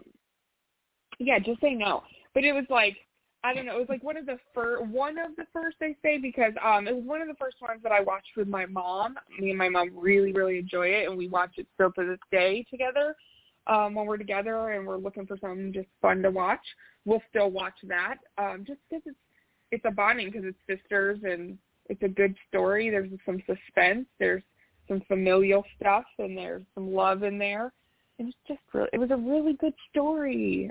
yeah 1.18 1.38
just 1.38 1.60
say 1.60 1.74
no 1.74 2.02
but 2.34 2.44
it 2.44 2.52
was 2.52 2.64
like 2.70 2.96
I 3.44 3.54
don't 3.54 3.66
know. 3.66 3.76
It 3.76 3.80
was 3.80 3.88
like 3.88 4.02
one 4.02 4.16
of 4.16 4.26
the 4.26 4.38
fir- 4.52 4.82
one 4.82 5.16
of 5.16 5.36
the 5.36 5.46
first 5.52 5.76
I 5.80 5.94
say 6.02 6.18
because 6.18 6.52
um 6.64 6.88
it 6.88 6.94
was 6.94 7.04
one 7.04 7.22
of 7.22 7.28
the 7.28 7.34
first 7.34 7.56
ones 7.60 7.80
that 7.84 7.92
I 7.92 8.00
watched 8.00 8.36
with 8.36 8.48
my 8.48 8.66
mom. 8.66 9.16
Me 9.38 9.50
and 9.50 9.58
my 9.58 9.68
mom 9.68 9.90
really 9.94 10.32
really 10.32 10.58
enjoy 10.58 10.88
it, 10.88 11.08
and 11.08 11.16
we 11.16 11.28
watch 11.28 11.52
it 11.56 11.66
still 11.74 11.92
to 11.92 12.04
this 12.04 12.18
day 12.32 12.66
together. 12.68 13.14
Um, 13.68 13.94
when 13.94 14.06
we're 14.06 14.16
together 14.16 14.70
and 14.70 14.86
we're 14.86 14.96
looking 14.96 15.26
for 15.26 15.36
something 15.38 15.72
just 15.72 15.88
fun 16.00 16.22
to 16.22 16.30
watch, 16.30 16.64
we'll 17.04 17.22
still 17.28 17.50
watch 17.50 17.74
that. 17.84 18.16
Um, 18.38 18.64
just 18.66 18.80
because 18.88 19.02
it's 19.06 19.16
it's 19.70 19.84
a 19.84 19.90
bonding 19.90 20.30
because 20.30 20.44
it's 20.44 20.58
sisters 20.80 21.18
and 21.22 21.58
it's 21.88 22.02
a 22.02 22.08
good 22.08 22.34
story. 22.48 22.90
There's 22.90 23.10
some 23.24 23.42
suspense. 23.46 24.06
There's 24.18 24.42
some 24.88 25.02
familial 25.08 25.64
stuff 25.78 26.04
and 26.18 26.36
there's 26.36 26.62
some 26.74 26.92
love 26.92 27.22
in 27.22 27.38
there. 27.38 27.72
it 28.18 28.24
was 28.24 28.34
just 28.46 28.60
really, 28.72 28.88
it 28.92 28.98
was 28.98 29.10
a 29.10 29.16
really 29.16 29.54
good 29.54 29.74
story. 29.90 30.70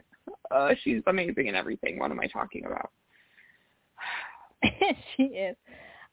Uh, 0.52 0.72
she's 0.84 1.02
amazing 1.08 1.48
in 1.48 1.56
everything. 1.56 2.00
What 2.00 2.12
am 2.12 2.20
I 2.20 2.28
talking 2.28 2.66
about? 2.66 2.92
she 5.16 5.24
is. 5.24 5.56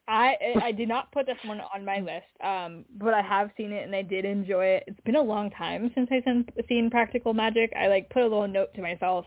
I 0.07 0.37
I 0.63 0.73
did 0.73 0.89
not 0.89 1.11
put 1.13 1.25
this 1.25 1.39
one 1.47 1.63
on 1.75 1.85
my 1.85 1.99
list, 2.01 2.27
um, 2.43 2.85
but 2.99 3.15
I 3.15 3.23
have 3.23 3.51
seen 3.57 3.73
it 3.73 3.85
and 3.85 3.97
I 3.97 4.03
did 4.03 4.27
enjoy 4.27 4.67
it. 4.67 4.85
It's 4.87 5.01
been 5.01 5.17
a 5.17 5.23
long 5.23 5.51
time 5.51 5.91
since 5.95 6.11
I've 6.13 6.67
seen 6.69 6.91
Practical 6.91 7.33
Magic. 7.33 7.73
I 7.75 7.89
like 7.89 8.11
put 8.11 8.21
a 8.21 8.29
little 8.29 8.47
note 8.47 8.75
to 8.75 8.83
myself, 8.83 9.25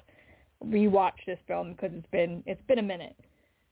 rewatch 0.64 1.26
this 1.26 1.39
film 1.47 1.72
because 1.72 1.91
it's 1.95 2.08
been 2.12 2.43
it's 2.45 2.62
been 2.68 2.78
a 2.78 2.84
minute. 2.84 3.16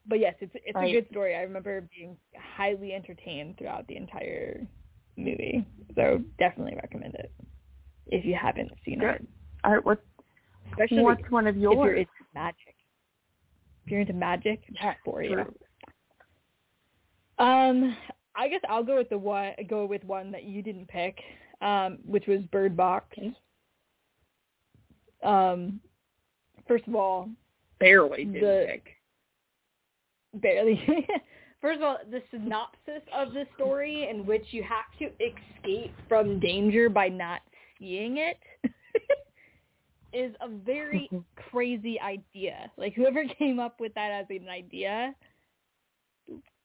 But 0.08 0.20
yes, 0.20 0.34
it's 0.40 0.52
it's 0.54 0.74
Right. 0.74 0.88
a 0.88 1.00
good 1.00 1.08
story. 1.10 1.34
I 1.34 1.42
remember 1.42 1.88
being 1.96 2.16
highly 2.38 2.92
entertained 2.92 3.58
throughout 3.58 3.86
the 3.88 3.96
entire 3.96 4.66
movie, 5.16 5.64
so 5.94 6.22
definitely 6.38 6.76
recommend 6.76 7.14
it 7.16 7.32
if 8.06 8.24
you 8.24 8.34
haven't 8.34 8.70
seen 8.84 9.00
it, 9.02 9.18
Good. 9.18 9.26
All 9.64 9.72
right, 9.72 9.84
what's 9.84 10.02
especially 10.70 11.02
what's 11.02 11.28
one 11.30 11.46
of 11.46 11.56
if 11.56 11.62
you're 11.62 11.94
into 11.94 12.10
magic. 12.34 12.74
If 13.84 13.90
you're 13.90 14.00
into 14.00 14.12
magic, 14.12 14.62
Yeah, 14.70 14.94
for 15.04 15.22
you. 15.22 15.40
Um, 17.38 17.96
I 18.34 18.48
guess 18.48 18.60
I'll 18.68 18.84
go 18.84 18.96
with 18.96 19.08
the 19.08 19.18
one 19.18 19.54
go 19.68 19.86
with 19.86 20.04
one 20.04 20.30
that 20.32 20.44
you 20.44 20.62
didn't 20.62 20.86
pick, 20.88 21.18
um, 21.60 21.98
which 22.04 22.26
was 22.26 22.42
Bird 22.52 22.76
Box. 22.76 23.16
Um, 25.22 25.80
first 26.68 26.86
of 26.86 26.94
all, 26.94 27.28
Barely 27.78 28.24
did 28.24 28.42
The- 28.42 28.66
pick. 28.68 28.95
Barely. 30.40 30.80
first 31.60 31.78
of 31.78 31.82
all, 31.82 31.98
the 32.10 32.22
synopsis 32.30 33.02
of 33.14 33.32
the 33.32 33.44
story 33.54 34.08
in 34.10 34.26
which 34.26 34.44
you 34.50 34.62
have 34.62 34.86
to 34.98 35.06
escape 35.24 35.94
from 36.08 36.38
danger 36.40 36.88
by 36.88 37.08
not 37.08 37.40
seeing 37.78 38.18
it 38.18 38.38
is 40.12 40.34
a 40.40 40.48
very 40.48 41.08
mm-hmm. 41.12 41.50
crazy 41.50 42.00
idea. 42.00 42.70
Like 42.76 42.94
whoever 42.94 43.24
came 43.38 43.58
up 43.58 43.80
with 43.80 43.94
that 43.94 44.10
as 44.10 44.26
an 44.30 44.48
idea, 44.48 45.14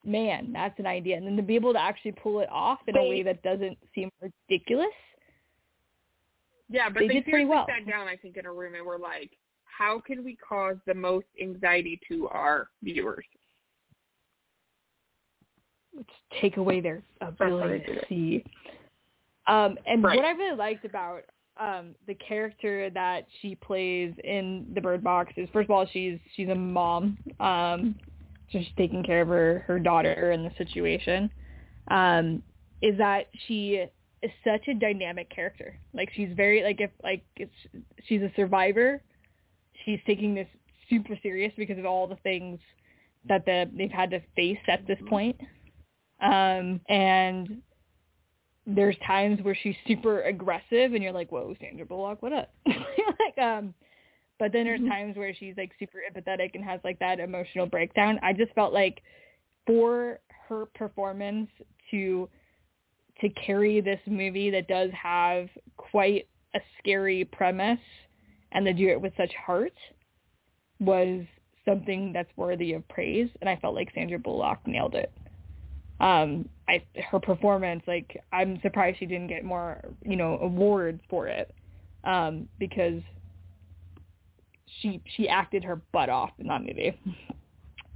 man, 0.05 0.51
that's 0.53 0.77
an 0.79 0.87
idea. 0.87 1.17
And 1.17 1.25
then 1.25 1.35
to 1.37 1.43
be 1.43 1.55
able 1.55 1.73
to 1.73 1.81
actually 1.81 2.13
pull 2.13 2.39
it 2.39 2.49
off 2.49 2.79
in 2.87 2.95
a 2.97 3.03
way 3.03 3.23
that 3.23 3.43
doesn't 3.43 3.77
seem 3.93 4.09
ridiculous. 4.21 4.87
Yeah, 6.69 6.89
but 6.89 7.01
They 7.01 7.07
they, 7.07 7.13
did 7.15 7.25
pretty 7.25 7.45
well. 7.45 7.65
sat 7.67 7.89
down, 7.89 8.07
I 8.07 8.15
think, 8.15 8.37
in 8.37 8.45
a 8.45 8.53
room 8.53 8.75
and 8.75 8.85
were 8.85 8.97
like, 8.97 9.31
"How 9.65 9.99
can 9.99 10.23
we 10.23 10.37
cause 10.37 10.77
the 10.85 10.93
most 10.93 11.25
anxiety 11.41 11.99
to 12.07 12.29
our 12.29 12.69
viewers?" 12.81 13.25
Take 16.41 16.57
away 16.57 16.81
their 16.81 17.01
ability 17.21 17.83
to 17.85 18.05
see. 18.07 18.43
Um, 19.47 19.77
and 19.85 20.03
Right. 20.03 20.15
what 20.15 20.25
I 20.25 20.31
really 20.31 20.55
liked 20.55 20.85
about 20.85 21.23
um, 21.57 21.95
the 22.07 22.15
character 22.15 22.89
that 22.91 23.25
she 23.41 23.55
plays 23.55 24.13
in 24.23 24.65
the 24.73 24.81
Bird 24.81 25.03
Box 25.03 25.33
is, 25.35 25.49
first 25.51 25.65
of 25.65 25.71
all, 25.71 25.85
she's 25.91 26.17
she's 26.35 26.49
a 26.49 26.55
mom, 26.55 27.17
um, 27.39 27.95
so 28.51 28.59
she's 28.59 28.67
taking 28.77 29.03
care 29.03 29.21
of 29.21 29.27
her 29.27 29.63
her 29.67 29.79
daughter 29.79 30.31
in 30.31 30.43
the 30.43 30.51
situation. 30.57 31.29
Um, 31.89 32.41
is 32.81 32.97
that 32.97 33.27
she 33.47 33.85
is 34.21 34.31
such 34.43 34.67
a 34.67 34.73
dynamic 34.73 35.29
character. 35.29 35.77
Like 35.93 36.09
she's 36.15 36.29
very 36.35 36.63
like 36.63 36.79
if 36.79 36.91
like 37.03 37.23
it's 37.35 37.53
she's 38.05 38.21
a 38.21 38.31
survivor. 38.35 39.01
She's 39.85 39.99
taking 40.05 40.35
this 40.35 40.47
super 40.89 41.17
serious 41.21 41.51
because 41.57 41.79
of 41.79 41.85
all 41.85 42.07
the 42.07 42.17
things 42.17 42.59
that 43.27 43.45
the 43.45 43.69
they've 43.75 43.91
had 43.91 44.11
to 44.11 44.21
face 44.35 44.59
at 44.67 44.85
this 44.87 44.99
point. 45.07 45.39
Um, 46.21 46.79
and 46.87 47.61
there's 48.67 48.95
times 49.05 49.39
where 49.41 49.57
she's 49.61 49.75
super 49.87 50.21
aggressive 50.21 50.93
and 50.93 51.01
you're 51.01 51.11
like, 51.11 51.31
whoa, 51.31 51.55
Sandra 51.59 51.85
Bullock, 51.85 52.21
what 52.21 52.33
up? 52.33 52.53
like, 52.67 53.37
um, 53.43 53.73
but 54.39 54.51
then 54.51 54.65
there's 54.65 54.81
times 54.87 55.15
where 55.17 55.33
she's 55.33 55.55
like 55.57 55.71
super 55.79 55.99
empathetic 55.99 56.51
and 56.53 56.63
has 56.63 56.79
like 56.83 56.99
that 56.99 57.19
emotional 57.19 57.65
breakdown. 57.65 58.19
I 58.23 58.33
just 58.33 58.53
felt 58.53 58.73
like 58.73 59.01
for 59.65 60.19
her 60.47 60.65
performance 60.67 61.49
to 61.91 62.29
to 63.19 63.29
carry 63.29 63.81
this 63.81 63.99
movie 64.07 64.49
that 64.49 64.67
does 64.67 64.89
have 64.91 65.47
quite 65.77 66.27
a 66.55 66.59
scary 66.79 67.23
premise 67.25 67.77
and 68.51 68.65
to 68.65 68.73
do 68.73 68.89
it 68.89 68.99
with 68.99 69.13
such 69.15 69.31
heart 69.35 69.73
was 70.79 71.23
something 71.63 72.11
that's 72.11 72.29
worthy 72.35 72.73
of 72.73 72.87
praise 72.89 73.29
and 73.41 73.49
I 73.49 73.57
felt 73.57 73.75
like 73.75 73.91
Sandra 73.93 74.17
Bullock 74.17 74.59
nailed 74.65 74.95
it. 74.95 75.11
Um 76.01 76.49
I 76.67 76.83
her 77.11 77.19
performance 77.19 77.83
like 77.87 78.21
I'm 78.33 78.59
surprised 78.61 78.97
she 78.99 79.05
didn't 79.05 79.27
get 79.27 79.45
more, 79.45 79.81
you 80.03 80.15
know, 80.15 80.39
awards 80.41 81.01
for 81.09 81.27
it. 81.27 81.53
Um 82.03 82.49
because 82.59 83.01
she 84.81 85.01
she 85.15 85.29
acted 85.29 85.63
her 85.63 85.79
butt 85.93 86.09
off 86.09 86.31
in 86.39 86.47
that 86.47 86.61
movie. 86.61 86.97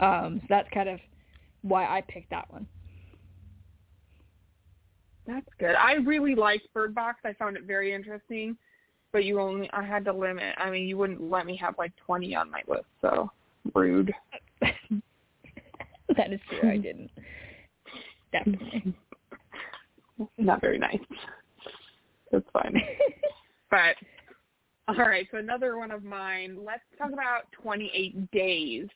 Um 0.02 0.40
so 0.42 0.48
that's 0.50 0.68
kind 0.74 0.90
of 0.90 1.00
why 1.62 1.86
I 1.86 2.02
picked 2.02 2.30
that 2.30 2.52
one. 2.52 2.68
That's 5.26 5.48
good. 5.58 5.74
I 5.76 5.94
really 5.94 6.36
liked 6.36 6.68
Bird 6.74 6.94
Box. 6.94 7.20
I 7.24 7.32
found 7.34 7.56
it 7.56 7.64
very 7.64 7.94
interesting, 7.94 8.58
but 9.12 9.24
you 9.24 9.40
only 9.40 9.70
I 9.74 9.84
had 9.84 10.04
to 10.06 10.14
limit. 10.14 10.54
I 10.58 10.70
mean, 10.70 10.86
you 10.86 10.98
wouldn't 10.98 11.22
let 11.32 11.46
me 11.46 11.56
have 11.58 11.76
like 11.78 11.94
20 12.06 12.36
on 12.36 12.52
my 12.52 12.62
list, 12.68 12.86
so 13.02 13.32
rude. 13.74 14.14
that 14.62 16.34
is 16.34 16.42
true, 16.60 16.70
I 16.70 16.78
didn't. 16.78 17.10
Definitely. 18.38 18.94
Not 20.38 20.62
very 20.62 20.78
nice. 20.78 21.00
That's 22.32 22.46
fine. 22.54 22.82
But 23.72 23.96
all 24.88 25.04
right, 25.04 25.28
so 25.32 25.38
another 25.40 25.78
one 25.78 25.92
of 25.92 26.04
mine. 26.04 26.60
Let's 26.64 26.84
talk 26.98 27.12
about 27.12 27.52
28 27.62 28.32
Days. 28.32 28.88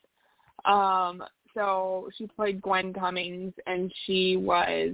Um, 0.63 1.23
so 1.53 2.09
she 2.17 2.27
played 2.27 2.61
Gwen 2.61 2.93
Cummings, 2.93 3.53
and 3.65 3.91
she 4.05 4.37
was 4.37 4.91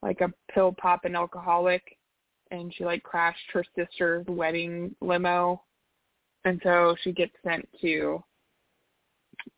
like 0.00 0.20
a 0.20 0.32
pill 0.54 0.74
popping 0.80 1.16
alcoholic, 1.16 1.82
and 2.50 2.72
she 2.74 2.84
like 2.84 3.02
crashed 3.02 3.50
her 3.52 3.64
sister's 3.76 4.24
wedding 4.28 4.94
limo, 5.00 5.60
and 6.44 6.60
so 6.62 6.94
she 7.02 7.12
gets 7.12 7.34
sent 7.44 7.68
to 7.80 8.22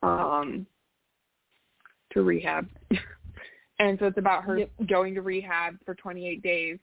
um 0.02 0.66
to 2.12 2.22
rehab. 2.22 2.66
and 3.80 3.98
so 3.98 4.06
it's 4.06 4.18
about 4.18 4.44
her 4.44 4.58
Yep. 4.58 4.70
going 4.88 5.14
to 5.14 5.22
rehab 5.22 5.76
for 5.84 5.94
28 5.94 6.42
days 6.42 6.78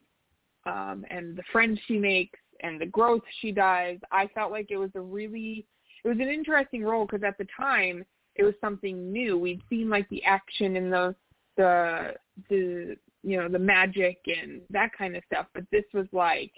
um, 0.66 1.06
and 1.10 1.36
the 1.36 1.44
friends 1.52 1.78
she 1.86 1.96
makes 1.98 2.38
and 2.60 2.80
the 2.80 2.86
growth 2.86 3.22
she 3.40 3.52
does. 3.52 3.98
I 4.10 4.26
felt 4.34 4.50
like 4.50 4.70
it 4.70 4.76
was 4.76 4.90
a 4.96 5.00
really, 5.00 5.64
it 6.04 6.08
was 6.08 6.18
an 6.18 6.28
interesting 6.28 6.82
role 6.82 7.06
because 7.06 7.22
at 7.22 7.38
the 7.38 7.46
time 7.56 8.04
it 8.34 8.42
was 8.42 8.54
something 8.60 9.12
new. 9.12 9.38
We'd 9.38 9.62
seen 9.70 9.88
like 9.88 10.08
the 10.10 10.24
action 10.24 10.76
and 10.76 10.92
the, 10.92 11.14
the, 11.56 12.14
the, 12.50 12.96
you 13.22 13.36
know, 13.36 13.48
the 13.48 13.58
magic 13.58 14.18
and 14.26 14.60
that 14.70 14.90
kind 14.96 15.16
of 15.16 15.22
stuff, 15.26 15.46
but 15.54 15.64
this 15.70 15.84
was 15.94 16.06
like 16.12 16.52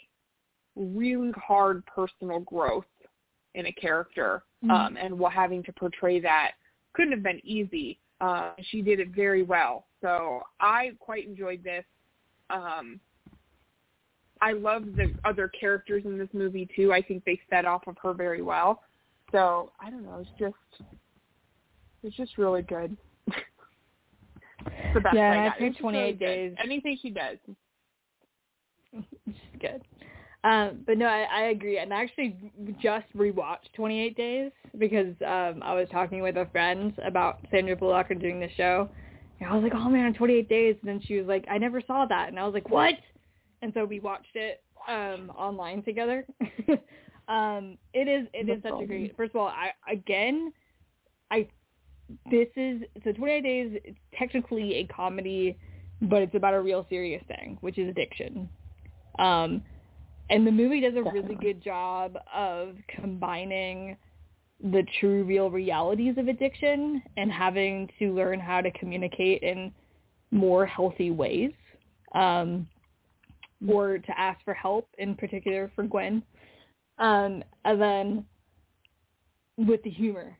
really 0.74 1.32
hard 1.32 1.84
personal 1.84 2.40
growth 2.40 2.84
in 3.54 3.66
a 3.66 3.72
character, 3.72 4.42
Mhm. 4.64 4.70
um, 4.70 4.96
and 4.96 5.18
while 5.18 5.30
having 5.30 5.62
to 5.64 5.72
portray 5.72 6.20
that 6.20 6.52
couldn't 6.94 7.12
have 7.12 7.22
been 7.22 7.40
easy. 7.44 7.98
Uh, 8.20 8.52
she 8.70 8.82
did 8.82 9.00
it 9.00 9.08
very 9.14 9.42
well. 9.42 9.86
So 10.00 10.42
I 10.60 10.92
quite 11.00 11.26
enjoyed 11.26 11.62
this. 11.64 11.84
Um, 12.50 13.00
I 14.42 14.52
love 14.52 14.84
the 14.96 15.14
other 15.24 15.48
characters 15.48 16.02
in 16.04 16.18
this 16.18 16.28
movie 16.32 16.68
too. 16.74 16.92
I 16.92 17.02
think 17.02 17.24
they 17.24 17.38
fed 17.48 17.64
off 17.64 17.86
of 17.86 17.96
her 18.02 18.12
very 18.14 18.42
well. 18.42 18.82
So 19.32 19.72
I 19.80 19.90
don't 19.90 20.04
know. 20.04 20.18
It's 20.20 20.30
just 20.38 20.82
it's 22.02 22.16
just 22.16 22.38
really 22.38 22.62
good. 22.62 22.96
It's 24.66 24.94
the 24.94 25.00
best 25.00 25.14
Yeah, 25.16 25.30
I 25.32 25.40
I 25.44 25.48
got. 25.48 25.58
picked 25.58 25.76
It's 25.76 25.80
really 25.80 26.12
28 26.12 26.18
good. 26.18 26.24
Days. 26.26 26.54
Anything 26.62 26.98
she 27.00 27.08
does. 27.10 27.38
is 29.26 29.34
good. 29.58 29.82
Um, 30.42 30.80
but 30.86 30.96
no, 30.96 31.06
I, 31.06 31.26
I 31.30 31.42
agree. 31.48 31.78
And 31.78 31.92
I 31.92 32.02
actually 32.02 32.36
just 32.82 33.06
rewatched 33.14 33.72
28 33.74 34.16
Days 34.16 34.50
because 34.78 35.14
um, 35.20 35.62
I 35.62 35.74
was 35.74 35.86
talking 35.92 36.22
with 36.22 36.36
a 36.36 36.46
friend 36.50 36.94
about 37.04 37.40
Sandra 37.50 37.76
Bullock 37.76 38.10
and 38.10 38.20
doing 38.20 38.40
the 38.40 38.48
show. 38.56 38.88
And 39.40 39.50
I 39.50 39.54
was 39.54 39.62
like, 39.62 39.74
oh 39.74 39.90
man, 39.90 40.14
28 40.14 40.48
Days. 40.48 40.76
And 40.80 40.88
then 40.88 41.00
she 41.06 41.18
was 41.18 41.26
like, 41.26 41.44
I 41.50 41.58
never 41.58 41.82
saw 41.86 42.06
that. 42.06 42.28
And 42.28 42.38
I 42.38 42.44
was 42.44 42.54
like, 42.54 42.70
what? 42.70 42.94
And 43.62 43.72
so 43.74 43.84
we 43.84 44.00
watched 44.00 44.34
it 44.34 44.62
um, 44.88 45.30
online 45.36 45.82
together. 45.82 46.26
um, 47.28 47.76
it 47.92 48.08
is 48.08 48.26
it 48.32 48.48
is 48.48 48.62
such 48.62 48.82
a 48.82 48.86
great. 48.86 49.14
First 49.16 49.34
of 49.34 49.40
all, 49.40 49.48
I 49.48 49.72
again, 49.90 50.52
I 51.30 51.46
this 52.30 52.48
is 52.56 52.82
so 53.04 53.12
28 53.12 53.40
Days. 53.42 53.80
It's 53.84 53.98
technically 54.18 54.76
a 54.76 54.86
comedy, 54.86 55.58
but 56.02 56.22
it's 56.22 56.34
about 56.34 56.54
a 56.54 56.60
real 56.60 56.86
serious 56.88 57.22
thing, 57.28 57.58
which 57.60 57.78
is 57.78 57.88
addiction. 57.88 58.48
Um, 59.18 59.62
and 60.30 60.46
the 60.46 60.52
movie 60.52 60.80
does 60.80 60.94
a 60.96 61.02
really 61.10 61.34
good 61.34 61.62
job 61.62 62.16
of 62.34 62.76
combining 62.88 63.96
the 64.62 64.84
true 65.00 65.24
real 65.24 65.50
realities 65.50 66.14
of 66.18 66.28
addiction 66.28 67.02
and 67.16 67.32
having 67.32 67.88
to 67.98 68.14
learn 68.14 68.38
how 68.38 68.60
to 68.60 68.70
communicate 68.72 69.42
in 69.42 69.72
more 70.30 70.66
healthy 70.66 71.10
ways. 71.10 71.52
Um, 72.14 72.66
or 73.68 73.98
to 73.98 74.18
ask 74.18 74.42
for 74.44 74.54
help, 74.54 74.88
in 74.98 75.14
particular 75.14 75.70
for 75.74 75.84
Gwen. 75.84 76.22
Um, 76.98 77.42
and 77.64 77.80
then 77.80 78.24
with 79.56 79.82
the 79.82 79.90
humor, 79.90 80.36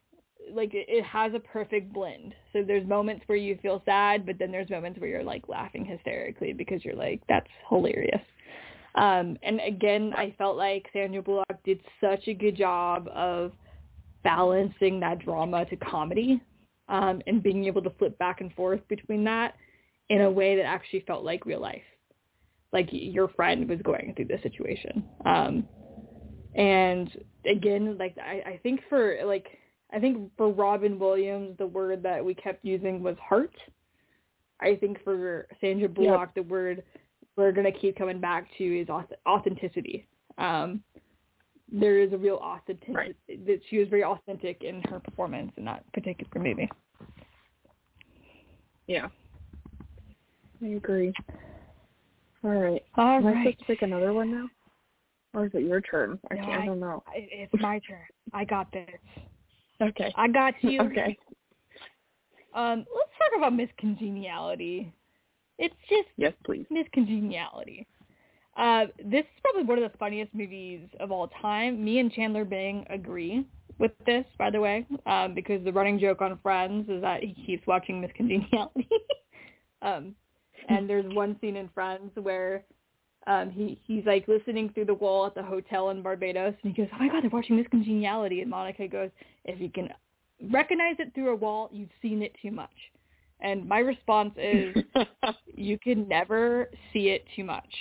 like 0.53 0.74
it, 0.74 0.86
it 0.88 1.05
has 1.05 1.32
a 1.34 1.41
perfect 1.41 1.93
blend. 1.93 2.34
So 2.53 2.62
there's 2.62 2.86
moments 2.86 3.22
where 3.26 3.38
you 3.38 3.59
feel 3.62 3.82
sad, 3.84 4.26
but 4.26 4.38
then 4.38 4.51
there's 4.51 4.70
moments 4.70 5.01
where 5.01 5.11
you're 5.11 5.22
like 5.22 5.49
laughing 5.49 5.84
hysterically 5.84 6.53
because 6.53 6.84
you're 6.84 6.97
like, 6.97 7.20
that's 7.28 7.47
hilarious. 7.68 8.22
Um, 8.95 9.36
and 9.43 9.61
again, 9.61 10.12
I 10.16 10.34
felt 10.36 10.57
like 10.57 10.86
Sandra 10.93 11.22
Bullock 11.22 11.62
did 11.64 11.80
such 12.01 12.26
a 12.26 12.34
good 12.34 12.57
job 12.57 13.09
of 13.14 13.53
balancing 14.24 15.01
that 15.01 15.20
drama 15.20 15.64
to 15.66 15.76
comedy 15.76 16.41
um, 16.88 17.22
and 17.26 17.43
being 17.43 17.64
able 17.64 17.82
to 17.82 17.91
flip 17.99 18.18
back 18.18 18.41
and 18.41 18.53
forth 18.55 18.80
between 18.88 19.24
that 19.24 19.55
in 20.09 20.22
a 20.22 20.30
way 20.30 20.57
that 20.57 20.64
actually 20.64 21.05
felt 21.07 21.24
like 21.24 21.47
real 21.47 21.61
life. 21.61 21.82
Like 22.72 22.88
your 22.91 23.28
friend 23.28 23.68
was 23.68 23.80
going 23.82 24.14
through 24.14 24.26
this 24.26 24.43
situation. 24.43 25.05
Um, 25.24 25.66
and 26.55 27.11
again, 27.47 27.97
like 27.99 28.16
I, 28.18 28.43
I 28.53 28.61
think 28.62 28.80
for 28.88 29.18
like 29.24 29.47
I 29.93 29.99
think 29.99 30.30
for 30.36 30.51
Robin 30.51 30.99
Williams, 30.99 31.57
the 31.59 31.66
word 31.66 32.03
that 32.03 32.24
we 32.24 32.34
kept 32.34 32.64
using 32.64 33.03
was 33.03 33.16
heart. 33.20 33.55
I 34.61 34.76
think 34.76 35.03
for 35.03 35.47
Sandra 35.61 35.88
Bullock, 35.88 36.30
yep. 36.34 36.34
the 36.34 36.43
word 36.43 36.82
we're 37.41 37.53
going 37.53 37.70
to 37.70 37.78
keep 37.78 37.97
coming 37.97 38.20
back 38.20 38.47
to 38.59 38.80
is 38.80 38.88
authenticity. 39.26 40.07
Um, 40.38 40.82
there 41.72 42.01
is 42.01 42.12
a 42.12 42.18
real 42.18 42.36
authenticity 42.36 42.93
right. 42.93 43.16
that 43.47 43.61
she 43.68 43.78
was 43.78 43.88
very 43.88 44.05
authentic 44.05 44.62
in 44.62 44.82
her 44.88 45.01
performance 45.01 45.53
in 45.57 45.64
that 45.64 45.91
particular 45.93 46.43
movie. 46.43 46.68
Yeah, 48.86 49.09
I 50.62 50.66
agree. 50.68 51.12
All 52.43 52.51
right. 52.51 52.82
All 52.97 53.18
Am 53.18 53.24
right. 53.24 53.36
I 53.36 53.43
supposed 53.43 53.59
to 53.61 53.64
pick 53.66 53.82
another 53.82 54.12
one 54.12 54.32
now, 54.32 54.49
or 55.32 55.47
is 55.47 55.53
it 55.55 55.62
your 55.62 55.80
turn? 55.80 56.18
I 56.30 56.34
no, 56.34 56.41
can't. 56.43 56.61
I, 56.61 56.62
I 56.62 56.66
don't 56.66 56.80
know. 56.80 57.03
It's 57.14 57.53
my 57.61 57.80
turn. 57.88 58.01
I 58.32 58.45
got 58.45 58.72
this. 58.72 58.88
Okay. 59.80 60.12
I 60.16 60.28
got 60.28 60.55
you. 60.62 60.80
okay. 60.80 61.16
Um, 62.53 62.78
let's 62.78 63.11
talk 63.16 63.38
about 63.38 63.55
Miss 63.55 63.68
Congeniality. 63.78 64.93
It's 65.61 65.74
just 65.90 66.08
yes, 66.16 66.32
please. 66.44 66.64
Miss 66.70 66.86
Congeniality. 66.92 67.86
Uh, 68.56 68.86
this 69.04 69.20
is 69.20 69.40
probably 69.42 69.62
one 69.62 69.78
of 69.78 69.92
the 69.92 69.96
funniest 69.98 70.34
movies 70.34 70.88
of 70.98 71.12
all 71.12 71.28
time. 71.40 71.84
Me 71.84 71.98
and 71.98 72.11
Chandler 72.11 72.46
Bing 72.46 72.84
agree 72.88 73.46
with 73.78 73.92
this, 74.06 74.24
by 74.38 74.50
the 74.50 74.58
way, 74.58 74.86
um, 75.06 75.34
because 75.34 75.62
the 75.62 75.72
running 75.72 75.98
joke 76.00 76.22
on 76.22 76.38
Friends 76.42 76.88
is 76.88 77.02
that 77.02 77.22
he 77.22 77.34
keeps 77.46 77.66
watching 77.66 78.00
Miss 78.00 78.11
Congeniality. 78.16 78.88
um, 79.82 80.14
and 80.70 80.88
there's 80.88 81.04
one 81.14 81.36
scene 81.40 81.56
in 81.56 81.68
Friends 81.68 82.11
where 82.14 82.64
um, 83.26 83.50
he 83.50 83.78
he's 83.86 84.04
like 84.06 84.26
listening 84.28 84.70
through 84.70 84.86
the 84.86 84.94
wall 84.94 85.26
at 85.26 85.34
the 85.34 85.42
hotel 85.42 85.90
in 85.90 86.02
Barbados, 86.02 86.54
and 86.62 86.74
he 86.74 86.82
goes, 86.82 86.90
"Oh 86.94 86.98
my 86.98 87.08
God, 87.08 87.22
they're 87.22 87.30
watching 87.30 87.56
Miss 87.56 87.66
Congeniality." 87.70 88.40
And 88.40 88.50
Monica 88.50 88.88
goes, 88.88 89.11
"If 89.44 89.61
you 89.61 89.70
can 89.70 89.90
recognize 90.50 90.96
it 90.98 91.12
through 91.14 91.32
a 91.32 91.36
wall, 91.36 91.68
you've 91.70 91.90
seen 92.00 92.22
it 92.22 92.34
too 92.40 92.50
much." 92.50 92.70
And 93.43 93.66
my 93.66 93.78
response 93.78 94.34
is, 94.36 94.76
you 95.55 95.78
can 95.78 96.07
never 96.09 96.70
see 96.93 97.09
it 97.09 97.24
too 97.34 97.45
much. 97.45 97.74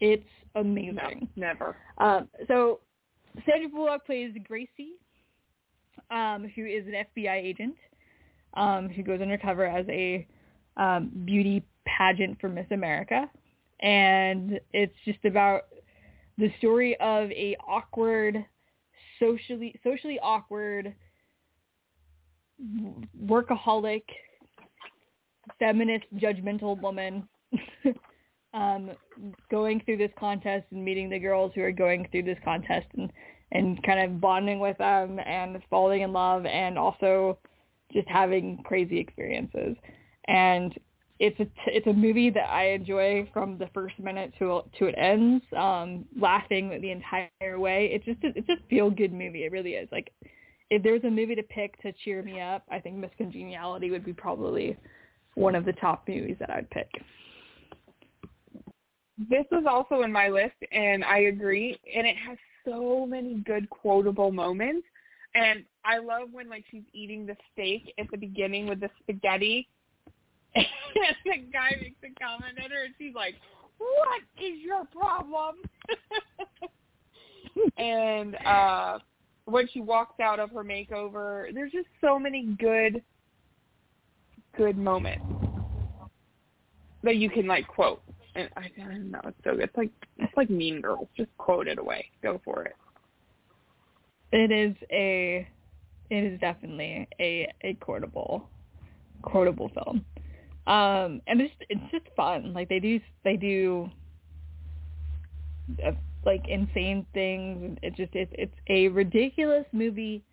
It's 0.00 0.24
amazing. 0.54 0.94
No, 1.36 1.46
never. 1.48 1.76
Um, 1.98 2.28
so 2.48 2.80
Sandra 3.46 3.68
Bullock 3.68 4.06
plays 4.06 4.32
Gracie, 4.46 4.94
um, 6.10 6.50
who 6.54 6.64
is 6.64 6.86
an 6.86 7.04
FBI 7.16 7.42
agent 7.42 7.76
um, 8.54 8.88
who 8.88 9.02
goes 9.02 9.20
undercover 9.20 9.66
as 9.66 9.86
a 9.88 10.26
um, 10.76 11.10
beauty 11.24 11.64
pageant 11.86 12.40
for 12.40 12.48
Miss 12.48 12.66
America, 12.70 13.28
and 13.80 14.58
it's 14.72 14.94
just 15.04 15.24
about 15.24 15.62
the 16.38 16.52
story 16.58 16.96
of 17.00 17.30
a 17.30 17.56
awkward, 17.66 18.44
socially 19.20 19.78
socially 19.84 20.18
awkward 20.20 20.94
workaholic 23.24 24.02
feminist 25.58 26.04
judgmental 26.16 26.80
woman 26.80 27.28
um, 28.54 28.90
going 29.50 29.80
through 29.84 29.96
this 29.96 30.12
contest 30.18 30.64
and 30.70 30.84
meeting 30.84 31.10
the 31.10 31.18
girls 31.18 31.52
who 31.54 31.62
are 31.62 31.72
going 31.72 32.06
through 32.10 32.22
this 32.22 32.38
contest 32.44 32.86
and 32.96 33.10
and 33.52 33.80
kind 33.84 34.00
of 34.00 34.20
bonding 34.20 34.58
with 34.58 34.76
them 34.78 35.18
and 35.24 35.62
falling 35.70 36.02
in 36.02 36.12
love 36.12 36.44
and 36.44 36.76
also 36.76 37.38
just 37.92 38.08
having 38.08 38.58
crazy 38.64 38.98
experiences. 38.98 39.76
And 40.26 40.74
it's 41.20 41.38
a 41.38 41.46
it's 41.66 41.86
a 41.86 41.92
movie 41.92 42.30
that 42.30 42.50
I 42.50 42.70
enjoy 42.70 43.28
from 43.32 43.56
the 43.56 43.68
first 43.72 43.98
minute 44.00 44.32
to 44.38 44.62
to 44.78 44.86
it 44.86 44.94
ends 44.98 45.44
um 45.56 46.04
laughing 46.20 46.80
the 46.80 46.90
entire 46.90 47.58
way. 47.58 47.90
It's 47.92 48.04
just 48.04 48.22
a, 48.24 48.36
it's 48.36 48.48
a 48.48 48.66
feel 48.68 48.90
good 48.90 49.12
movie. 49.12 49.44
It 49.44 49.52
really 49.52 49.74
is. 49.74 49.88
Like 49.92 50.12
if 50.70 50.82
there 50.82 50.92
was 50.92 51.04
a 51.04 51.10
movie 51.10 51.36
to 51.36 51.42
pick 51.44 51.80
to 51.82 51.92
cheer 52.04 52.22
me 52.22 52.40
up 52.40 52.64
I 52.70 52.80
think 52.80 52.96
Miss 52.96 53.10
Congeniality 53.16 53.90
would 53.90 54.04
be 54.04 54.12
probably 54.12 54.76
one 55.34 55.54
of 55.54 55.64
the 55.64 55.72
top 55.74 56.06
movies 56.08 56.36
that 56.40 56.50
I'd 56.50 56.70
pick. 56.70 56.90
This 59.30 59.44
was 59.50 59.64
also 59.68 60.02
in 60.02 60.12
my 60.12 60.28
list, 60.28 60.56
and 60.72 61.04
I 61.04 61.20
agree. 61.20 61.78
And 61.94 62.06
it 62.06 62.16
has 62.16 62.36
so 62.64 63.06
many 63.06 63.36
good 63.46 63.70
quotable 63.70 64.32
moments. 64.32 64.86
And 65.34 65.64
I 65.84 65.98
love 65.98 66.28
when 66.32 66.48
like 66.48 66.64
she's 66.70 66.82
eating 66.92 67.26
the 67.26 67.36
steak 67.52 67.92
at 67.98 68.10
the 68.10 68.16
beginning 68.16 68.68
with 68.68 68.80
the 68.80 68.90
spaghetti, 69.02 69.68
and 70.54 70.66
the 71.24 71.38
guy 71.52 71.76
makes 71.80 71.96
a 72.04 72.24
comment 72.24 72.58
at 72.58 72.70
her, 72.70 72.84
and 72.84 72.94
she's 72.98 73.14
like, 73.14 73.34
"What 73.78 74.22
is 74.40 74.60
your 74.60 74.84
problem?" 74.86 75.56
and 77.76 78.36
uh 78.46 78.98
when 79.46 79.68
she 79.72 79.80
walks 79.80 80.20
out 80.20 80.40
of 80.40 80.50
her 80.52 80.64
makeover, 80.64 81.52
there's 81.52 81.72
just 81.72 81.88
so 82.00 82.18
many 82.18 82.56
good 82.58 83.02
good 84.56 84.76
moment 84.76 85.22
that 87.02 87.16
you 87.16 87.30
can 87.30 87.46
like 87.46 87.66
quote. 87.68 88.02
And 88.34 88.48
I, 88.56 88.70
don't 88.76 89.10
know, 89.10 89.20
it's 89.24 89.38
so 89.44 89.52
good. 89.52 89.64
It's 89.64 89.76
like 89.76 89.90
it's 90.18 90.36
like 90.36 90.50
Mean 90.50 90.80
Girls. 90.80 91.08
Just 91.16 91.30
quote 91.38 91.68
it 91.68 91.78
away. 91.78 92.06
Go 92.22 92.40
for 92.44 92.64
it. 92.64 92.74
It 94.32 94.50
is 94.50 94.74
a 94.90 95.46
it 96.10 96.24
is 96.24 96.40
definitely 96.40 97.08
a 97.20 97.48
a 97.62 97.74
quotable 97.74 98.48
quotable 99.22 99.70
film. 99.74 100.04
Um 100.66 101.20
and 101.28 101.40
it's 101.40 101.54
it's 101.68 101.90
just 101.92 102.06
fun. 102.16 102.52
Like 102.52 102.68
they 102.68 102.80
do 102.80 102.98
they 103.22 103.36
do 103.36 103.88
uh, 105.86 105.92
like 106.24 106.48
insane 106.48 107.06
things. 107.14 107.78
It 107.82 107.94
just 107.94 108.14
it's 108.14 108.32
it's 108.36 108.56
a 108.68 108.88
ridiculous 108.88 109.66
movie 109.72 110.24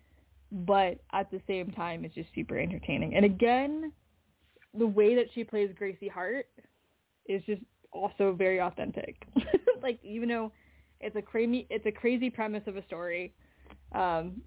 but 0.52 0.98
at 1.12 1.30
the 1.30 1.40
same 1.46 1.70
time 1.70 2.04
it's 2.04 2.14
just 2.14 2.28
super 2.34 2.58
entertaining. 2.58 3.14
And 3.14 3.24
again, 3.24 3.92
the 4.76 4.86
way 4.86 5.14
that 5.14 5.26
she 5.34 5.44
plays 5.44 5.70
Gracie 5.76 6.08
Hart 6.08 6.46
is 7.26 7.42
just 7.46 7.62
also 7.92 8.32
very 8.32 8.60
authentic. 8.60 9.16
like 9.82 9.98
even 10.02 10.28
though 10.28 10.52
it's 11.00 11.16
a 11.16 11.22
crazy 11.22 11.66
it's 11.70 11.86
a 11.86 11.92
crazy 11.92 12.30
premise 12.30 12.62
of 12.66 12.76
a 12.76 12.84
story, 12.86 13.32
um, 13.94 14.40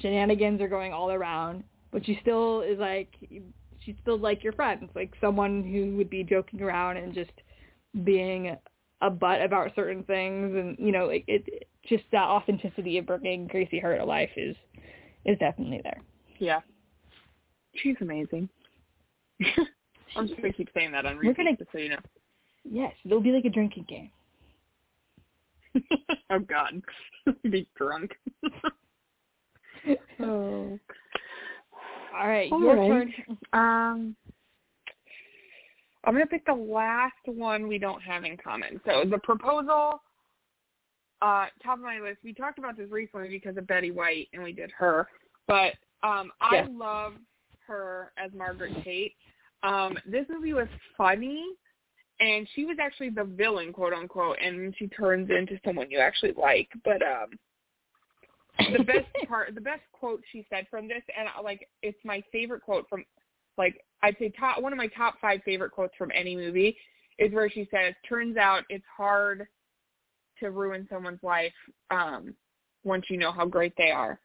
shenanigans 0.00 0.60
are 0.60 0.68
going 0.68 0.92
all 0.92 1.10
around, 1.10 1.64
but 1.90 2.04
she 2.04 2.18
still 2.22 2.62
is 2.62 2.78
like 2.78 3.08
she's 3.84 3.94
still 4.02 4.18
like 4.18 4.44
your 4.44 4.52
friends, 4.52 4.90
like 4.94 5.12
someone 5.20 5.62
who 5.62 5.96
would 5.96 6.10
be 6.10 6.22
joking 6.22 6.62
around 6.62 6.96
and 6.96 7.14
just 7.14 7.32
being 8.04 8.56
a 9.00 9.10
butt 9.10 9.42
about 9.42 9.74
certain 9.74 10.04
things, 10.04 10.54
and 10.56 10.76
you 10.78 10.92
know, 10.92 11.08
it, 11.08 11.24
it 11.26 11.68
just 11.88 12.04
that 12.12 12.24
authenticity 12.24 12.98
of 12.98 13.06
bringing 13.06 13.46
Gracie 13.46 13.80
Hart 13.80 13.98
to 13.98 14.04
life 14.04 14.30
is 14.36 14.56
is 15.24 15.38
definitely 15.38 15.80
there. 15.82 16.00
Yeah, 16.38 16.60
she's 17.74 17.96
amazing. 18.00 18.48
I'm 20.16 20.28
just 20.28 20.40
gonna 20.40 20.52
keep 20.52 20.68
saying 20.74 20.92
that 20.92 21.06
on 21.06 21.16
repeat, 21.16 21.36
gonna, 21.36 21.56
just 21.56 21.72
so 21.72 21.78
you 21.78 21.90
know. 21.90 21.98
Yes, 22.64 22.92
it'll 23.04 23.20
be 23.20 23.32
like 23.32 23.44
a 23.44 23.50
drinking 23.50 23.86
game. 23.88 24.10
oh 26.30 26.38
God, 26.38 26.82
be 27.50 27.66
drunk. 27.76 28.12
oh. 30.20 30.78
All 32.14 32.28
right, 32.28 32.52
All 32.52 32.60
your 32.60 32.76
right. 32.76 32.88
turn. 32.88 33.14
Um, 33.52 34.16
I'm 36.04 36.14
gonna 36.14 36.26
pick 36.26 36.44
the 36.44 36.52
last 36.52 37.14
one 37.26 37.68
we 37.68 37.78
don't 37.78 38.02
have 38.02 38.24
in 38.24 38.36
common. 38.36 38.80
So 38.84 39.04
the 39.08 39.18
proposal, 39.18 40.02
uh, 41.22 41.46
top 41.62 41.78
of 41.78 41.80
my 41.80 42.00
list. 42.00 42.18
We 42.22 42.34
talked 42.34 42.58
about 42.58 42.76
this 42.76 42.90
recently 42.90 43.28
because 43.28 43.56
of 43.56 43.66
Betty 43.66 43.90
White, 43.90 44.28
and 44.32 44.42
we 44.42 44.52
did 44.52 44.70
her. 44.76 45.08
But 45.46 45.74
um, 46.02 46.32
I 46.40 46.66
love 46.70 47.14
her 47.66 48.12
as 48.22 48.30
Margaret 48.36 48.72
Tate. 48.84 49.14
Um, 49.62 49.96
this 50.06 50.26
movie 50.28 50.54
was 50.54 50.68
funny, 50.96 51.44
and 52.20 52.48
she 52.54 52.64
was 52.64 52.76
actually 52.80 53.10
the 53.10 53.24
villain, 53.24 53.72
quote 53.72 53.92
unquote, 53.92 54.36
and 54.42 54.74
she 54.78 54.88
turns 54.88 55.30
into 55.30 55.58
someone 55.64 55.90
you 55.90 55.98
actually 55.98 56.32
like. 56.36 56.68
But 56.84 57.02
um, 57.02 57.30
the 58.58 58.84
best 58.84 59.06
part, 59.28 59.54
the 59.54 59.60
best 59.60 59.82
quote 59.92 60.22
she 60.30 60.46
said 60.50 60.66
from 60.70 60.88
this, 60.88 61.02
and 61.16 61.28
uh, 61.28 61.42
like 61.42 61.68
it's 61.82 61.98
my 62.04 62.22
favorite 62.32 62.62
quote 62.62 62.88
from, 62.88 63.04
like 63.58 63.82
I'd 64.02 64.16
say 64.18 64.32
top 64.38 64.60
one 64.60 64.72
of 64.72 64.78
my 64.78 64.88
top 64.88 65.14
five 65.20 65.40
favorite 65.44 65.72
quotes 65.72 65.94
from 65.96 66.10
any 66.14 66.36
movie, 66.36 66.76
is 67.18 67.32
where 67.32 67.50
she 67.50 67.68
says, 67.70 67.94
"Turns 68.08 68.36
out 68.36 68.64
it's 68.68 68.84
hard 68.96 69.46
to 70.40 70.50
ruin 70.50 70.86
someone's 70.90 71.22
life 71.22 71.52
um, 71.90 72.34
once 72.84 73.04
you 73.08 73.16
know 73.16 73.32
how 73.32 73.46
great 73.46 73.74
they 73.76 73.90
are." 73.90 74.18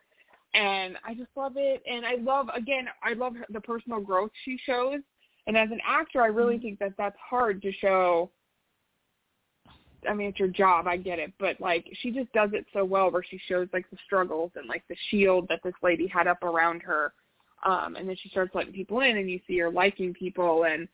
And 0.54 0.98
I 1.06 1.14
just 1.14 1.30
love 1.36 1.54
it, 1.56 1.84
and 1.90 2.06
I 2.06 2.16
love 2.16 2.48
again, 2.56 2.88
I 3.04 3.14
love 3.14 3.34
the 3.50 3.62
personal 3.62 4.00
growth 4.00 4.32
she 4.44 4.60
shows. 4.66 5.00
And 5.48 5.58
as 5.58 5.72
an 5.72 5.80
actor, 5.88 6.22
I 6.22 6.28
really 6.28 6.60
think 6.60 6.78
that 6.80 6.94
that's 6.98 7.16
hard 7.18 7.62
to 7.62 7.72
show. 7.72 8.30
I 10.08 10.14
mean, 10.14 10.28
it's 10.28 10.40
your 10.40 10.50
job, 10.50 10.88
I 10.88 10.96
get 10.98 11.20
it, 11.20 11.34
but 11.40 11.60
like 11.60 11.88
she 12.02 12.12
just 12.12 12.32
does 12.32 12.52
it 12.54 12.66
so 12.72 12.86
well, 12.86 13.10
where 13.10 13.24
she 13.24 13.40
shows 13.48 13.68
like 13.74 13.90
the 13.90 13.98
struggles 14.06 14.52
and 14.56 14.68
like 14.68 14.84
the 14.88 14.96
shield 15.10 15.48
that 15.50 15.62
this 15.64 15.74
lady 15.82 16.08
had 16.08 16.28
up 16.28 16.44
around 16.44 16.82
her, 16.82 17.14
um, 17.66 17.96
and 17.96 18.08
then 18.08 18.16
she 18.22 18.30
starts 18.30 18.54
letting 18.54 18.74
people 18.74 19.00
in, 19.00 19.18
and 19.18 19.30
you 19.30 19.40
see 19.48 19.58
her 19.58 19.72
liking 19.72 20.14
people, 20.14 20.66
and 20.66 20.88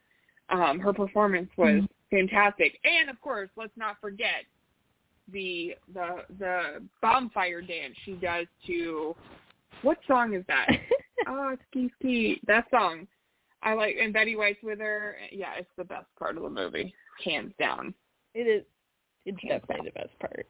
um, 0.50 0.80
her 0.80 0.94
performance 0.94 1.50
was 1.58 1.82
mm-hmm. 1.82 2.16
fantastic. 2.16 2.80
And 2.86 3.10
of 3.10 3.20
course, 3.22 3.50
let's 3.58 3.76
not 3.76 3.98
forget 4.00 4.46
the 5.32 5.76
the 5.94 6.24
the 6.40 6.84
bonfire 7.02 7.62
dance 7.62 7.96
she 8.06 8.14
does 8.14 8.48
to 8.68 9.16
what 9.82 9.98
song 10.08 10.34
is 10.34 10.44
that? 10.48 10.68
oh, 11.28 11.56
ski 11.70 11.92
ski. 12.00 12.42
That 12.48 12.66
song. 12.72 13.08
I 13.64 13.74
like 13.74 13.96
and 14.00 14.14
Betty 14.14 14.36
White's 14.36 14.62
with 14.62 14.80
her. 14.80 15.16
Yeah, 15.32 15.54
it's 15.58 15.70
the 15.78 15.84
best 15.84 16.06
part 16.20 16.38
of 16.38 16.44
the 16.44 16.50
movie, 16.50 16.94
hands 17.24 17.54
down. 17.60 17.94
It 18.34 18.42
is. 18.42 18.64
It's 19.26 19.38
hands 19.42 19.62
definitely 19.62 19.90
down. 19.90 19.94
the 19.96 20.00
best 20.02 20.20
part. 20.20 20.48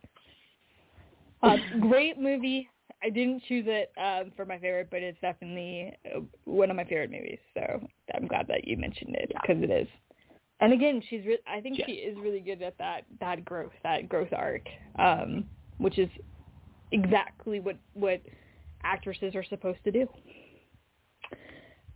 Uh, 1.43 1.57
great 1.80 2.18
movie. 2.20 2.70
I 3.03 3.09
didn't 3.09 3.43
choose 3.47 3.66
it 3.68 3.91
um, 3.97 4.32
for 4.36 4.45
my 4.45 4.57
favorite, 4.57 4.88
but 4.89 5.01
it's 5.01 5.20
definitely 5.22 5.93
uh, 6.16 6.22
one 6.45 6.70
of 6.70 6.78
my 6.78 6.86
favorite 6.86 7.11
movies. 7.11 7.39
So 7.53 7.86
I'm 8.16 8.28
glad 8.28 8.47
that 8.47 8.66
you 8.66 8.78
mentioned 8.78 9.16
it 9.16 9.30
because 9.30 9.57
yeah. 9.59 9.76
it 9.76 9.82
is. 9.84 9.88
And 10.61 10.72
again, 10.72 11.01
she's. 11.09 11.26
Re- 11.26 11.39
I 11.47 11.59
think 11.59 11.78
she 11.86 11.93
is 11.93 12.18
really 12.18 12.39
good 12.39 12.61
at 12.61 12.78
that 12.78 13.01
that 13.20 13.43
growth, 13.43 13.74
that 13.84 14.07
growth 14.07 14.30
arc, 14.32 14.61
um, 14.97 15.45
which 15.78 15.99
is 15.99 16.09
exactly 16.91 17.59
what 17.59 17.78
what 17.93 18.22
actresses 18.84 19.36
are 19.36 19.43
supposed 19.43 19.84
to 19.84 19.91
do. 19.91 20.07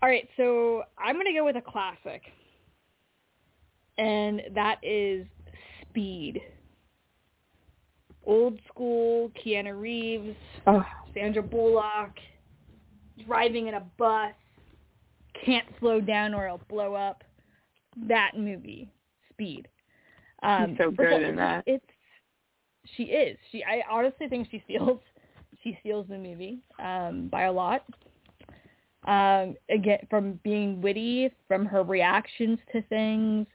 All 0.02 0.10
right, 0.10 0.28
so 0.38 0.84
I'm 0.98 1.16
going 1.16 1.26
to 1.26 1.34
go 1.34 1.46
with 1.46 1.56
a 1.56 1.62
classic. 1.62 2.22
And 3.98 4.42
that 4.54 4.78
is 4.84 5.26
Speed. 5.82 6.42
Old 8.26 8.60
school 8.68 9.32
Keanu 9.44 9.80
Reeves, 9.80 10.36
oh. 10.68 10.84
Sandra 11.14 11.42
Bullock, 11.42 12.12
driving 13.26 13.68
in 13.68 13.76
a 13.76 13.84
bus, 13.98 14.34
can't 15.46 15.66
slow 15.80 16.02
down 16.02 16.34
or 16.34 16.46
it'll 16.46 16.62
blow 16.70 16.94
up. 16.94 17.24
That 18.08 18.32
movie, 18.38 18.92
Speed. 19.32 19.68
Um, 20.44 20.72
She's 20.72 20.78
so 20.78 20.92
good 20.92 21.24
in 21.24 21.36
that. 21.38 21.64
It's 21.66 21.86
she 22.96 23.04
is. 23.04 23.38
She 23.52 23.64
I 23.64 23.82
honestly 23.90 24.28
think 24.28 24.48
she 24.52 24.62
steals 24.66 25.00
she 25.64 25.78
steals 25.80 26.06
the 26.10 26.18
movie 26.18 26.60
um, 26.84 27.30
by 27.32 27.44
a 27.44 27.52
lot. 27.52 27.84
Um, 29.08 29.56
again, 29.70 30.06
from 30.10 30.40
being 30.44 30.82
witty, 30.82 31.32
from 31.48 31.66
her 31.66 31.82
reactions 31.82 32.60
to 32.74 32.82
things. 32.84 33.48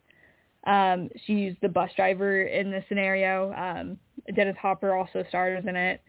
Um, 0.67 1.11
she's 1.27 1.55
the 1.61 1.69
bus 1.69 1.91
driver 1.95 2.43
in 2.43 2.71
the 2.71 2.83
scenario. 2.89 3.53
Um, 3.53 3.99
Dennis 4.35 4.57
Hopper 4.61 4.95
also 4.95 5.25
stars 5.29 5.65
in 5.67 5.77
it. 5.77 6.01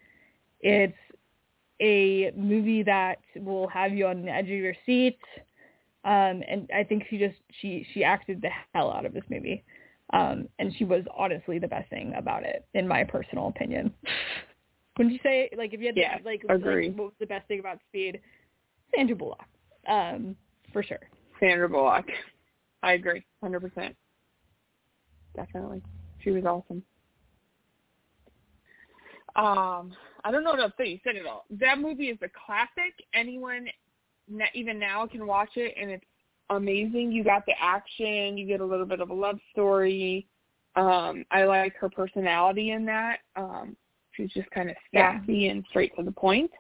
It's 0.62 0.98
a 1.82 2.32
movie 2.38 2.84
that 2.84 3.20
will 3.36 3.68
have 3.68 3.94
you 3.94 4.08
on 4.08 4.24
the 4.24 4.32
edge 4.32 4.46
of 4.46 4.52
your 4.52 4.76
seat. 4.86 5.20
Um, 6.06 6.44
and 6.48 6.70
I 6.74 6.84
think 6.84 7.04
she 7.10 7.18
just 7.18 7.36
she 7.62 7.86
she 7.94 8.04
acted 8.04 8.42
the 8.42 8.50
hell 8.74 8.92
out 8.92 9.06
of 9.06 9.14
this 9.14 9.24
movie, 9.30 9.64
um, 10.12 10.50
and 10.60 10.74
she 10.78 10.84
was 10.84 11.04
honestly 11.16 11.60
the 11.60 11.68
best 11.68 11.90
thing 11.90 12.14
about 12.18 12.44
it, 12.44 12.66
in 12.74 12.88
my 12.88 13.06
personal 13.06 13.48
opinion. 13.48 13.94
Wouldn't 14.98 15.14
you 15.14 15.20
say 15.24 15.50
like 15.58 15.74
if 15.74 15.80
you 15.80 15.88
had 15.88 15.98
yeah, 15.98 16.18
to, 16.18 16.26
like, 16.26 16.44
agree. 16.50 16.90
like 16.90 16.98
what 16.98 17.06
was 17.06 17.14
the 17.20 17.26
best 17.26 17.48
thing 17.48 17.60
about 17.60 17.80
Speed? 17.90 18.20
Sandra 18.96 19.16
Bullock, 19.16 19.44
um, 19.88 20.36
for 20.72 20.84
sure. 20.84 21.00
Sandra 21.40 21.70
Bullock, 21.70 22.06
I 22.82 22.94
agree, 22.94 23.24
hundred 23.42 23.62
percent. 23.62 23.96
Definitely, 25.36 25.82
she 26.24 26.32
was 26.32 26.46
awesome. 26.46 26.84
Um, 29.36 29.94
I 30.24 30.32
don't 30.32 30.44
know 30.44 30.52
what 30.52 30.58
to 30.58 30.74
say. 30.78 30.90
You 30.90 31.00
said 31.04 31.16
it 31.16 31.26
all. 31.26 31.46
That 31.50 31.80
movie 31.80 32.10
is 32.10 32.20
a 32.22 32.30
classic. 32.46 32.94
Anyone, 33.16 33.68
even 34.54 34.78
now, 34.78 35.08
can 35.08 35.26
watch 35.26 35.50
it, 35.56 35.74
and 35.80 35.90
it's 35.90 36.06
amazing. 36.52 37.12
You 37.12 37.24
got 37.24 37.46
the 37.48 37.54
action. 37.60 38.38
You 38.38 38.46
get 38.46 38.62
a 38.62 38.66
little 38.66 38.86
bit 38.86 39.00
of 39.00 39.10
a 39.10 39.14
love 39.14 39.40
story. 39.52 40.28
Um, 40.76 41.26
I 41.32 41.46
like 41.46 41.76
her 41.78 41.90
personality 41.90 42.72
in 42.72 42.86
that. 42.86 43.20
Um, 43.36 43.76
She's 44.16 44.32
just 44.32 44.50
kind 44.52 44.70
of 44.70 44.76
sassy 44.94 45.34
yeah. 45.34 45.52
and 45.52 45.66
straight 45.70 45.96
to 45.98 46.04
the 46.04 46.12
point. 46.12 46.52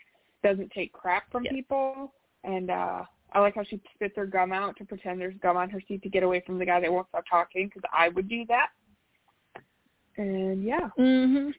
Doesn't 0.43 0.71
take 0.71 0.91
crap 0.91 1.31
from 1.31 1.43
people. 1.43 2.13
And 2.43 2.69
uh 2.69 3.03
I 3.31 3.39
like 3.39 3.55
how 3.55 3.63
she 3.63 3.81
spits 3.95 4.15
her 4.15 4.27
gum 4.27 4.51
out 4.51 4.77
to 4.77 4.85
pretend 4.85 5.19
there's 5.19 5.35
gum 5.41 5.57
on 5.57 5.69
her 5.71 5.81
seat 5.87 6.03
to 6.03 6.09
get 6.09 6.23
away 6.23 6.43
from 6.45 6.59
the 6.59 6.65
guy 6.65 6.79
that 6.79 6.91
won't 6.91 7.07
stop 7.09 7.23
talking 7.29 7.67
because 7.67 7.81
I 7.91 8.09
would 8.09 8.29
do 8.29 8.45
that. 8.47 8.69
And 10.17 10.63
yeah. 10.63 10.89
Mhm. 10.99 11.51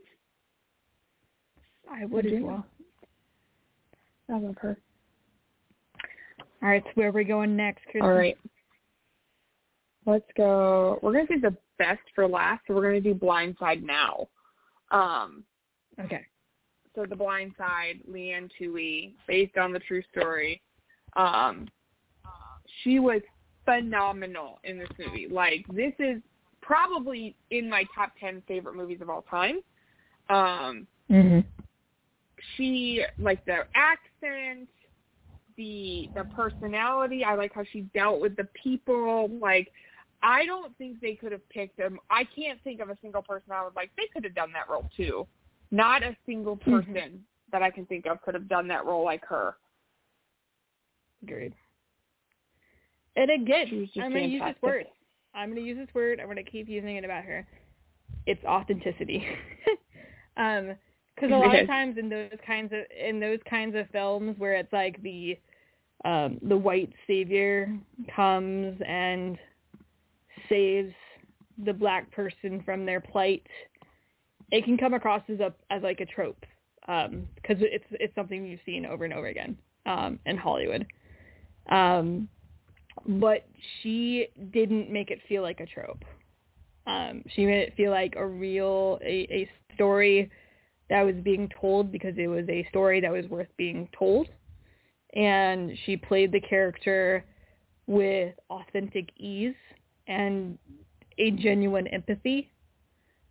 I 1.91 2.05
would 2.05 2.26
as 2.26 2.41
well. 2.41 2.64
I 4.30 4.39
love 4.39 4.57
her. 4.61 4.78
All 6.62 6.70
right, 6.70 6.82
so 6.82 6.91
where 6.95 7.09
are 7.09 7.12
we 7.12 7.24
going 7.24 7.57
next, 7.57 7.82
Kristen? 7.85 8.03
All 8.03 8.14
right. 8.14 8.39
Let's 10.07 10.24
go. 10.37 10.99
We're 11.03 11.12
going 11.12 11.26
to 11.26 11.35
do 11.35 11.41
the 11.41 11.57
best 11.78 12.01
for 12.14 12.26
last, 12.26 12.62
so 12.66 12.74
we're 12.74 12.82
going 12.91 13.03
to 13.03 13.12
do 13.12 13.18
Blindside 13.18 13.82
now. 13.82 14.28
Um, 14.91 15.45
Okay. 16.03 16.24
So 16.95 17.05
The 17.05 17.16
Blind 17.16 17.53
Side, 17.59 18.01
Leigh-Anne 18.07 18.49
Tuohy, 18.59 19.14
based 19.26 19.57
on 19.57 19.72
the 19.72 19.80
true 19.80 20.03
story. 20.11 20.62
Um, 21.16 21.68
she 22.82 22.98
was 22.98 23.20
phenomenal 23.64 24.58
in 24.64 24.78
this 24.78 24.88
movie. 24.98 25.28
Like 25.28 25.64
this 25.72 25.92
is 25.98 26.20
probably 26.60 27.36
in 27.50 27.68
my 27.68 27.84
top 27.94 28.12
ten 28.18 28.42
favorite 28.46 28.76
movies 28.76 28.98
of 29.00 29.10
all 29.10 29.22
time. 29.30 29.60
Um, 30.28 30.86
mm-hmm. 31.10 31.40
She 32.56 33.04
like 33.18 33.44
the 33.44 33.64
accent, 33.74 34.68
the 35.56 36.08
the 36.14 36.24
personality. 36.36 37.24
I 37.24 37.34
like 37.34 37.54
how 37.54 37.64
she 37.72 37.82
dealt 37.94 38.20
with 38.20 38.36
the 38.36 38.48
people. 38.62 39.28
Like 39.40 39.70
I 40.22 40.46
don't 40.46 40.76
think 40.78 41.00
they 41.00 41.14
could 41.14 41.32
have 41.32 41.46
picked 41.50 41.76
them. 41.76 41.98
I 42.10 42.24
can't 42.24 42.58
think 42.64 42.80
of 42.80 42.88
a 42.90 42.98
single 43.02 43.22
person 43.22 43.52
I 43.52 43.62
would 43.62 43.76
like. 43.76 43.90
They 43.96 44.08
could 44.12 44.24
have 44.24 44.34
done 44.34 44.52
that 44.52 44.68
role 44.70 44.88
too. 44.96 45.26
Not 45.70 46.02
a 46.02 46.16
single 46.26 46.56
mm-hmm. 46.56 46.76
person 46.76 46.94
mm-hmm. 46.94 47.16
that 47.52 47.62
I 47.62 47.70
can 47.70 47.86
think 47.86 48.06
of 48.06 48.22
could 48.22 48.34
have 48.34 48.48
done 48.48 48.68
that 48.68 48.84
role 48.84 49.04
like 49.04 49.24
her. 49.26 49.56
Agreed. 51.25 51.55
And 53.16 53.31
again, 53.31 53.89
I'm 53.97 54.11
going 54.11 54.25
to 54.25 54.29
use 54.29 54.43
this 54.45 54.62
word. 54.62 54.87
I'm 55.35 55.51
going 55.51 55.62
to 55.62 55.68
use 55.68 55.79
this 55.79 55.95
word. 55.95 56.20
I'm 56.20 56.27
going 56.27 56.37
to 56.37 56.51
keep 56.51 56.68
using 56.68 56.97
it 56.97 57.05
about 57.05 57.25
her. 57.25 57.47
It's 58.27 58.45
authenticity. 58.45 59.25
um, 60.37 60.75
because 61.14 61.31
a 61.31 61.37
lot 61.37 61.57
of 61.57 61.68
times 61.68 61.97
in 61.97 62.09
those 62.09 62.31
kinds 62.45 62.72
of 62.72 62.81
in 63.01 63.20
those 63.20 63.39
kinds 63.49 63.77
of 63.77 63.89
films 63.91 64.35
where 64.39 64.55
it's 64.55 64.72
like 64.72 65.01
the 65.03 65.39
um, 66.05 66.39
the 66.43 66.57
white 66.57 66.93
savior 67.07 67.72
comes 68.14 68.77
and 68.85 69.39
saves 70.49 70.93
the 71.64 71.72
black 71.72 72.11
person 72.11 72.61
from 72.64 72.85
their 72.85 73.01
plight 73.01 73.47
it 74.51 74.64
can 74.64 74.77
come 74.77 74.95
across 74.95 75.22
as 75.29 75.41
a 75.41 75.53
as 75.70 75.83
like 75.83 76.01
a 76.01 76.07
trope 76.07 76.45
because 76.81 77.09
um, 77.09 77.27
it's 77.47 77.85
it's 77.93 78.14
something 78.14 78.47
you've 78.47 78.61
seen 78.66 78.87
over 78.87 79.05
and 79.05 79.14
over 79.14 79.27
again 79.27 79.57
um, 79.87 80.18
in 80.27 80.37
Hollywood. 80.37 80.87
Um, 81.70 82.28
but 83.06 83.46
she 83.82 84.28
didn't 84.52 84.90
make 84.90 85.10
it 85.10 85.18
feel 85.28 85.42
like 85.42 85.60
a 85.60 85.66
trope. 85.66 86.04
Um, 86.86 87.22
she 87.34 87.46
made 87.46 87.60
it 87.60 87.74
feel 87.76 87.90
like 87.90 88.14
a 88.16 88.26
real 88.26 88.98
a, 89.02 89.26
a 89.30 89.50
story 89.74 90.30
that 90.90 91.02
was 91.02 91.14
being 91.22 91.48
told 91.60 91.90
because 91.90 92.14
it 92.18 92.26
was 92.26 92.44
a 92.48 92.66
story 92.68 93.00
that 93.00 93.10
was 93.10 93.26
worth 93.26 93.48
being 93.56 93.88
told. 93.98 94.28
And 95.14 95.72
she 95.86 95.96
played 95.96 96.32
the 96.32 96.40
character 96.40 97.24
with 97.86 98.34
authentic 98.50 99.08
ease 99.16 99.54
and 100.06 100.58
a 101.18 101.30
genuine 101.30 101.86
empathy 101.88 102.50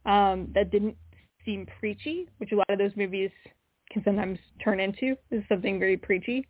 um, 0.06 0.50
that 0.56 0.72
didn't 0.72 0.96
seem 1.46 1.68
preachy, 1.80 2.30
which 2.38 2.52
a 2.52 2.56
lot 2.56 2.70
of 2.70 2.80
those 2.80 2.92
movies 2.96 3.32
can 3.92 4.04
sometimes 4.04 4.40
turn 4.64 4.80
into, 4.80 5.16
is 5.32 5.44
something 5.50 5.78
very 5.78 5.98
preachy. 5.98 6.48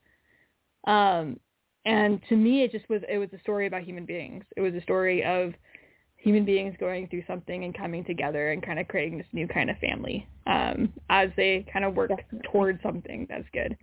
Um, 0.85 1.39
and 1.85 2.21
to 2.29 2.35
me, 2.35 2.63
it 2.63 2.71
just 2.71 2.87
was 2.89 3.01
it 3.09 3.17
was 3.17 3.29
a 3.33 3.39
story 3.39 3.67
about 3.67 3.83
human 3.83 4.05
beings. 4.05 4.43
It 4.55 4.61
was 4.61 4.73
a 4.73 4.81
story 4.81 5.23
of 5.23 5.53
human 6.17 6.45
beings 6.45 6.75
going 6.79 7.07
through 7.09 7.23
something 7.27 7.65
and 7.65 7.77
coming 7.77 8.05
together 8.05 8.51
and 8.51 8.65
kind 8.65 8.79
of 8.79 8.87
creating 8.87 9.17
this 9.17 9.27
new 9.33 9.47
kind 9.47 9.69
of 9.69 9.77
family 9.79 10.25
um, 10.47 10.93
as 11.09 11.29
they 11.35 11.65
kind 11.71 11.83
of 11.83 11.95
work 11.95 12.09
Definitely. 12.09 12.49
towards 12.49 12.81
something 12.81 13.27
that's 13.29 13.47
good. 13.53 13.77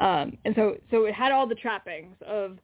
Um, 0.00 0.36
and 0.44 0.54
so 0.56 0.76
so 0.90 1.04
it 1.04 1.14
had 1.14 1.30
all 1.30 1.46
the 1.46 1.54
trappings 1.54 2.16
of 2.26 2.58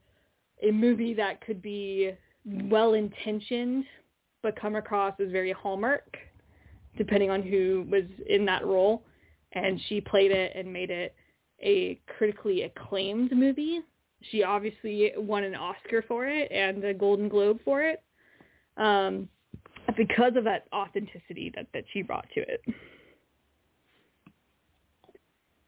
a 0.67 0.73
movie 0.73 1.15
that 1.15 1.41
could 1.41 1.63
be 1.63 2.13
well 2.45 2.95
intentioned 2.95 3.85
but 4.43 4.55
come 4.61 4.77
across 4.77 5.13
as 5.19 5.31
very 5.33 5.51
Hallmark, 5.51 6.17
depending 6.97 7.31
on 7.31 7.43
who 7.43 7.85
was 7.91 8.05
in 8.29 8.45
that 8.47 8.65
role. 8.65 9.03
And 9.53 9.81
she 9.89 10.01
played 10.01 10.31
it 10.31 10.53
and 10.55 10.73
made 10.73 10.91
it 10.91 11.15
a 11.61 12.01
critically 12.17 12.63
acclaimed 12.63 13.33
movie. 13.33 13.81
She 14.31 14.43
obviously 14.43 15.13
won 15.17 15.45
an 15.45 15.55
Oscar 15.55 16.03
for 16.07 16.27
it 16.27 16.51
and 16.51 16.83
a 16.85 16.95
Golden 16.95 17.29
Globe 17.29 17.59
for 17.65 17.83
it, 17.83 18.03
um, 18.77 19.29
because 19.97 20.33
of 20.37 20.45
that 20.45 20.67
authenticity 20.73 21.53
that 21.55 21.67
that 21.73 21.85
she 21.93 22.03
brought 22.03 22.27
to 22.35 22.41
it. 22.41 22.63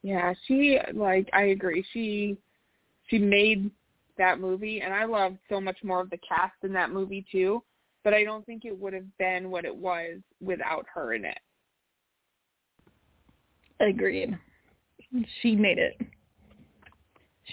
Yeah, 0.02 0.32
she 0.46 0.78
like 0.94 1.28
I 1.32 1.44
agree. 1.44 1.84
She 1.92 2.36
she 3.08 3.18
made 3.18 3.70
that 4.16 4.40
movie 4.40 4.80
and 4.80 4.92
I 4.92 5.04
loved 5.04 5.38
so 5.48 5.60
much 5.60 5.78
more 5.82 6.00
of 6.00 6.10
the 6.10 6.18
cast 6.28 6.54
in 6.62 6.72
that 6.72 6.90
movie 6.90 7.24
too, 7.30 7.62
but 8.04 8.14
I 8.14 8.24
don't 8.24 8.44
think 8.46 8.64
it 8.64 8.78
would 8.78 8.92
have 8.92 9.16
been 9.18 9.50
what 9.50 9.64
it 9.64 9.74
was 9.74 10.18
without 10.40 10.86
her 10.92 11.14
in 11.14 11.24
it. 11.24 11.38
Agreed. 13.80 14.36
She 15.40 15.54
made 15.54 15.78
it. 15.78 15.96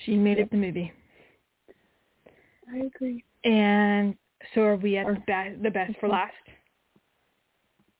She 0.03 0.15
made 0.17 0.37
Yep. 0.37 0.47
it 0.47 0.51
the 0.51 0.57
movie. 0.57 0.91
I 2.71 2.77
agree. 2.79 3.23
And 3.43 4.15
so 4.53 4.61
are 4.61 4.75
we 4.75 4.97
at 4.97 5.07
the 5.07 5.19
best, 5.27 5.61
the 5.63 5.69
best 5.69 5.93
for 5.99 6.09
last? 6.09 6.33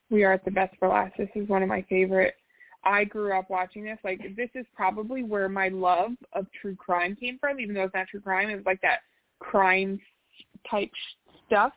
We 0.09 0.23
are 0.23 0.33
at 0.33 0.45
the 0.45 0.51
best 0.51 0.75
for 0.77 0.87
last. 0.89 1.13
This 1.17 1.29
is 1.35 1.47
one 1.47 1.63
of 1.63 1.69
my 1.69 1.81
favorite. 1.83 2.35
I 2.83 3.03
grew 3.03 3.33
up 3.37 3.49
watching 3.49 3.83
this. 3.83 3.97
Like 4.03 4.21
this 4.35 4.49
is 4.53 4.65
probably 4.75 5.23
where 5.23 5.49
my 5.49 5.69
love 5.69 6.11
of 6.33 6.45
true 6.61 6.75
crime 6.75 7.15
came 7.15 7.39
from, 7.39 7.59
even 7.59 7.73
though 7.75 7.83
it's 7.85 7.93
not 7.95 8.07
true 8.07 8.21
crime. 8.21 8.49
It 8.49 8.55
was 8.55 8.65
like 8.65 8.81
that 8.81 8.99
crime 9.39 9.99
type 10.69 10.91
stuff. 11.47 11.73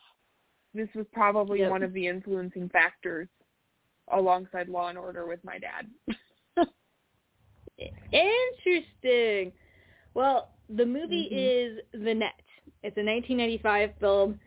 This 0.74 0.88
was 0.94 1.06
probably 1.12 1.60
Yep. 1.60 1.70
one 1.70 1.82
of 1.82 1.92
the 1.94 2.06
influencing 2.06 2.68
factors 2.68 3.28
alongside 4.12 4.68
Law 4.68 4.88
and 4.88 4.98
Order 4.98 5.26
with 5.26 5.42
my 5.44 5.58
dad. 5.58 5.86
Interesting. 8.12 9.52
Well, 10.18 10.48
the 10.68 10.84
movie 10.84 11.28
Mhm. 11.30 11.78
is 11.78 11.80
The 11.92 12.12
Net. 12.12 12.42
It's 12.82 12.96
a 12.96 13.02
1995 13.04 13.94
film. 14.00 14.40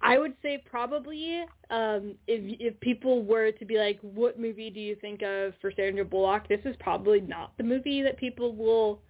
I 0.00 0.18
would 0.18 0.40
say 0.40 0.58
probably 0.58 1.44
um, 1.68 2.16
if 2.28 2.60
if 2.60 2.78
people 2.78 3.24
were 3.24 3.50
to 3.50 3.64
be 3.64 3.76
like, 3.76 3.98
what 4.02 4.38
movie 4.38 4.70
do 4.70 4.78
you 4.78 4.94
think 4.94 5.22
of 5.22 5.52
for 5.56 5.72
Sandra 5.72 6.04
Bullock? 6.04 6.46
This 6.46 6.64
is 6.64 6.76
probably 6.76 7.20
not 7.20 7.56
the 7.56 7.64
movie 7.64 8.02
that 8.02 8.16
people 8.18 8.54
will 8.54 9.02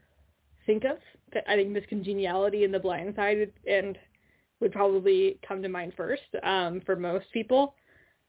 think 0.65 0.85
of. 0.85 0.97
I 1.47 1.55
think 1.55 1.69
Miss 1.69 1.85
Congeniality 1.85 2.65
and 2.65 2.73
The 2.73 2.81
Blind 2.81 3.15
Side 3.15 3.39
would, 3.41 3.53
and 3.67 3.99
would 4.61 4.73
probably 4.73 5.39
come 5.47 5.61
to 5.63 5.69
mind 5.69 5.93
first 5.99 6.35
um, 6.43 6.81
for 6.87 6.97
most 6.97 7.31
people. 7.31 7.75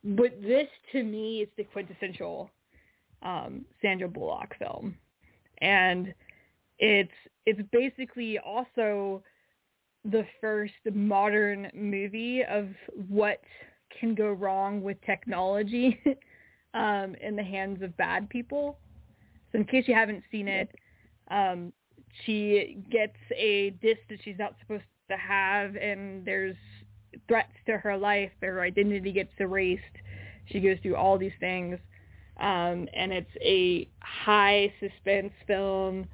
But 0.04 0.42
this, 0.42 0.68
to 0.92 1.04
me, 1.06 1.44
is 1.44 1.50
the 1.56 1.64
quintessential 1.64 2.52
um, 3.22 3.64
Sandra 3.82 4.10
Bullock 4.10 4.58
film, 4.60 4.98
and 5.60 6.14
it's 6.80 7.12
it's 7.46 7.62
basically 7.72 8.40
also 8.40 9.24
the 10.06 10.26
first 10.40 10.74
modern 10.94 11.70
movie 11.74 12.44
of 12.44 12.70
what 13.10 13.42
can 14.00 14.16
go 14.16 14.32
wrong 14.32 14.82
with 14.82 14.98
technology 15.06 16.00
um, 16.74 17.16
in 17.22 17.36
the 17.36 17.44
hands 17.44 17.82
of 17.82 17.96
bad 17.98 18.30
people. 18.30 18.78
So 19.52 19.60
in 19.60 19.66
case 19.66 19.86
you 19.88 19.94
haven't 19.94 20.24
seen 20.32 20.48
it, 20.48 20.70
um, 21.32 21.72
she 22.26 22.78
gets 22.90 23.18
a 23.36 23.72
disc 23.82 24.02
that 24.10 24.20
she's 24.24 24.38
not 24.38 24.56
supposed 24.62 24.84
to 25.10 25.18
have, 25.18 25.76
and 25.76 26.26
there's 26.26 26.56
threats 27.28 27.54
to 27.66 27.78
her 27.78 27.98
life. 27.98 28.32
Her 28.42 28.62
identity 28.62 29.12
gets 29.12 29.32
erased. 29.40 29.84
She 30.46 30.60
goes 30.60 30.78
through 30.82 30.96
all 30.96 31.18
these 31.18 31.34
things, 31.40 31.78
um, 32.40 32.88
and 32.94 33.12
it's 33.12 33.36
a 33.42 33.90
high 34.02 34.74
suspense 34.80 35.34
film. 35.46 36.06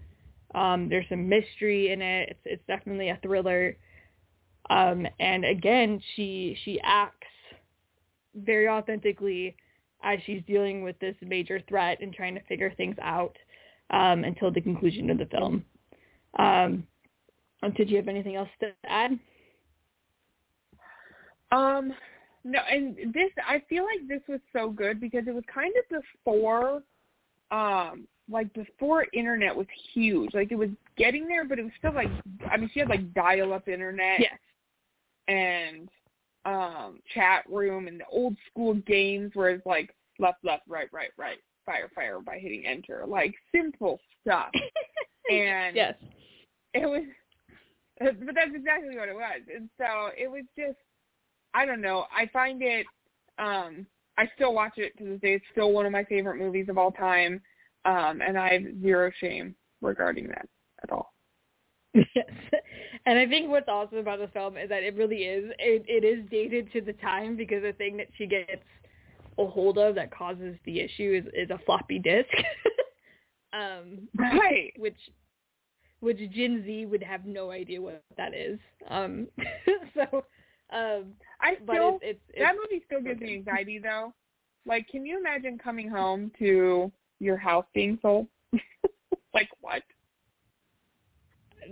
Um, 0.53 0.89
there's 0.89 1.05
some 1.09 1.27
mystery 1.27 1.91
in 1.91 2.01
it. 2.01 2.29
It's 2.29 2.39
it's 2.45 2.67
definitely 2.67 3.09
a 3.09 3.19
thriller. 3.21 3.75
Um, 4.69 5.07
and 5.19 5.45
again, 5.45 6.01
she 6.15 6.57
she 6.63 6.79
acts 6.83 7.27
very 8.35 8.67
authentically 8.67 9.55
as 10.03 10.19
she's 10.25 10.41
dealing 10.47 10.83
with 10.83 10.99
this 10.99 11.15
major 11.21 11.61
threat 11.67 11.99
and 12.01 12.13
trying 12.13 12.35
to 12.35 12.41
figure 12.41 12.73
things 12.75 12.95
out 13.01 13.35
um, 13.89 14.23
until 14.23 14.51
the 14.51 14.61
conclusion 14.61 15.09
of 15.09 15.17
the 15.17 15.25
film. 15.25 15.63
Um, 16.37 16.85
did 17.77 17.89
you 17.89 17.97
have 17.97 18.07
anything 18.07 18.35
else 18.35 18.49
to 18.59 18.71
add? 18.85 19.17
Um, 21.51 21.93
no, 22.43 22.59
and 22.69 22.95
this 23.13 23.29
I 23.47 23.61
feel 23.69 23.83
like 23.83 24.07
this 24.07 24.21
was 24.27 24.39
so 24.51 24.69
good 24.69 24.99
because 24.99 25.23
it 25.27 25.33
was 25.33 25.43
kind 25.53 25.73
of 25.77 26.01
before, 26.25 26.83
um, 27.51 28.07
like 28.29 28.53
before 28.53 29.05
internet 29.13 29.55
was 29.55 29.67
huge. 29.93 30.33
Like 30.33 30.51
it 30.51 30.55
was 30.57 30.69
getting 30.97 31.27
there, 31.27 31.45
but 31.45 31.59
it 31.59 31.63
was 31.63 31.71
still 31.77 31.93
like 31.93 32.09
I 32.49 32.57
mean 32.57 32.69
she 32.73 32.79
had 32.79 32.89
like 32.89 33.13
dial-up 33.13 33.67
internet 33.67 34.19
Yes. 34.19 34.39
and 35.27 35.89
um 36.45 36.99
chat 37.13 37.43
room 37.49 37.87
and 37.87 37.99
the 37.99 38.05
old 38.11 38.35
school 38.49 38.73
games 38.85 39.31
where 39.33 39.49
it's 39.49 39.65
like 39.65 39.93
left 40.19 40.43
left 40.43 40.63
right 40.67 40.89
right 40.91 41.11
right 41.17 41.37
fire 41.65 41.89
fire 41.95 42.19
by 42.19 42.37
hitting 42.37 42.65
enter 42.65 43.05
like 43.07 43.33
simple 43.55 43.99
stuff 44.21 44.49
and 45.31 45.75
Yes. 45.75 45.95
it 46.73 46.85
was 46.85 47.03
but 47.99 48.35
that's 48.35 48.51
exactly 48.53 48.97
what 48.97 49.07
it 49.07 49.15
was 49.15 49.41
and 49.55 49.69
so 49.77 50.09
it 50.17 50.29
was 50.29 50.43
just 50.57 50.77
i 51.53 51.65
don't 51.65 51.79
know 51.81 52.05
i 52.15 52.25
find 52.33 52.61
it 52.61 52.85
um 53.39 53.85
i 54.17 54.29
still 54.35 54.53
watch 54.53 54.73
it 54.77 54.97
to 54.97 55.05
this 55.05 55.21
day 55.21 55.35
it's 55.35 55.45
still 55.53 55.71
one 55.71 55.85
of 55.85 55.93
my 55.93 56.03
favorite 56.03 56.37
movies 56.37 56.67
of 56.67 56.77
all 56.77 56.91
time 56.91 57.41
um 57.85 58.21
and 58.21 58.37
i 58.37 58.53
have 58.53 58.81
zero 58.81 59.11
shame 59.19 59.55
regarding 59.81 60.27
that 60.27 60.47
at 60.83 60.91
all 60.91 61.13
Yes. 61.93 62.05
And 63.05 63.19
I 63.19 63.27
think 63.27 63.49
what's 63.49 63.67
awesome 63.67 63.97
about 63.97 64.19
the 64.19 64.29
film 64.29 64.55
is 64.55 64.69
that 64.69 64.81
it 64.83 64.95
really 64.95 65.23
is 65.23 65.51
it, 65.59 65.83
it 65.89 66.05
is 66.05 66.25
dated 66.31 66.71
to 66.71 66.79
the 66.79 66.93
time 66.93 67.35
because 67.35 67.61
the 67.61 67.73
thing 67.73 67.97
that 67.97 68.07
she 68.17 68.25
gets 68.25 68.63
a 69.37 69.45
hold 69.45 69.77
of 69.77 69.95
that 69.95 70.09
causes 70.09 70.55
the 70.63 70.79
issue 70.79 71.21
is, 71.21 71.29
is 71.33 71.49
a 71.49 71.59
floppy 71.65 71.99
disk. 71.99 72.29
um 73.53 74.07
right 74.17 74.71
which 74.77 74.97
which 75.99 76.17
Gen 76.31 76.63
Z 76.65 76.85
would 76.85 77.03
have 77.03 77.25
no 77.25 77.51
idea 77.51 77.81
what 77.81 78.01
that 78.15 78.33
is. 78.33 78.57
Um 78.89 79.27
so 79.93 80.23
um 80.71 81.13
i 81.41 81.55
still 81.63 81.99
it's, 82.01 82.21
it's, 82.29 82.39
that 82.39 82.55
movie 82.55 82.81
still 82.85 83.01
gives 83.01 83.19
me 83.19 83.35
anxiety 83.35 83.79
though 83.79 84.13
like 84.65 84.87
can 84.87 85.05
you 85.05 85.19
imagine 85.19 85.57
coming 85.57 85.89
home 85.89 86.31
to 86.39 86.89
your 87.23 87.37
house 87.37 87.65
being 87.73 87.97
sold 88.01 88.27
like 89.33 89.49
what 89.61 89.81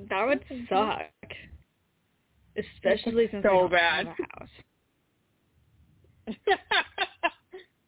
that 0.09 0.25
would 0.25 0.43
suck. 0.69 1.01
Especially 2.57 3.27
since 3.31 3.43
so 3.43 3.49
I 3.49 3.51
don't 3.53 3.71
bad. 3.71 4.07
have 4.07 4.15
a 4.19 4.39
house. 4.39 4.49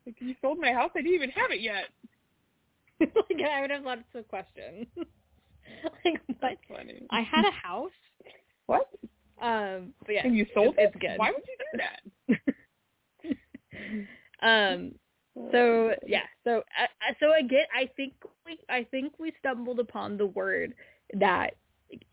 like 0.05 0.15
you 0.19 0.35
sold 0.41 0.59
my 0.59 0.71
house 0.73 0.89
i 0.95 0.99
didn't 1.01 1.13
even 1.13 1.29
have 1.29 1.51
it 1.51 1.61
yet 1.61 1.85
like 2.99 3.41
I 3.49 3.61
would 3.61 3.69
have 3.71 3.83
lots 3.83 4.01
of 4.15 4.27
questions. 4.27 4.87
like 6.05 6.19
what? 6.27 6.37
that's 6.41 6.57
funny 6.67 7.05
I 7.09 7.21
had 7.21 7.45
a 7.45 7.51
house. 7.51 7.91
what 8.65 8.89
Um, 9.41 9.93
but 10.05 10.13
yeah, 10.15 10.25
and 10.25 10.35
you 10.37 10.45
sold 10.53 10.75
it's, 10.77 10.93
it 10.95 10.95
it's 10.95 11.01
good. 11.01 11.17
why 11.17 11.31
would 11.31 11.43
you 11.47 11.57
do 11.59 12.39
that 14.41 14.71
Um, 14.73 14.93
so 15.51 15.93
yeah, 16.05 16.23
so 16.43 16.57
uh, 16.79 17.13
so 17.19 17.33
again, 17.33 17.65
I 17.75 17.89
think 17.95 18.13
we 18.45 18.59
I 18.69 18.85
think 18.91 19.13
we 19.19 19.33
stumbled 19.39 19.79
upon 19.79 20.17
the 20.17 20.27
word 20.27 20.73
that 21.19 21.55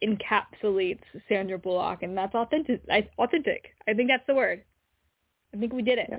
encapsulates 0.02 1.02
Sandra 1.28 1.58
Bullock, 1.58 2.02
and 2.02 2.16
that's 2.16 2.34
authentic. 2.34 2.82
I, 2.90 3.08
authentic. 3.18 3.74
I 3.88 3.94
think 3.94 4.08
that's 4.08 4.26
the 4.26 4.34
word. 4.34 4.62
I 5.54 5.58
think 5.58 5.72
we 5.72 5.82
did 5.82 5.98
it. 5.98 6.06
Yeah, 6.10 6.18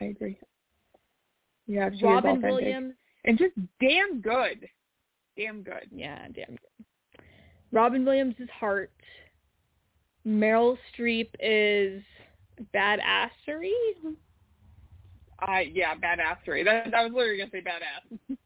I 0.00 0.04
agree. 0.06 0.38
Yeah, 1.66 1.90
she 1.98 2.04
Robin. 2.04 2.42
Williams. 2.42 2.94
and 3.24 3.38
just 3.38 3.54
damn 3.80 4.20
good, 4.20 4.68
damn 5.36 5.62
good. 5.62 5.88
Yeah, 5.94 6.26
damn 6.34 6.56
good. 6.56 7.24
Robin 7.72 8.04
Williams 8.04 8.34
is 8.38 8.48
heart. 8.50 8.92
Meryl 10.26 10.76
Streep 10.92 11.28
is 11.40 12.02
badassery. 12.74 13.72
I 15.40 15.70
yeah, 15.72 15.94
badassery. 15.94 16.64
That 16.64 16.94
I 16.94 17.04
was 17.04 17.12
literally 17.12 17.38
gonna 17.38 17.50
say 17.50 17.62
badass. 17.62 18.36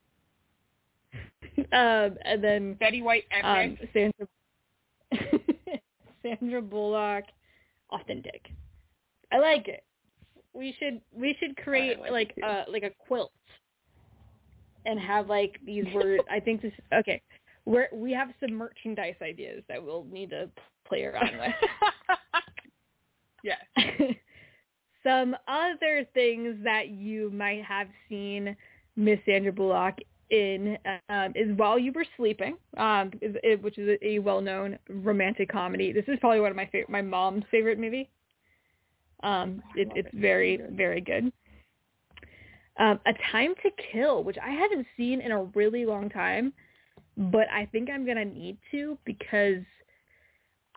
um, 2.10 2.18
and 2.22 2.42
then 2.42 2.74
Betty 2.74 3.02
White 3.02 3.24
um, 3.42 3.76
epic. 3.76 3.90
Sandra 3.92 4.28
Sandra 6.22 6.62
Bullock, 6.62 7.24
authentic. 7.90 8.48
I 9.32 9.38
like 9.38 9.68
it. 9.68 9.84
We 10.52 10.74
should 10.78 11.00
we 11.12 11.36
should 11.38 11.56
create 11.56 12.00
like 12.00 12.10
like 12.10 12.34
uh 12.44 12.64
like 12.68 12.82
a 12.82 12.90
quilt 13.06 13.32
and 14.86 14.98
have 14.98 15.28
like 15.28 15.58
these 15.64 15.84
words. 15.94 16.24
I 16.30 16.40
think 16.40 16.62
this 16.62 16.72
okay. 16.92 17.22
We're 17.64 17.88
we 17.92 18.12
have 18.12 18.28
some 18.40 18.54
merchandise 18.54 19.16
ideas 19.22 19.62
that 19.68 19.82
we'll 19.82 20.06
need 20.10 20.30
to 20.30 20.50
play 20.86 21.04
around 21.04 21.38
with. 21.38 21.54
yes. 23.44 23.58
So 25.08 25.20
some 25.20 25.36
other 25.46 26.06
things 26.14 26.56
that 26.64 26.90
you 26.90 27.30
might 27.30 27.64
have 27.64 27.88
seen 28.08 28.56
Miss 28.96 29.18
Sandra 29.26 29.52
Bullock 29.52 29.94
in 30.30 30.76
um, 31.08 31.32
is 31.34 31.56
While 31.56 31.78
You 31.78 31.92
Were 31.92 32.04
Sleeping, 32.16 32.56
um, 32.76 33.10
it, 33.22 33.62
which 33.62 33.78
is 33.78 33.88
a, 34.02 34.06
a 34.06 34.18
well-known 34.18 34.78
romantic 34.88 35.50
comedy. 35.50 35.92
This 35.92 36.04
is 36.08 36.18
probably 36.20 36.40
one 36.40 36.50
of 36.50 36.56
my 36.56 36.66
favorite, 36.66 36.90
my 36.90 37.02
mom's 37.02 37.44
favorite 37.50 37.78
movie. 37.78 38.10
Um, 39.22 39.62
it, 39.74 39.88
it's 39.94 40.08
very, 40.12 40.60
very 40.72 41.00
good. 41.00 41.32
Um, 42.78 43.00
a 43.06 43.12
Time 43.32 43.54
to 43.62 43.70
Kill, 43.92 44.22
which 44.22 44.36
I 44.42 44.50
haven't 44.50 44.86
seen 44.96 45.20
in 45.20 45.32
a 45.32 45.44
really 45.44 45.86
long 45.86 46.08
time, 46.10 46.52
but 47.16 47.48
I 47.52 47.66
think 47.66 47.88
I'm 47.90 48.06
gonna 48.06 48.24
need 48.24 48.58
to 48.70 48.98
because 49.04 49.64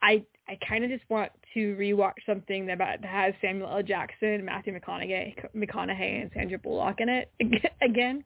I 0.02 0.24
I 0.50 0.58
kind 0.68 0.84
of 0.84 0.90
just 0.90 1.04
want 1.10 1.32
to 1.54 1.76
rewatch 1.78 2.14
something 2.26 2.66
that, 2.66 2.74
about, 2.74 3.02
that 3.02 3.08
has 3.10 3.34
Samuel 3.42 3.70
L. 3.72 3.84
Jackson, 3.84 4.44
Matthew 4.44 4.78
McConaughey, 4.78 5.36
McConaughey, 5.56 6.22
and 6.24 6.32
Sandra 6.34 6.58
Bullock 6.58 7.00
in 7.00 7.10
it 7.10 7.32
again. 7.82 8.24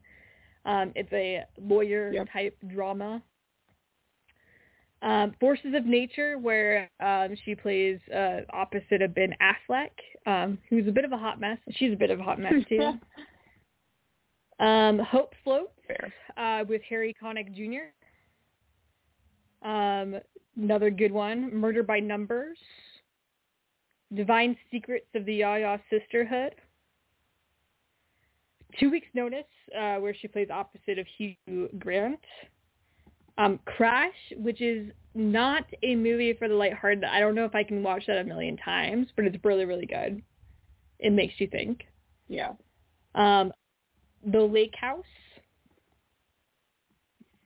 Um, 0.64 0.92
it's 0.96 1.12
a 1.12 1.44
lawyer 1.60 2.12
Yep. 2.12 2.28
type 2.32 2.56
drama. 2.68 3.22
Um, 5.02 5.34
Forces 5.38 5.74
of 5.76 5.84
Nature, 5.84 6.38
where 6.38 6.90
um, 7.00 7.36
she 7.44 7.54
plays 7.54 8.00
uh, 8.12 8.40
opposite 8.52 9.02
of 9.02 9.14
Ben 9.14 9.34
Affleck, 9.40 9.90
um, 10.26 10.58
who's 10.68 10.88
a 10.88 10.90
bit 10.90 11.04
of 11.04 11.12
a 11.12 11.16
hot 11.18 11.38
mess. 11.38 11.58
She's 11.72 11.92
a 11.92 11.96
bit 11.96 12.10
of 12.10 12.18
a 12.18 12.22
hot 12.24 12.40
mess 12.40 12.54
too. 12.68 12.92
um, 14.64 14.98
Hope 14.98 15.34
Floats 15.44 15.70
Fair. 15.86 16.12
uh, 16.36 16.64
with 16.66 16.80
Harry 16.88 17.14
Connick 17.22 17.54
Jr. 17.54 17.92
Another 20.56 20.90
good 20.90 21.12
one, 21.12 21.54
Murder 21.54 21.82
by 21.82 22.00
Numbers. 22.00 22.58
Divine 24.14 24.56
Secrets 24.70 25.06
of 25.14 25.26
the 25.26 25.34
Yaya 25.34 25.78
Sisterhood. 25.90 26.54
Two 28.78 28.90
Weeks 28.90 29.08
Notice, 29.14 29.44
uh, 29.78 29.96
where 29.96 30.14
she 30.14 30.28
plays 30.28 30.48
opposite 30.50 30.98
of 30.98 31.06
Hugh 31.16 31.68
Grant. 31.78 32.20
Um, 33.38 33.58
Crash, 33.66 34.14
which 34.36 34.62
is 34.62 34.90
not 35.14 35.64
a 35.82 35.94
movie 35.94 36.32
for 36.34 36.48
the 36.48 36.54
lighthearted. 36.54 37.04
I 37.04 37.20
don't 37.20 37.34
know 37.34 37.44
if 37.44 37.54
I 37.54 37.62
can 37.62 37.82
watch 37.82 38.04
that 38.06 38.18
a 38.18 38.24
million 38.24 38.56
times, 38.56 39.08
but 39.14 39.26
it's 39.26 39.36
really, 39.44 39.66
really 39.66 39.86
good. 39.86 40.22
It 40.98 41.12
makes 41.12 41.34
you 41.38 41.46
think. 41.48 41.82
Yeah. 42.28 42.52
Um, 43.14 43.52
the 44.24 44.40
Lake 44.40 44.74
House. 44.80 45.04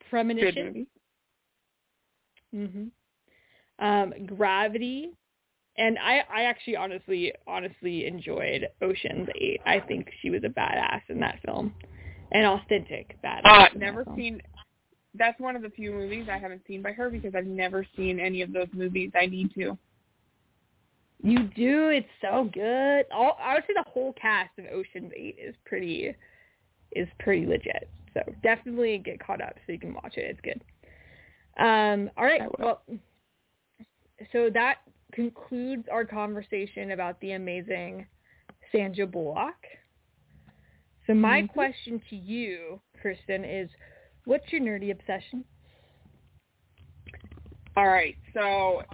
Premonition. 0.09 0.55
Good 0.55 0.65
movie. 2.53 2.73
hmm 2.73 2.89
Um, 3.81 4.13
Gravity, 4.27 5.11
and 5.77 5.99
I, 5.99 6.23
I 6.33 6.43
actually 6.43 6.77
honestly, 6.77 7.33
honestly 7.47 8.07
enjoyed 8.07 8.69
Ocean's 8.83 9.29
Eight. 9.41 9.61
I 9.65 9.81
think 9.81 10.11
she 10.21 10.29
was 10.31 10.43
a 10.45 10.49
badass 10.49 11.01
in 11.09 11.19
that 11.21 11.39
film, 11.45 11.75
an 12.33 12.45
authentic 12.45 13.17
badass. 13.25 13.41
Uh, 13.45 13.69
in 13.73 13.81
that 13.81 13.87
never 13.87 14.05
seen. 14.15 14.43
That's 15.15 15.41
one 15.41 15.57
of 15.57 15.63
the 15.63 15.71
few 15.71 15.91
movies 15.91 16.29
I 16.31 16.39
haven't 16.39 16.63
seen 16.69 16.83
by 16.83 16.93
her 16.93 17.11
because 17.11 17.35
I've 17.35 17.47
never 17.47 17.85
seen 17.97 18.21
any 18.21 18.43
of 18.43 18.53
those 18.53 18.69
movies. 18.73 19.11
I 19.19 19.27
need 19.27 19.53
to. 19.55 19.77
You 21.23 21.49
do. 21.57 21.89
It's 21.89 22.07
so 22.21 22.49
good. 22.53 23.07
All, 23.13 23.37
I 23.43 23.55
would 23.55 23.65
say 23.67 23.75
the 23.75 23.91
whole 23.91 24.13
cast 24.15 24.51
of 24.59 24.67
Ocean's 24.67 25.13
Eight 25.17 25.37
is 25.43 25.55
pretty, 25.65 26.15
is 26.93 27.09
pretty 27.19 27.47
legit. 27.47 27.89
So 28.15 28.21
definitely 28.43 28.99
get 28.99 29.25
caught 29.25 29.41
up 29.41 29.55
so 29.67 29.73
you 29.73 29.79
can 29.79 29.95
watch 29.95 30.17
it. 30.17 30.37
It's 30.37 30.41
good. 30.43 30.63
Um, 31.63 32.11
all 32.17 32.25
right. 32.25 32.43
Well, 32.59 32.83
so 34.33 34.51
that 34.51 34.79
concludes 35.13 35.85
our 35.91 36.05
conversation 36.05 36.93
about 36.93 37.21
the 37.21 37.33
amazing 37.33 38.07
Sandra 38.73 39.07
Bullock. 39.07 39.57
So 41.07 41.15
my 41.15 41.43
Mhm. 41.43 41.49
question 41.49 42.01
to 42.11 42.17
you, 42.17 42.81
Kristen, 43.01 43.45
is 43.45 43.71
what's 44.25 44.51
your 44.53 44.61
nerdy 44.61 44.91
obsession? 44.91 45.45
All 47.77 47.89
right, 47.89 48.17
so 48.35 48.85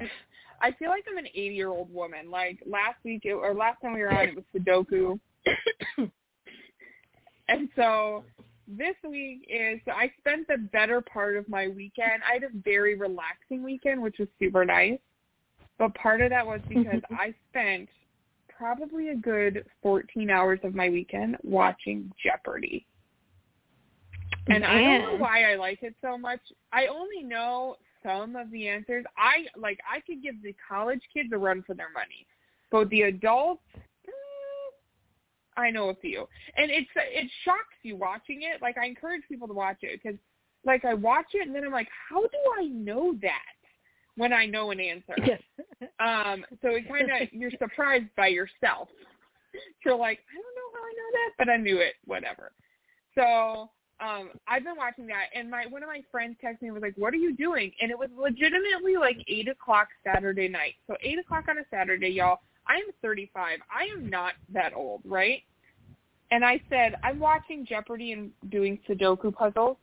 I 0.61 0.73
feel 0.73 0.91
like 0.91 1.05
I'm 1.09 1.19
an 1.19 1.27
80 1.35 1.55
year 1.55 1.69
old 1.69 1.93
woman. 1.93 2.31
Like 2.31 2.63
last 2.65 3.03
week 3.05 3.25
it, 3.25 3.33
or 3.33 3.53
last 3.55 3.81
time 3.81 3.95
we 3.95 4.03
were 4.03 4.11
on, 4.11 4.29
it 4.29 4.37
was 4.37 4.45
Sudoku, 4.55 5.19
and 7.49 7.69
so 7.75 8.25
this 8.69 8.97
week 9.03 9.47
is. 9.49 9.81
So 9.85 9.93
I 9.93 10.13
spent 10.19 10.47
the 10.49 10.59
better 10.73 11.01
part 11.01 11.37
of 11.37 11.49
my 11.49 11.69
weekend. 11.69 12.23
I 12.29 12.35
had 12.35 12.45
a 12.45 12.51
very 12.65 12.95
relaxing 12.95 13.63
weekend, 13.63 14.01
which 14.01 14.19
was 14.19 14.29
super 14.39 14.65
nice. 14.65 15.01
But 15.79 15.95
part 15.95 16.21
of 16.21 16.31
that 16.31 16.47
was 16.47 16.61
because 16.69 17.03
I 17.11 17.35
spent 17.51 17.89
probably 18.57 19.11
a 19.11 19.15
good 19.15 19.65
14 19.83 20.31
hours 20.31 20.61
of 20.63 20.75
my 20.75 20.89
weekend 20.89 21.37
watching 21.43 22.11
Jeopardy. 22.23 22.87
And 24.49 24.65
I 24.65 24.81
don't 24.81 25.03
know 25.03 25.17
why 25.19 25.53
I 25.53 25.57
like 25.57 25.83
it 25.83 25.95
so 26.01 26.17
much. 26.17 26.41
I 26.73 26.87
only 26.87 27.23
know 27.23 27.77
some 28.03 28.37
of 28.37 28.51
the 28.51 28.69
answers. 28.69 29.05
I 29.17 29.47
like 29.61 29.79
I 29.91 30.01
could 30.01 30.23
give 30.23 30.41
the 30.43 30.55
college 30.69 31.01
kids 31.13 31.31
a 31.33 31.39
run 31.39 31.63
for 31.67 31.75
their 31.75 31.91
money, 31.93 32.27
but 32.71 32.89
the 32.91 33.03
adults, 33.03 33.63
mm, 33.77 34.71
I 35.57 35.71
know 35.71 35.89
a 35.89 35.95
few. 35.97 36.29
And 36.57 36.71
it's 36.71 36.89
it 36.97 37.31
shocks 37.45 37.75
you 37.83 37.97
watching 37.97 38.43
it. 38.43 38.63
Like 38.63 38.79
I 38.79 38.87
encourage 38.87 39.23
people 39.29 39.49
to 39.49 39.55
watch 39.55 39.79
it 39.83 40.01
because 40.01 40.19
like 40.65 40.85
I 40.85 40.95
watch 40.95 41.27
it 41.35 41.47
and 41.47 41.55
then 41.55 41.65
I'm 41.65 41.73
like, 41.73 41.89
how 42.09 42.21
do 42.21 42.39
I 42.59 42.67
know 42.67 43.17
that 43.23 43.56
when 44.17 44.33
I 44.33 44.47
know 44.47 44.71
an 44.71 44.81
answer? 44.81 45.15
Yes. 45.25 45.41
Um, 46.01 46.45
so 46.63 46.71
it 46.71 46.89
kind 46.89 47.11
of 47.11 47.29
you're 47.33 47.51
surprised 47.59 48.07
by 48.17 48.29
yourself. 48.29 48.89
You're 49.85 49.97
like, 49.97 50.21
I 50.31 50.35
don't 50.35 50.55
know 50.55 50.71
how 50.75 50.85
I 50.85 50.93
know 50.93 51.11
that, 51.13 51.31
but 51.39 51.49
I 51.49 51.57
knew 51.57 51.79
it. 51.79 51.95
Whatever. 52.05 52.53
So 53.15 53.71
um, 54.01 54.31
I've 54.47 54.65
been 54.65 54.77
watching 54.77 55.07
that, 55.07 55.27
and 55.35 55.51
my 55.51 55.67
one 55.67 55.83
of 55.83 55.89
my 55.89 56.03
friends 56.11 56.37
texted 56.43 56.63
me 56.63 56.69
and 56.69 56.75
was 56.75 56.83
like, 56.83 56.97
"What 56.97 57.15
are 57.15 57.19
you 57.19 57.35
doing?" 57.35 57.73
And 57.81 57.91
it 57.91 57.99
was 57.99 58.11
legitimately 58.17 58.97
like 58.99 59.17
eight 59.29 59.49
o'clock 59.49 59.89
Saturday 60.05 60.49
night. 60.49 60.75
So 60.87 60.97
eight 61.03 61.19
o'clock 61.19 61.45
on 61.49 61.59
a 61.59 61.63
Saturday, 61.71 62.09
y'all. 62.09 62.41
I 62.69 62.75
am 62.77 62.93
35. 63.01 63.61
I 63.71 63.85
am 63.97 64.11
not 64.11 64.33
that 64.53 64.73
old, 64.75 65.01
right? 65.05 65.43
And 66.31 66.45
I 66.45 66.61
said, 66.69 66.97
I'm 67.05 67.21
watching 67.21 67.65
Jeopardy 67.65 68.13
and 68.13 68.31
doing 68.51 68.79
Sudoku 68.89 69.33
puzzles. 69.33 69.77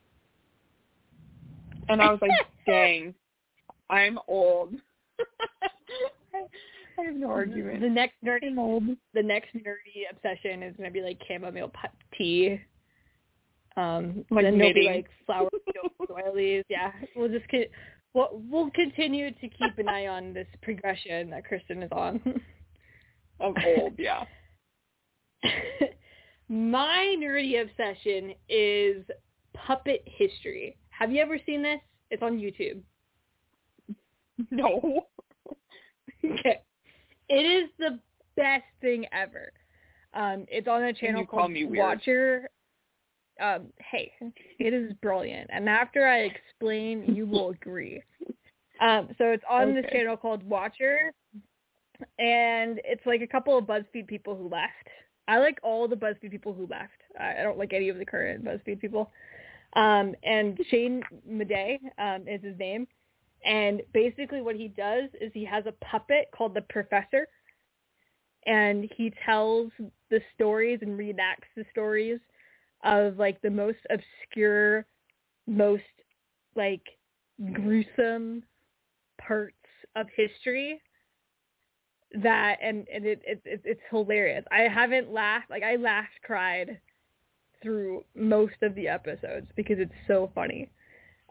And 1.88 2.02
I 2.02 2.12
was 2.12 2.20
like, 2.22 2.32
dang, 2.66 3.14
I'm 3.90 4.18
old. 4.28 4.74
I 6.34 7.04
have 7.06 7.16
no 7.16 7.30
argument. 7.30 7.82
The 7.82 7.90
next 7.90 8.16
nerdy 8.24 8.48
I'm 8.48 8.60
old. 8.60 8.84
the 9.14 9.24
next 9.24 9.50
nerdy 9.56 10.04
obsession 10.12 10.64
is 10.64 10.76
gonna 10.78 10.92
be 10.92 11.02
like 11.02 11.20
chamomile 11.28 11.72
tea. 12.18 12.60
Um, 13.76 14.24
Like 14.30 14.44
then 14.46 14.58
there'll 14.60 14.74
be 14.74 14.82
knitting. 14.82 14.96
like 14.96 15.08
flower 15.26 15.50
doilies. 16.08 16.64
Yeah, 16.70 16.92
we'll 17.16 17.30
just 17.30 17.48
con- 17.50 17.66
we'll, 18.14 18.42
we'll 18.50 18.70
continue 18.72 19.32
to 19.32 19.48
keep 19.50 19.78
an 19.78 19.90
eye 19.90 20.08
on 20.08 20.34
this 20.34 20.48
progression 20.62 21.32
that 21.32 21.46
Kristen 21.46 21.82
is 21.82 21.92
on. 21.92 22.22
I'm 23.42 23.56
old, 23.80 23.94
yeah. 23.98 24.26
My 26.50 27.16
nerdy 27.20 27.62
obsession 27.62 28.34
is 28.48 29.04
puppet 29.56 30.04
history. 30.06 30.78
Have 30.90 31.12
you 31.12 31.22
ever 31.22 31.40
seen 31.46 31.64
this? 31.64 31.80
It's 32.12 32.22
on 32.22 32.38
YouTube. 32.38 32.82
No. 34.52 35.06
Okay. 36.26 36.62
It 37.30 37.34
is 37.34 37.70
the 37.78 38.00
best 38.36 38.64
thing 38.82 39.06
ever. 39.12 39.52
Um, 40.14 40.46
it's 40.48 40.68
on 40.68 40.84
a 40.84 40.94
channel 40.94 41.26
called. 41.26 41.52
Watcher. 41.56 42.50
Um, 43.42 43.68
hey, 43.92 44.12
it 44.60 44.74
is 44.74 44.94
brilliant. 45.02 45.50
And 45.52 45.68
after 45.68 46.08
I 46.08 46.20
explain, 46.20 47.16
you 47.16 47.26
will 47.26 47.50
agree. 47.50 48.02
Um, 48.80 49.10
so 49.18 49.26
it's 49.26 49.44
on 49.50 49.74
this 49.74 49.86
channel 49.92 50.18
called 50.18 50.44
Watcher, 50.44 51.14
and 52.20 52.80
it's 52.84 53.06
like 53.06 53.22
a 53.22 53.28
couple 53.28 53.58
of 53.58 53.66
BuzzFeed 53.66 54.08
people 54.08 54.36
who 54.36 54.50
left. 54.50 54.88
I 55.28 55.40
like 55.40 55.58
all 55.64 55.88
the 55.88 55.96
BuzzFeed 55.96 56.32
people 56.32 56.54
who 56.54 56.68
left. 56.68 56.92
I 57.20 57.42
don't 57.44 57.58
like 57.58 57.74
any 57.74 57.90
of 57.90 57.98
the 57.98 58.06
current 58.06 58.44
BuzzFeed 58.44 58.80
people. 58.80 59.12
Um, 59.76 60.14
and 60.24 60.60
Shane 60.70 61.02
Madej 61.30 61.80
um, 61.98 62.28
is 62.28 62.44
his 62.44 62.58
name. 62.60 62.88
And 63.46 63.82
basically 63.94 64.42
what 64.42 64.56
he 64.56 64.68
does 64.70 65.10
is 65.20 65.32
he 65.34 65.46
has 65.46 65.66
a 65.66 65.74
puppet 65.86 66.30
called 66.36 66.54
the 66.54 66.62
Professor. 66.62 67.28
And 68.46 68.90
he 68.98 69.14
tells 69.26 69.72
the 70.10 70.20
stories 70.36 70.80
and 70.82 71.00
reenacts 71.00 71.50
the 71.56 71.66
stories 71.72 72.20
of 72.84 73.18
like 73.18 73.42
the 73.42 73.50
most 73.50 73.80
obscure, 73.90 74.86
most 75.48 75.84
like 76.56 76.84
gruesome 77.54 78.44
parts 79.18 79.56
of 79.96 80.08
history 80.16 80.82
that 82.22 82.58
and 82.62 82.88
and 82.94 83.06
it, 83.06 83.22
it, 83.26 83.42
it 83.44 83.62
it's 83.66 83.82
hilarious. 83.90 84.46
I 84.52 84.62
haven't 84.62 85.12
laughed 85.12 85.50
like 85.50 85.64
I 85.64 85.78
laughed 85.78 86.22
cried 86.24 86.80
through 87.62 88.04
most 88.16 88.56
of 88.62 88.76
the 88.76 88.88
episodes 88.88 89.48
because 89.56 89.78
it's 89.80 89.94
so 90.08 90.32
funny. 90.36 90.70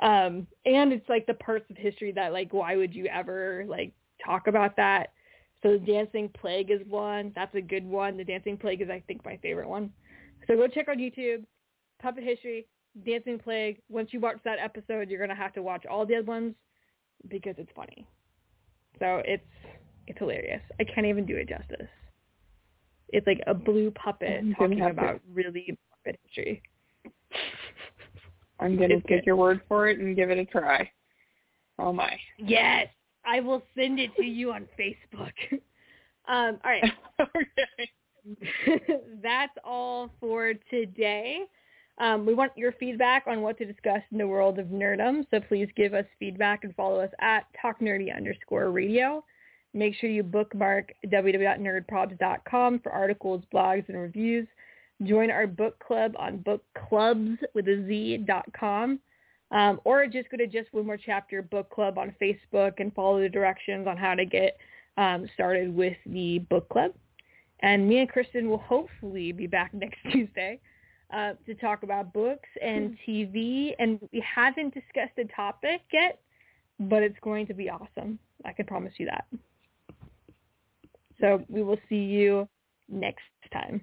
Um 0.03 0.46
and 0.66 0.92
it's 0.92 1.09
like 1.09 1.26
the 1.26 1.34
parts 1.34 1.64
of 1.70 1.76
history 1.76 2.12
that 2.12 2.32
like 2.32 2.53
why 2.53 2.76
would 2.76 2.94
you 2.94 3.07
ever 3.07 3.64
like 3.68 3.92
talk 4.24 4.46
about 4.46 4.76
that? 4.76 5.12
So 5.62 5.72
the 5.72 5.78
Dancing 5.78 6.28
Plague 6.28 6.70
is 6.70 6.80
one. 6.88 7.32
That's 7.34 7.55
a 7.55 7.61
good 7.61 7.86
one. 7.86 8.16
The 8.16 8.24
Dancing 8.24 8.57
Plague 8.57 8.82
is, 8.82 8.90
I 8.90 9.03
think, 9.07 9.24
my 9.24 9.36
favorite 9.42 9.68
one. 9.68 9.92
So 10.46 10.57
go 10.57 10.66
check 10.66 10.88
out 10.88 10.96
YouTube, 10.96 11.44
Puppet 12.00 12.24
History, 12.24 12.66
Dancing 13.07 13.38
Plague. 13.38 13.80
Once 13.88 14.09
you 14.12 14.18
watch 14.18 14.38
that 14.44 14.59
episode, 14.59 15.09
you're 15.09 15.20
gonna 15.20 15.38
have 15.38 15.53
to 15.55 15.62
watch 15.62 15.86
all 15.86 16.05
the 16.05 16.16
other 16.16 16.26
ones 16.26 16.55
because 17.28 17.55
it's 17.59 17.70
funny. 17.76 18.07
So 18.98 19.22
it's 19.24 19.46
it's 20.09 20.18
hilarious. 20.18 20.62
I 20.80 20.84
can't 20.84 21.07
even 21.07 21.26
do 21.26 21.36
it 21.36 21.48
justice. 21.48 21.88
It's 23.11 23.26
like 23.26 23.40
a 23.46 23.55
blue 23.55 23.92
puppet 23.92 24.42
talking 24.59 24.80
about 24.82 25.20
really 25.32 25.78
puppet 25.90 26.18
history. 26.24 26.62
I'm 28.62 28.76
gonna 28.76 28.94
It's 28.94 29.02
take 29.06 29.20
good. 29.20 29.26
your 29.26 29.36
word 29.36 29.60
for 29.68 29.88
it 29.88 29.98
and 29.98 30.14
give 30.14 30.30
it 30.30 30.38
a 30.38 30.44
try. 30.44 30.90
Oh 31.78 31.92
my. 31.92 32.16
Yes, 32.38 32.88
I 33.24 33.40
will 33.40 33.62
send 33.76 33.98
it 33.98 34.14
to 34.16 34.24
you 34.24 34.52
on 34.52 34.68
Facebook. 34.78 35.32
um, 36.28 36.58
all 36.64 36.70
right. 36.70 36.92
okay. 37.20 37.90
that's 39.22 39.56
all 39.64 40.10
for 40.20 40.54
today. 40.70 41.40
Um, 41.98 42.24
we 42.24 42.34
want 42.34 42.52
your 42.56 42.72
feedback 42.72 43.24
on 43.26 43.42
what 43.42 43.58
to 43.58 43.64
discuss 43.64 44.00
in 44.12 44.18
the 44.18 44.26
world 44.26 44.58
of 44.58 44.66
nerdum, 44.66 45.26
so 45.30 45.40
please 45.40 45.68
give 45.76 45.92
us 45.92 46.06
feedback 46.18 46.64
and 46.64 46.74
follow 46.74 47.00
us 47.00 47.10
at 47.20 47.46
talknerdy 47.62 48.14
underscore 48.14 48.70
radio. 48.70 49.22
Make 49.74 49.94
sure 49.96 50.10
you 50.10 50.22
bookmark 50.22 50.92
www.nerdprobs.com 51.06 52.80
for 52.80 52.92
articles, 52.92 53.42
blogs, 53.52 53.88
and 53.88 53.98
reviews. 53.98 54.46
Join 55.05 55.30
our 55.30 55.46
book 55.46 55.78
club 55.78 56.14
on 56.18 56.38
bookclubs 56.38 57.38
with 57.55 57.68
a 57.68 57.84
Z 57.86 58.24
dot 58.26 58.46
com. 58.59 59.00
Um, 59.50 59.80
or 59.84 60.07
just 60.07 60.30
go 60.30 60.38
to 60.38 60.46
Just 60.46 60.72
One 60.72 60.86
More 60.86 60.96
Chapter 60.96 61.42
Book 61.42 61.68
Club 61.68 61.98
on 61.98 62.14
Facebook 62.20 62.74
and 62.78 62.92
follow 62.94 63.20
the 63.20 63.28
directions 63.28 63.86
on 63.86 63.98
how 63.98 64.14
to 64.14 64.24
get 64.24 64.57
um, 64.96 65.28
started 65.34 65.74
with 65.74 65.96
the 66.07 66.38
book 66.50 66.68
club. 66.70 66.92
And 67.61 67.86
me 67.88 67.98
and 67.98 68.09
Kristen 68.09 68.48
will 68.48 68.59
hopefully 68.59 69.30
be 69.32 69.46
back 69.46 69.72
next 69.74 69.98
Tuesday 70.11 70.59
uh, 71.12 71.34
to 71.46 71.55
talk 71.55 71.82
about 71.82 72.12
books 72.12 72.48
and 72.62 72.96
TV. 73.07 73.72
And 73.78 74.00
we 74.12 74.22
haven't 74.22 74.72
discussed 74.72 75.16
the 75.16 75.24
topic 75.36 75.82
yet, 75.92 76.20
but 76.80 77.03
it's 77.03 77.18
going 77.22 77.46
to 77.48 77.55
be 77.55 77.68
awesome. 77.68 78.18
I 78.44 78.53
can 78.53 78.66
promise 78.66 78.94
you 78.96 79.07
that. 79.07 79.26
So 81.20 81.44
we 81.48 81.62
will 81.62 81.78
see 81.88 81.96
you 81.96 82.48
next 82.88 83.22
time. 83.53 83.82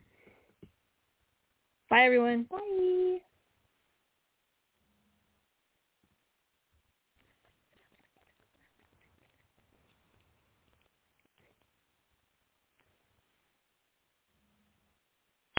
Bye, 1.90 2.04
everyone. 2.06 2.44
Bye. 2.44 3.20